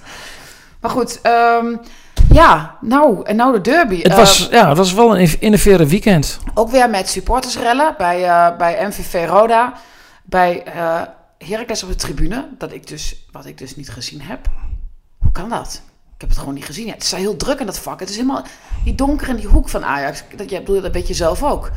Maar 0.81 0.91
goed, 0.91 1.19
ehm, 1.21 1.65
ja, 2.31 2.75
nou, 2.81 3.25
en 3.25 3.35
nou 3.35 3.53
de 3.53 3.61
derby. 3.61 4.01
Het 4.01 4.15
was, 4.15 4.47
ja, 4.51 4.67
het 4.69 4.77
was 4.77 4.93
wel 4.93 5.17
een 5.19 5.29
innoverend 5.39 5.89
weekend. 5.89 6.39
Ook 6.53 6.69
weer 6.71 6.89
met 6.89 7.09
supportersrellen 7.09 7.95
bij, 7.97 8.23
eh, 8.23 8.57
bij 8.57 8.87
MVV 8.87 9.27
Roda. 9.29 9.73
Bij 10.23 10.63
Heracles 11.37 11.83
op 11.83 11.89
de 11.89 11.95
tribune. 11.95 12.47
Dat 12.57 12.71
ik 12.73 12.87
dus, 12.87 13.25
wat 13.31 13.45
ik 13.45 13.57
dus 13.57 13.75
niet 13.75 13.89
gezien 13.89 14.21
heb. 14.21 14.39
Hoe 15.17 15.31
kan 15.31 15.49
dat? 15.49 15.81
Ik 16.15 16.21
heb 16.21 16.29
het 16.29 16.39
gewoon 16.39 16.53
niet 16.53 16.65
gezien. 16.65 16.85
Ja, 16.85 16.93
het 16.93 17.03
is 17.03 17.11
heel 17.11 17.35
druk 17.35 17.59
in 17.59 17.65
dat 17.65 17.79
vak. 17.79 17.99
Het 17.99 18.09
is 18.09 18.15
helemaal 18.15 18.43
die 18.83 18.95
donker 18.95 19.29
in 19.29 19.35
die 19.35 19.47
hoek 19.47 19.69
van 19.69 19.85
Ajax. 19.85 20.23
Dat, 20.35 20.49
jij 20.49 20.59
bedoel, 20.59 20.81
dat 20.81 20.91
weet 20.91 21.07
je 21.07 21.13
zelf 21.13 21.43
ook. 21.43 21.71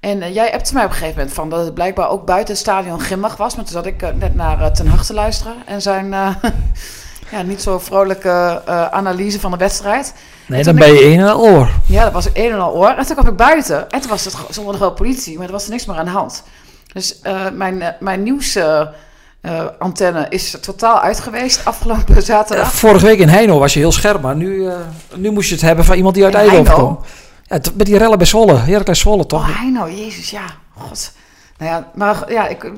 En 0.00 0.22
eh, 0.22 0.34
jij 0.34 0.52
appte 0.52 0.74
mij 0.74 0.84
op 0.84 0.90
een 0.90 0.96
gegeven 0.96 1.16
moment 1.18 1.34
van 1.34 1.50
dat 1.50 1.64
het 1.64 1.74
blijkbaar 1.74 2.08
ook 2.08 2.26
buiten 2.26 2.54
het 2.54 2.62
stadion 2.62 3.00
grimmig 3.00 3.36
was. 3.36 3.56
Maar 3.56 3.64
toen 3.64 3.74
zat 3.74 3.86
ik 3.86 4.02
eh, 4.02 4.14
net 4.14 4.34
naar 4.34 4.60
eh, 4.60 4.70
Ten 4.70 4.86
Hag 4.86 5.06
te 5.06 5.14
luisteren. 5.14 5.54
En 5.66 5.82
zijn 5.82 6.08
ja, 7.32 7.42
niet 7.44 7.62
zo 7.62 7.78
vrolijke 7.78 8.62
analyse 8.90 9.40
van 9.40 9.50
de 9.50 9.56
wedstrijd. 9.56 10.14
Nee, 10.46 10.62
dan 10.62 10.76
ben 10.76 10.92
je 10.92 11.00
één 11.00 11.20
en 11.20 11.28
al 11.28 11.40
oor. 11.40 11.70
ja, 11.86 12.04
dat 12.04 12.12
was 12.12 12.28
een 12.32 12.52
en 12.52 12.60
al 12.60 12.74
oor. 12.74 12.88
En 12.88 13.06
toen 13.06 13.16
kwam 13.16 13.28
ik 13.28 13.36
buiten. 13.36 13.90
En 13.90 14.00
toen 14.00 14.10
was 14.10 14.24
het 14.24 14.36
zonder 14.50 14.78
wel 14.78 14.92
politie, 14.92 15.36
maar 15.36 15.46
er 15.46 15.52
was 15.52 15.64
er 15.64 15.70
niks 15.70 15.86
meer 15.86 15.96
aan 15.96 16.04
de 16.04 16.10
hand. 16.10 16.42
Dus 16.96 17.20
eh, 17.20 17.50
mijn, 17.50 17.82
eh, 17.82 18.86
nieuwsantenne 19.46 19.78
antenne 19.78 20.26
is 20.28 20.56
totaal 20.60 21.00
uit 21.00 21.20
geweest 21.20 21.64
afgelopen 21.64 22.16
Eh, 22.16 22.22
zaterdag. 22.22 22.72
Vorige 22.72 23.06
week 23.06 23.18
in 23.18 23.28
Heino 23.28 23.58
was 23.58 23.72
je 23.72 23.78
heel 23.78 23.92
scherp, 23.92 24.22
maar 24.22 24.36
nu, 24.36 24.66
eh, 24.66 24.74
nu 25.16 25.30
moest 25.30 25.48
je 25.48 25.54
het 25.54 25.64
hebben 25.64 25.84
van 25.84 25.96
iemand 25.96 26.14
die 26.14 26.24
uit 26.24 26.34
In 26.34 26.40
Eindhoven 26.40 26.74
komt. 26.74 27.06
Ja, 27.42 27.58
met 27.74 27.86
die 27.86 27.98
rellen 27.98 28.18
bij 28.18 28.26
Zwolle, 28.26 28.56
Heracles 28.56 28.98
Zwolle 28.98 29.26
toch? 29.26 29.48
Oh, 29.48 29.58
Heino, 29.58 29.88
jezus, 29.88 30.30
ja. 30.30 30.44
God. 30.78 31.12
Nou 31.58 31.70
ja, 31.70 31.90
maar 31.94 32.32
ja, 32.32 32.46
ik, 32.46 32.72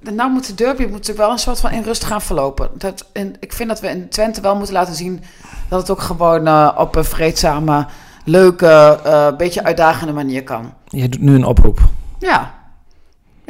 nou 0.00 0.30
moet 0.30 0.46
de 0.46 0.54
derby 0.54 0.82
moet 0.82 0.90
natuurlijk 0.90 1.18
wel 1.18 1.30
een 1.30 1.38
soort 1.38 1.60
van 1.60 1.70
in 1.70 1.82
rust 1.82 2.04
gaan 2.04 2.22
verlopen. 2.22 2.68
Dat, 2.74 3.06
en 3.12 3.34
ik 3.40 3.52
vind 3.52 3.68
dat 3.68 3.80
we 3.80 3.88
in 3.88 4.08
Twente 4.08 4.40
wel 4.40 4.56
moeten 4.56 4.74
laten 4.74 4.94
zien 4.94 5.22
dat 5.68 5.80
het 5.80 5.90
ook 5.90 6.00
gewoon 6.00 6.76
op 6.76 6.96
een 6.96 7.04
vreedzame, 7.04 7.86
leuke, 8.24 9.00
beetje 9.36 9.64
uitdagende 9.64 10.12
manier 10.12 10.42
kan. 10.44 10.74
Je 10.88 11.08
doet 11.08 11.20
nu 11.20 11.34
een 11.34 11.44
oproep. 11.44 11.80
Ja. 12.18 12.61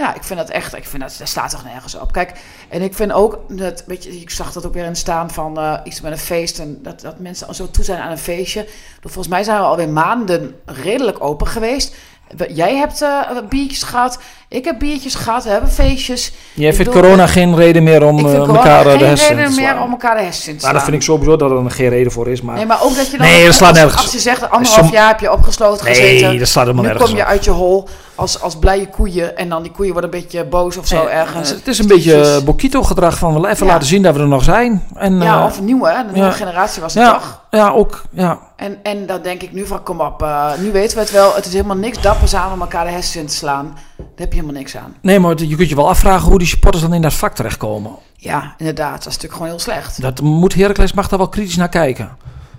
Ja, 0.02 0.14
ik 0.14 0.22
vind 0.24 0.38
dat 0.38 0.50
echt, 0.50 0.74
ik 0.76 0.84
vind 0.86 1.02
dat, 1.02 1.14
daar 1.18 1.26
staat 1.28 1.50
toch 1.50 1.64
nergens 1.64 1.94
op. 1.94 2.12
Kijk, 2.12 2.32
en 2.68 2.82
ik 2.82 2.94
vind 2.94 3.12
ook, 3.12 3.38
dat, 3.48 3.84
weet 3.86 4.04
je, 4.04 4.20
ik 4.20 4.30
zag 4.30 4.52
dat 4.52 4.66
ook 4.66 4.72
weer 4.74 4.84
in 4.84 4.96
staan 4.96 5.30
van 5.30 5.58
eh, 5.58 5.78
iets 5.84 6.00
met 6.00 6.12
een 6.12 6.18
feest. 6.18 6.58
En 6.58 6.78
dat, 6.82 7.00
dat 7.00 7.18
mensen 7.18 7.46
al 7.46 7.54
zo 7.54 7.70
toe 7.70 7.84
zijn 7.84 8.00
aan 8.00 8.10
een 8.10 8.18
feestje. 8.18 8.68
Volgens 9.00 9.28
mij 9.28 9.42
zijn 9.42 9.58
we 9.58 9.64
alweer 9.64 9.88
maanden 9.88 10.54
redelijk 10.64 11.24
open 11.24 11.46
geweest. 11.46 11.94
We- 12.36 12.52
Jij 12.54 12.76
hebt 12.76 13.02
eh, 13.02 13.20
biertjes 13.48 13.82
gehad, 13.82 14.18
ik 14.52 14.64
heb 14.64 14.78
biertjes 14.78 15.14
gehad, 15.14 15.44
we 15.44 15.50
hebben 15.50 15.70
feestjes. 15.70 16.32
Jij 16.54 16.74
vindt 16.74 16.92
corona 16.92 17.26
geen 17.26 17.56
reden 17.56 17.82
meer 17.82 18.04
om 18.04 18.18
eh, 18.26 18.34
elkaar 18.34 18.86
eh, 18.86 18.98
de 18.98 19.04
hersenen 19.04 19.36
reden 19.36 19.54
te 19.54 19.60
meer 19.60 19.68
slaan. 19.70 19.82
om 19.82 19.90
elkaar 19.90 20.16
de 20.16 20.22
hersenen 20.22 20.58
te 20.58 20.72
dat 20.72 20.82
vind 20.82 20.96
ik 20.96 21.02
sowieso 21.02 21.36
dat 21.36 21.50
er 21.50 21.70
geen 21.70 21.88
reden 21.88 22.12
voor 22.12 22.28
is, 22.28 22.42
maar... 22.42 22.54
Nee, 22.56 22.66
maar 22.66 22.82
ook 22.82 22.96
dat 22.96 23.10
je 23.10 23.16
dan... 23.18 23.26
Nee, 23.26 23.44
dat 23.44 23.54
slaat 23.54 23.68
als, 23.70 23.78
nergens. 23.78 24.02
Als 24.02 24.12
je 24.12 24.18
zegt, 24.18 24.50
anderhalf 24.50 24.84
Som- 24.86 24.92
jaar 24.94 25.08
heb 25.08 25.20
je 25.20 25.32
opgesloten 25.32 25.84
Nee, 25.84 25.94
gezeten. 25.94 26.38
dat 26.38 26.48
slaat 26.48 26.64
helemaal 26.64 26.84
Nu 26.84 26.90
nergens 26.90 27.10
kom 27.10 27.18
je 27.20 27.24
uit 27.26 27.44
je 27.44 27.50
hol 27.50 27.88
als, 28.14 28.40
als 28.40 28.58
blije 28.58 28.86
koeien. 28.88 29.36
En 29.36 29.48
dan 29.48 29.62
die 29.62 29.72
koeien 29.72 29.92
worden 29.92 30.12
een 30.14 30.20
beetje 30.20 30.44
boos 30.44 30.76
of 30.76 30.86
zo 30.86 30.96
Nee, 30.96 31.08
ergens. 31.08 31.50
eh, 31.50 31.56
Het 31.56 31.68
is 31.68 31.78
een 31.78 31.86
beetje 31.86 32.20
eh, 32.20 32.42
Bokito-gedrag 32.42 33.18
van 33.18 33.40
we 33.40 33.48
even 33.48 33.66
Ja. 33.66 33.72
laten 33.72 33.88
zien 33.88 34.02
dat 34.02 34.14
we 34.14 34.20
er 34.20 34.28
nog 34.28 34.42
zijn. 34.44 34.86
En, 34.94 35.20
Ja, 35.20 35.38
eh, 35.38 35.44
of 35.44 35.60
nieuw 35.60 35.84
hè. 35.84 35.96
De 36.06 36.12
nieuwe 36.12 36.28
ja. 36.28 36.34
generatie 36.34 36.82
was 36.82 36.94
het 36.94 37.02
ja, 37.02 37.12
toch. 37.12 37.40
ja, 37.50 37.70
ook. 37.70 38.02
Ja. 38.10 38.38
En, 38.56 38.78
en 38.82 39.06
dan 39.06 39.22
denk 39.22 39.42
ik 39.42 39.52
nu 39.52 39.66
van, 39.66 39.82
kom 39.82 40.00
op. 40.00 40.22
eh, 40.22 40.50
nu 40.58 40.72
weten 40.72 40.96
we 40.96 41.02
het 41.02 41.12
wel. 41.12 41.34
Het 41.34 41.46
is 41.46 41.52
helemaal 41.52 41.76
niks 41.76 42.00
dappers 42.00 42.34
aan 42.34 42.52
om 42.52 42.60
elkaar 42.60 42.84
de 42.84 42.90
hersenen 42.90 43.26
te 43.26 43.34
slaan. 43.34 43.76
Heb 44.16 44.32
je 44.32 44.41
helemaal 44.42 44.62
niks 44.62 44.76
aan. 44.76 44.96
Nee, 45.00 45.18
maar 45.20 45.42
je 45.42 45.56
kunt 45.56 45.68
je 45.68 45.74
wel 45.74 45.88
afvragen 45.88 46.28
hoe 46.28 46.38
die 46.38 46.48
supporters 46.48 46.82
dan 46.82 46.94
in 46.94 47.02
dat 47.02 47.14
vak 47.14 47.34
terechtkomen. 47.34 47.92
Ja, 48.16 48.54
inderdaad. 48.58 48.90
Dat 48.90 48.98
is 48.98 49.04
natuurlijk 49.04 49.32
gewoon 49.32 49.48
heel 49.48 49.58
slecht. 49.58 50.00
Dat 50.02 50.20
moet 50.20 50.54
Heracles 50.54 50.92
mag 50.92 51.08
daar 51.08 51.18
wel 51.18 51.28
kritisch 51.28 51.56
naar 51.56 51.68
kijken. 51.68 52.16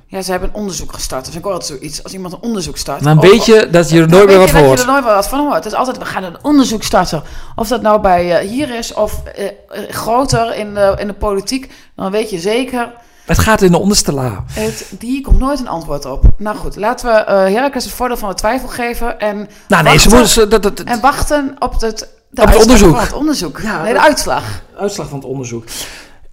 Ja, 0.08 0.22
ze 0.22 0.32
hebben 0.32 0.50
een 0.50 0.56
onderzoek 0.56 0.94
gestart. 0.94 1.24
Dat 1.24 1.34
vind 1.34 1.46
ik 1.46 1.52
ook 1.52 1.60
altijd 1.60 1.80
zoiets. 1.80 2.04
Als 2.04 2.14
iemand 2.14 2.34
een 2.34 2.42
onderzoek 2.42 2.78
start. 2.78 3.04
Dan 3.04 3.18
of- 3.18 3.24
weet 3.30 3.46
je 3.46 3.68
dat 3.72 3.90
je 3.90 4.02
er 4.02 4.08
nooit 4.08 4.28
meer 4.28 4.38
wat 4.38 4.50
van 4.50 4.64
hoort. 4.64 4.80
je 4.80 4.86
er 4.86 4.92
nooit 4.92 5.04
meer 5.04 5.14
wat 5.14 5.28
van 5.28 5.40
hoort. 5.40 5.56
Het 5.56 5.66
is 5.66 5.74
altijd, 5.74 5.98
we 5.98 6.06
gaan 6.06 6.24
een 6.24 6.38
onderzoek 6.42 6.84
starten. 6.84 7.24
Of 7.56 7.68
dat 7.68 7.82
nou 7.82 8.02
bij 8.02 8.40
eh, 8.40 8.50
hier 8.50 8.76
is 8.78 8.94
of 8.94 9.24
eh, 9.24 9.46
eh, 9.46 9.54
groter 9.90 10.56
in 10.56 10.74
de, 10.74 10.96
in 11.00 11.08
de 11.08 11.14
politiek. 11.14 11.72
Dan 11.96 12.12
weet 12.12 12.30
je 12.30 12.40
zeker, 12.40 12.92
Het 13.26 13.40
gaat 13.40 13.62
in 13.62 13.72
de 13.72 13.78
onderste 13.78 14.12
la. 14.14 14.44
het, 14.52 14.86
die 15.00 15.22
komt 15.22 15.40
nooit 15.40 15.60
een 15.60 15.68
antwoord 15.68 16.06
op. 16.06 16.24
Nou 16.38 16.58
goed, 16.58 16.76
laten 16.76 17.06
we 17.06 17.12
eh 17.12 17.36
Heracles 17.54 17.84
het 17.84 17.94
voordeel 17.94 18.18
van 18.18 18.30
de 18.30 18.36
twijfel 18.36 18.68
geven. 18.68 19.20
En, 19.20 19.50
Nou 19.68 19.84
nee, 19.84 19.98
ze 20.00 20.10
wachten, 20.10 20.30
ze- 20.30 20.48
Dat, 20.48 20.64
dat, 20.64 20.80
en 20.80 21.00
wachten 21.02 21.56
op 21.60 21.82
het, 21.82 22.08
de 22.30 22.42
Op 22.42 22.48
het 22.48 22.62
onderzoek. 22.62 22.90
van 22.96 23.00
het 23.04 23.14
onderzoek. 23.14 23.60
Ja, 23.62 23.82
nee, 23.84 23.94
de 23.94 24.02
uitslag. 24.02 24.44
uitslag 24.80 25.08
van 25.10 25.18
het 25.18 25.28
onderzoek. 25.28 25.64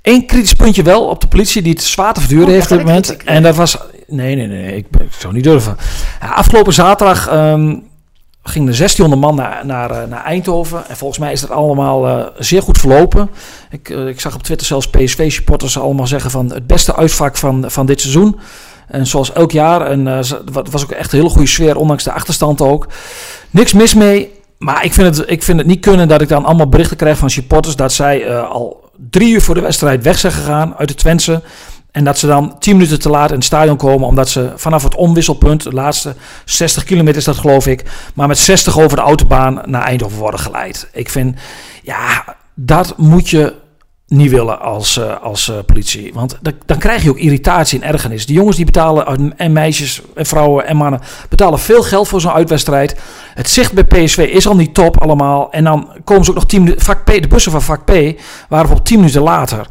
Eén 0.03 0.27
kritisch 0.27 0.53
puntje 0.55 0.83
wel 0.83 1.05
op 1.09 1.21
de 1.21 1.27
politie 1.27 1.63
die 1.63 1.73
het 1.73 1.83
zwaar 1.83 2.13
te 2.15 2.21
verduren 2.21 2.47
Oh, 2.47 2.53
heeft 2.53 2.71
op 2.71 2.77
dit 2.77 2.87
moment. 2.87 3.17
En 3.25 3.43
dat 3.43 3.57
was... 3.57 3.79
Nee, 4.07 4.37
nee, 4.37 4.47
nee. 4.47 4.77
Ik, 4.77 4.87
ik 4.99 5.13
zou 5.19 5.33
niet 5.35 5.45
durven. 5.45 5.77
Ja, 6.21 6.29
afgelopen 6.29 6.73
zaterdag 6.73 7.29
ehm 7.29 7.77
ging 8.43 8.67
de 8.67 8.73
1600 8.73 9.21
man 9.21 9.35
naar, 9.35 9.67
naar, 9.67 9.91
eh, 9.91 10.09
naar 10.09 10.25
Eindhoven. 10.25 10.89
En 10.89 10.97
volgens 10.97 11.19
mij 11.19 11.33
is 11.33 11.41
dat 11.41 11.51
allemaal 11.51 12.07
eh, 12.07 12.27
zeer 12.39 12.63
goed 12.63 12.79
verlopen. 12.79 13.31
Ik, 13.71 13.89
eh, 13.89 14.07
ik 14.07 14.21
zag 14.21 14.35
op 14.35 14.43
Twitter 14.43 14.67
zelfs 14.67 14.89
PSV-supporters 14.89 15.79
allemaal 15.79 16.07
zeggen 16.07 16.31
van 16.31 16.53
het 16.53 16.67
beste 16.67 16.97
uitvak 16.97 17.37
van, 17.37 17.71
van 17.71 17.87
dit 17.87 18.01
seizoen. 18.01 18.41
En 18.89 19.07
zoals 19.07 19.33
elk 19.33 19.51
jaar. 19.51 19.87
En 19.87 20.07
het 20.07 20.71
was 20.71 20.83
ook 20.83 20.91
echt 20.91 21.13
een 21.13 21.19
hele 21.19 21.31
goede 21.31 21.49
sfeer, 21.49 21.77
ondanks 21.77 22.05
de 22.05 22.13
achterstand 22.13 22.61
ook. 22.61 22.87
Niks 23.51 23.73
mis 23.73 23.95
mee. 23.95 24.33
Maar 24.59 24.85
ik 24.85 24.93
vind, 24.93 25.17
het, 25.17 25.31
ik 25.31 25.43
vind 25.43 25.59
het 25.59 25.67
niet 25.67 25.81
kunnen 25.81 26.09
dat 26.09 26.21
ik 26.21 26.29
dan 26.29 26.45
allemaal 26.45 26.69
berichten 26.69 26.97
krijg 26.97 27.19
van 27.19 27.31
supporters 27.31 27.77
dat 27.77 27.93
zij 27.93 28.39
al 28.39 28.91
drie 29.11 29.33
uur 29.33 29.41
voor 29.41 29.55
de 29.55 29.61
wedstrijd 29.61 30.03
weg 30.03 30.19
zijn 30.19 30.33
gegaan 30.33 30.75
uit 30.77 30.89
de 30.89 30.95
Twentse. 30.95 31.43
En 31.93 32.05
dat 32.05 32.19
ze 32.19 32.27
dan 32.27 32.59
tien 32.59 32.77
minuten 32.77 33.01
te 33.01 33.11
laat 33.11 33.29
in 33.29 33.37
het 33.37 33.45
stadion 33.45 33.77
komen, 33.77 34.09
omdat 34.09 34.29
ze 34.29 34.53
vanaf 34.57 34.83
het 34.83 34.95
omwisselpunt, 34.95 35.63
de 35.63 35.73
laatste 35.73 36.15
60 36.45 36.85
kilometer 36.85 37.17
is 37.17 37.25
dat 37.25 37.37
geloof 37.37 37.67
ik, 37.67 37.85
maar 38.15 38.29
met 38.29 38.39
60 38.39 38.79
over 38.79 38.97
de 38.97 39.03
autobaan 39.03 39.63
naar 39.65 39.83
Eindhoven 39.83 40.19
worden 40.19 40.41
geleid. 40.41 40.89
Ik 40.93 41.11
vind, 41.11 41.37
ja, 41.83 42.37
dat 42.55 42.95
moet 42.97 43.29
je 43.29 43.55
niet 44.07 44.31
willen 44.31 44.61
als, 44.61 44.99
eh, 44.99 45.23
als 45.23 45.49
eh, 45.49 45.57
politie. 45.67 46.11
Want 46.15 46.39
dan, 46.67 46.79
krijg 46.79 47.03
je 47.03 47.11
ook 47.11 47.19
irritatie 47.19 47.81
en 47.81 47.89
ergernis. 47.89 48.27
Die 48.27 48.37
jongens 48.37 48.57
die 48.57 48.65
betalen, 48.65 49.37
en 49.37 49.53
meisjes 49.53 50.03
en 50.15 50.27
vrouwen 50.27 50.67
en 50.67 50.77
mannen, 50.77 51.01
betalen 51.29 51.59
veel 51.59 51.83
geld 51.83 52.09
voor 52.09 52.21
zo'n 52.21 52.33
uitwedstrijd. 52.33 53.01
Het 53.35 53.51
zicht 53.51 53.73
bij 53.73 53.85
PSV 53.85 54.19
is 54.33 54.47
al 54.47 54.57
niet 54.57 54.75
top 54.75 55.03
allemaal. 55.03 55.53
En 55.53 55.65
dan 55.65 55.89
komen 56.05 56.25
ze 56.25 56.31
ook 56.31 56.37
nog 56.37 56.47
10 56.47 56.63
minuten, 56.63 56.85
vak 56.85 57.05
P, 57.05 57.07
de 57.07 57.29
bussen 57.29 57.53
van 57.53 57.63
vak 57.63 57.85
P 57.85 57.93
waren 58.49 58.71
op 58.71 58.85
10 58.85 58.99
minuten 58.99 59.23
later 59.23 59.67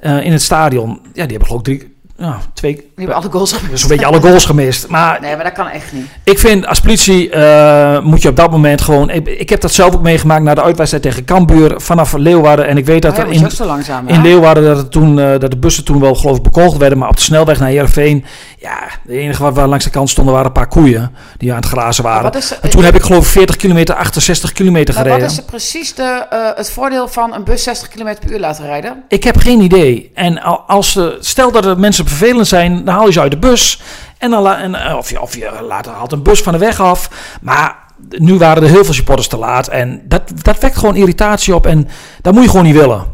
in 0.00 0.32
het 0.32 0.42
stadion. 0.42 0.88
Ja, 0.88 1.12
die 1.12 1.36
hebben 1.36 1.46
geloof 1.46 1.60
ik 1.60 1.64
drie, 1.64 1.96
ja, 2.18 2.38
twee, 2.54 2.74
Die 2.74 2.84
hebben 2.96 3.14
alle 3.16 3.30
goals 3.30 3.52
gemist. 3.52 3.70
Dus 3.70 3.82
een 3.82 3.88
beetje 3.88 4.06
alle 4.06 4.20
goals 4.20 4.44
gemist. 4.44 4.88
Maar 4.88 5.20
Nee, 5.20 5.34
maar 5.34 5.44
dat 5.44 5.52
kan 5.52 5.68
echt 5.68 5.92
niet. 5.92 6.06
ik 6.24 6.38
vind 6.38 6.66
als 6.66 6.80
politie 6.80 7.30
eh, 7.30 8.00
moet 8.02 8.22
je 8.22 8.28
op 8.28 8.36
dat 8.36 8.50
moment 8.50 8.80
gewoon... 8.80 9.10
Ik, 9.10 9.26
ik 9.26 9.48
heb 9.50 9.60
dat 9.60 9.72
zelf 9.72 9.94
ook 9.94 10.02
meegemaakt 10.02 10.42
na 10.42 10.54
de 10.54 10.62
uitwedstrijd 10.62 11.02
tegen 11.04 11.24
Cambuur 11.24 11.80
vanaf 11.80 12.12
Leeuwarden. 12.12 12.66
En 12.66 12.76
ik 12.76 12.86
weet 12.86 13.02
dat 13.02 13.10
Oh 13.12 13.18
ja, 13.18 13.24
er 13.24 13.30
in, 13.30 13.44
ook 13.44 13.50
zo 13.50 13.64
langzaam. 13.66 14.08
in 14.08 14.14
ja? 14.14 14.20
Leeuwarden 14.22 14.64
dat, 14.64 14.76
het 14.76 14.90
toen, 14.90 15.18
eh, 15.20 15.38
dat 15.38 15.50
de 15.50 15.56
bussen 15.56 15.84
toen 15.84 16.00
wel 16.00 16.14
geloof 16.14 16.36
ik 16.36 16.42
bekogeld 16.42 16.76
werden. 16.76 16.98
Maar 16.98 17.08
op 17.08 17.16
de 17.16 17.22
snelweg 17.22 17.58
naar 17.58 17.68
Heerenveen... 17.68 18.24
Ja, 18.58 18.78
het 19.02 19.10
enige 19.12 19.42
wat 19.42 19.54
we 19.54 19.66
langs 19.66 19.84
de 19.84 19.90
kant 19.90 20.10
stonden 20.10 20.32
waren 20.32 20.46
een 20.48 20.52
paar 20.54 20.68
koeien 20.68 21.12
die 21.36 21.50
aan 21.50 21.56
het 21.56 21.66
grazen 21.66 22.04
waren. 22.04 22.22
wat 22.22 22.36
is- 22.36 22.58
en 22.60 22.70
toen 22.70 22.84
heb 22.84 22.94
ik 22.94 23.02
geloof 23.02 23.24
ik 23.24 23.30
40 23.30 23.56
kilometer, 23.56 23.94
68 23.94 24.52
kilometer 24.52 24.94
gereden. 24.94 25.20
wat 25.20 25.30
is 25.30 25.40
precies 25.44 25.94
de, 25.94 26.26
eh, 26.30 26.38
het 26.54 26.70
voordeel 26.70 27.08
van 27.08 27.34
een 27.34 27.44
bus 27.44 27.62
60 27.62 27.88
km 27.88 28.14
per 28.20 28.30
uur 28.32 28.38
laten 28.40 28.64
rijden? 28.66 29.02
Ik 29.08 29.24
heb 29.24 29.36
geen 29.36 29.60
idee. 29.60 30.10
En 30.14 30.42
al- 30.42 30.60
als 30.66 30.92
ze, 30.92 31.16
stel 31.20 31.52
dat 31.52 31.64
er 31.64 31.78
mensen 31.78 32.07
vervelend 32.08 32.46
zijn, 32.48 32.84
dan 32.84 32.94
haal 32.94 33.06
je 33.06 33.12
ze 33.12 33.20
uit 33.20 33.30
de 33.30 33.38
bus. 33.38 33.80
En 34.18 34.30
dan 34.30 34.46
en, 34.48 34.74
eh, 34.74 34.96
of, 34.96 35.10
je, 35.10 35.20
of 35.20 35.36
je 35.36 35.50
laat 35.68 35.86
haalt 35.86 36.12
een 36.12 36.22
bus 36.22 36.40
van 36.42 36.52
de 36.52 36.58
weg 36.58 36.80
af. 36.80 37.10
Maar 37.42 37.76
nu 38.10 38.38
waren 38.38 38.62
er 38.62 38.68
heel 38.68 38.84
veel 38.84 38.94
supporters 38.94 39.28
te 39.28 39.36
laat. 39.36 39.68
En 39.68 40.02
dat, 40.04 40.22
dat 40.42 40.58
wekt 40.58 40.76
gewoon 40.76 40.96
irritatie 40.96 41.54
op. 41.54 41.66
En 41.66 41.88
dat 42.22 42.34
moet 42.34 42.42
je 42.42 42.48
gewoon 42.50 42.64
niet 42.64 42.74
willen. 42.76 43.04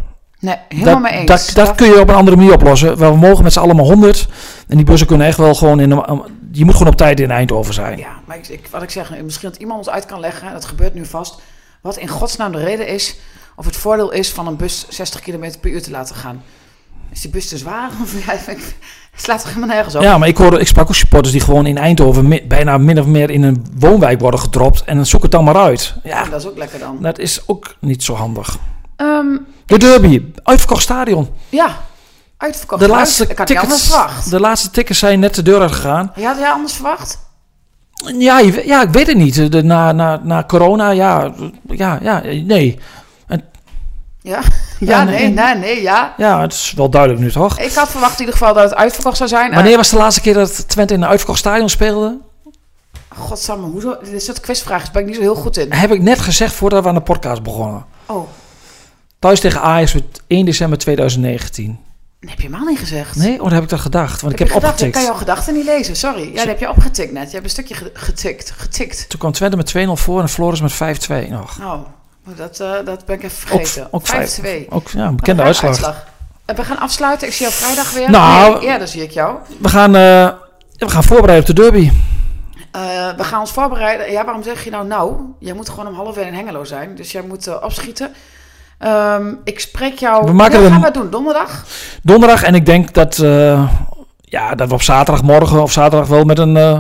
Nee, 0.41 0.57
helemaal 0.69 0.93
dat, 0.93 1.03
mee 1.03 1.13
eens. 1.21 1.27
Dat, 1.55 1.67
dat 1.67 1.75
kun 1.75 1.87
je 1.87 2.01
op 2.01 2.09
een 2.09 2.15
andere 2.15 2.37
manier 2.37 2.53
oplossen. 2.53 2.97
We 2.99 3.17
mogen 3.17 3.43
met 3.45 3.53
z'n 3.53 3.59
allemaal 3.59 3.85
100. 3.85 4.27
En 4.69 4.77
die 4.77 4.87
bussen 4.87 5.07
kunnen 5.07 5.27
echt 5.27 5.37
wel 5.39 5.55
gewoon 5.55 5.81
in. 5.81 5.91
een- 5.91 6.23
Je 6.53 6.65
moet 6.65 6.75
gewoon 6.75 6.93
op 6.93 6.99
tijd 6.99 7.21
in 7.21 7.31
Eindhoven 7.31 7.75
zijn. 7.75 7.99
Ja, 7.99 8.09
maar 8.25 8.37
ik, 8.37 8.49
ik- 8.49 8.69
wat 8.71 8.83
ik 8.83 8.91
zeg, 8.91 9.13
misschien 9.23 9.49
dat 9.51 9.59
iemand 9.61 9.79
ons 9.79 9.89
uit 9.91 10.07
kan 10.07 10.21
leggen, 10.21 10.53
dat 10.53 10.65
gebeurt 10.65 10.95
nu 10.95 11.07
vast, 11.07 11.41
wat 11.81 11.97
in 11.97 12.09
godsnaam 12.09 12.53
de 12.53 12.59
reden 12.65 12.87
is, 12.89 13.17
of 13.57 13.65
het 13.65 13.77
voordeel 13.77 14.11
is 14.13 14.31
van 14.31 14.47
een 14.47 14.57
bus 14.57 14.87
60 14.89 15.21
km 15.21 15.51
per 15.61 15.71
uur 15.71 15.83
te 15.83 15.91
laten 15.91 16.17
gaan. 16.17 16.43
Is 17.13 17.21
die 17.21 17.31
bus 17.31 17.49
te 17.49 17.59
zwaar? 17.59 17.91
Ja, 19.17 19.21
slaat 19.23 19.39
toch 19.41 19.49
helemaal 19.49 19.75
nergens 19.75 19.95
op? 19.95 20.03
Ja, 20.03 20.19
maar 20.19 20.29
ik, 20.29 20.37
hoorde, 20.37 20.59
ik 20.61 20.67
sprak 20.67 20.89
ook 20.89 20.95
supporters 20.95 21.33
die 21.33 21.41
gewoon 21.41 21.67
in 21.67 21.79
Eindhoven 21.79 22.29
mi- 22.29 22.45
bijna 22.49 22.79
min 22.79 23.01
of 23.01 23.07
meer 23.07 23.31
in 23.31 23.43
een 23.43 23.67
woonwijk 23.79 24.21
worden 24.21 24.41
gedropt. 24.41 24.85
En 24.85 24.97
dan 24.97 25.07
zoek 25.07 25.23
het 25.23 25.31
dan 25.31 25.45
maar 25.45 25.57
uit. 25.57 25.95
Ja, 26.03 26.25
Dat 26.25 26.41
is 26.41 26.47
ook 26.47 26.57
lekker 26.59 26.79
dan. 26.79 26.99
dat 27.01 27.19
is 27.19 27.41
ook 27.47 27.75
niet 27.81 28.03
zo 28.03 28.15
handig. 28.15 28.59
Ehm, 28.97 29.27
De 29.67 29.79
derby, 29.79 30.23
uitverkocht 30.43 30.83
stadion. 30.83 31.29
ja, 31.49 31.77
uitverkocht. 32.37 32.81
De 32.81 32.89
laatste, 32.89 33.27
ik 33.29 33.39
had 33.39 33.47
tickets, 33.47 33.87
verwacht. 33.87 34.31
de 34.31 34.41
laatste 34.41 34.71
tickets 34.71 34.99
zijn 34.99 35.21
net 35.21 35.35
de 35.35 35.43
deur 35.43 35.61
uitgegaan. 35.61 36.13
Je 36.17 36.25
had 36.27 36.39
jij 36.39 36.51
anders 36.51 36.73
verwacht? 36.73 37.19
Ja, 38.19 38.39
ja, 38.65 38.83
ik 38.83 38.89
weet 38.91 39.07
het 39.07 39.17
niet. 39.17 39.53
De, 39.53 39.63
na, 39.63 39.93
na, 39.93 40.21
na 40.23 40.45
corona, 40.47 40.91
ja, 40.91 41.33
ja, 41.69 41.99
ja, 42.03 42.23
nee. 42.45 42.79
Ja, 44.25 44.41
ja, 44.81 45.05
nee. 45.05 45.29
nee, 45.29 45.55
nee, 45.55 45.83
ja. 45.83 46.15
Ja, 46.17 46.41
het 46.41 46.53
is 46.53 46.73
wel 46.77 46.89
duidelijk 46.91 47.21
nu, 47.23 47.31
toch? 47.33 47.59
Ik 47.59 47.73
had 47.75 47.89
verwacht 47.89 48.13
in 48.13 48.19
ieder 48.19 48.33
geval 48.35 48.55
dat 48.55 48.63
het 48.65 48.75
uitverkocht 48.75 49.17
zou 49.17 49.29
zijn. 49.29 49.55
Wanneer 49.55 49.77
was 49.77 49.91
de 49.91 49.97
laatste 49.97 50.21
keer 50.21 50.35
dat 50.35 50.69
Twente 50.69 50.95
in 50.95 51.03
een 51.03 51.09
uitverkocht 51.09 51.39
stadion 51.39 51.69
speelde? 51.69 52.19
Godsamme, 53.17 53.67
hoezo? 53.67 53.97
Dit 54.03 54.13
is 54.13 54.25
soort 54.25 54.41
quizvragen, 54.41 54.85
daar 54.85 54.93
ben 54.93 55.03
ik 55.03 55.09
niet 55.09 55.17
zo 55.17 55.23
heel 55.23 55.35
goed 55.35 55.57
in. 55.57 55.73
Heb 55.73 55.93
ik 55.93 56.03
net 56.03 56.19
gezegd 56.21 56.55
voordat 56.55 56.83
we 56.83 56.89
aan 56.89 56.95
de 56.95 57.01
podcast 57.01 57.43
begonnen. 57.43 57.85
Oh, 58.07 58.29
Thuis 59.19 59.41
tegen 59.41 59.61
Ajax 59.61 59.93
werd 59.93 60.23
1 60.27 60.45
december 60.45 60.79
2019. 60.79 61.79
dat 62.21 62.31
heb 62.31 62.39
je 62.41 62.47
helemaal 62.47 62.67
niet 62.69 62.79
gezegd. 62.79 63.17
Nee, 63.17 63.37
oh, 63.37 63.43
dat 63.43 63.53
heb 63.53 63.63
ik 63.63 63.69
dat 63.69 63.81
gedacht. 63.81 64.21
Want 64.21 64.33
ik 64.33 64.39
heb 64.39 64.49
gedacht, 64.49 64.65
Ik 64.65 64.71
opgetikt. 64.73 64.97
kan 64.97 65.05
jouw 65.05 65.15
gedachten 65.15 65.55
niet 65.55 65.65
lezen, 65.65 65.97
sorry. 65.97 66.27
Ja, 66.29 66.35
dat 66.35 66.47
heb 66.47 66.61
je 66.61 66.69
opgetikt 66.71 67.13
net. 67.13 67.27
Je 67.27 67.33
hebt 67.33 67.45
een 67.45 67.51
stukje 67.51 67.75
ge- 67.75 67.91
getikt. 67.95 68.51
Getikt. 68.57 69.09
Toen 69.09 69.19
kwam 69.19 69.33
Twente 69.33 69.57
met 69.57 69.67
2-0 69.77 69.91
voor 69.93 70.21
en 70.21 70.29
Floris 70.29 70.61
met 70.61 70.73
5-2 70.73 71.29
nog. 71.31 71.59
Oh, 71.61 71.75
dat, 72.37 72.61
eh, 72.61 72.73
dat 72.85 73.05
ben 73.05 73.17
ik 73.17 73.23
even 73.23 73.37
vergeten. 73.49 73.89
ook 73.91 74.07
5-2. 74.07 74.67
Ook 74.71 74.89
ja, 74.89 75.07
een 75.07 75.17
bekende 75.17 75.43
uitslag. 75.43 76.05
En 76.45 76.57
we 76.57 76.65
gaan 76.65 76.79
afsluiten. 76.79 77.27
Ik 77.29 77.35
zie 77.35 77.47
jou 77.47 77.59
vrijdag 77.59 77.93
weer. 77.93 78.11
Nou- 78.11 78.59
Nee, 78.59 78.69
eerder 78.69 78.89
zie 78.89 79.03
ik 79.03 79.11
jou. 79.11 79.37
We 79.61 79.69
gaan, 79.69 79.97
eh, 79.97 80.29
we 80.77 80.89
gaan 80.89 81.05
voorbereiden 81.05 81.51
op 81.51 81.57
de 81.57 81.63
derby. 81.63 81.91
Eh, 82.71 82.81
we 83.17 83.25
gaan 83.25 83.41
ons 83.41 83.51
voorbereiden. 83.53 84.11
Ja, 84.13 84.25
waarom 84.25 84.43
zeg 84.43 84.65
je 84.65 84.71
nou 84.71 84.87
nou? 84.87 85.17
Jij 85.39 85.55
moet 85.55 85.69
gewoon 85.69 85.87
om 85.87 85.95
half 85.95 86.17
één 86.17 86.27
in 86.27 86.35
Hengelo 86.35 86.65
zijn. 86.65 86.95
Dus 86.95 87.13
jij 87.13 87.23
moet 87.23 87.47
eh, 87.47 87.55
opschieten. 87.63 88.13
Ehm, 88.79 89.35
ik 89.45 89.61
spreek 89.61 89.99
jou... 89.99 90.25
We 90.27 90.33
maken 90.33 90.63
ja, 90.63 90.69
gaan 90.71 90.81
we 90.81 90.91
doen? 90.91 91.11
Donderdag? 91.11 91.65
Donderdag 92.03 92.43
en 92.43 92.55
ik 92.55 92.67
denk 92.67 92.93
dat, 92.95 93.19
eh, 93.19 93.69
ja, 94.21 94.55
dat 94.55 94.69
we 94.69 94.75
op 94.75 94.83
zaterdagmorgen 94.83 95.63
of 95.63 95.73
zaterdag 95.73 96.09
wel 96.09 96.25
met 96.25 96.39
een 96.39 96.57
eh 96.57 96.79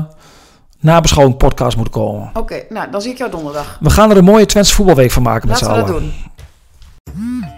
nabeschouwing 0.85 1.37
podcast 1.37 1.77
moeten 1.77 1.95
komen. 1.95 2.31
Oké, 2.35 2.63
nou, 2.69 2.91
dan 2.91 3.01
zie 3.03 3.11
ik 3.13 3.19
jou 3.19 3.31
donderdag. 3.31 3.77
We 3.81 3.91
gaan 3.91 4.11
er 4.11 4.17
een 4.17 4.25
mooie 4.25 4.47
Twents 4.47 4.73
voetbalweek 4.73 5.11
van 5.11 5.23
maken 5.23 5.49
met 5.49 5.59
z'n 5.59 5.65
Laten 5.65 5.81
we 5.81 5.87
dat 5.87 5.97
allen. 6.01 6.11
doen. 6.11 6.33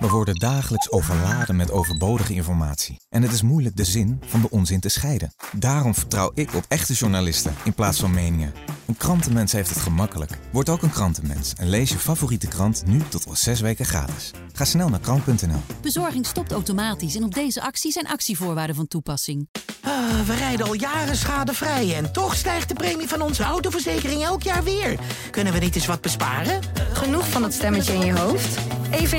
We 0.01 0.09
worden 0.09 0.35
dagelijks 0.35 0.91
overladen 0.91 1.57
met 1.57 1.71
overbodige 1.71 2.35
informatie. 2.35 3.01
En 3.09 3.23
het 3.23 3.33
is 3.33 3.43
moeilijk 3.43 3.77
de 3.77 3.85
zin 3.85 4.21
van 4.27 4.41
de 4.41 4.51
onzin 4.51 4.81
te 4.81 4.89
scheiden. 4.89 5.35
Daarom 5.53 5.95
vertrouw 5.95 6.31
ik 6.35 6.55
op 6.55 6.65
echte 6.69 6.93
journalisten 6.93 7.55
in 7.65 7.75
plaats 7.75 8.01
van 8.01 8.11
meningen. 8.11 8.53
Een 8.87 8.97
krantenmens 8.97 9.53
heeft 9.53 9.69
het 9.69 9.79
gemakkelijk. 9.79 10.39
Word 10.53 10.69
ook 10.69 10.83
een 10.83 10.91
krantenmens 10.91 11.53
en 11.55 11.69
lees 11.69 11.91
je 11.91 11.99
favoriete 11.99 12.47
krant 12.47 12.83
nu 12.87 13.01
tot 13.09 13.25
wel 13.25 13.37
zes 13.37 13.61
weken 13.61 13.85
gratis. 13.85 14.31
Ga 14.53 14.65
snel 14.65 14.89
naar 14.89 15.01
krant.nl. 15.01 15.61
Bezorging 15.81 16.27
stopt 16.27 16.53
automatisch 16.53 17.17
en 17.17 17.25
op 17.25 17.35
deze 17.35 17.63
actie 17.63 17.93
zijn 17.93 18.09
actievoorwaarden 18.09 18.77
van 18.77 18.89
toepassing. 18.89 19.49
Ah, 19.83 20.27
we 20.27 20.35
rijden 20.35 20.67
al 20.67 20.75
jaren 20.75 21.17
schadevrij 21.17 21.95
en 21.95 22.13
toch 22.13 22.35
stijgt 22.35 22.69
de 22.69 22.75
premie 22.75 23.09
van 23.09 23.21
onze 23.21 23.43
autoverzekering 23.43 24.23
elk 24.23 24.43
jaar 24.43 24.65
weer. 24.65 24.99
Kunnen 25.31 25.53
we 25.53 25.59
niet 25.59 25.75
eens 25.75 25.87
wat 25.87 26.01
besparen? 26.01 26.61
Genoeg 26.93 27.29
van 27.29 27.43
het 27.43 27.55
stemmetje 27.55 27.93
in 27.93 28.05
je 28.05 28.19
hoofd? 28.19 28.59
Even 28.91 29.19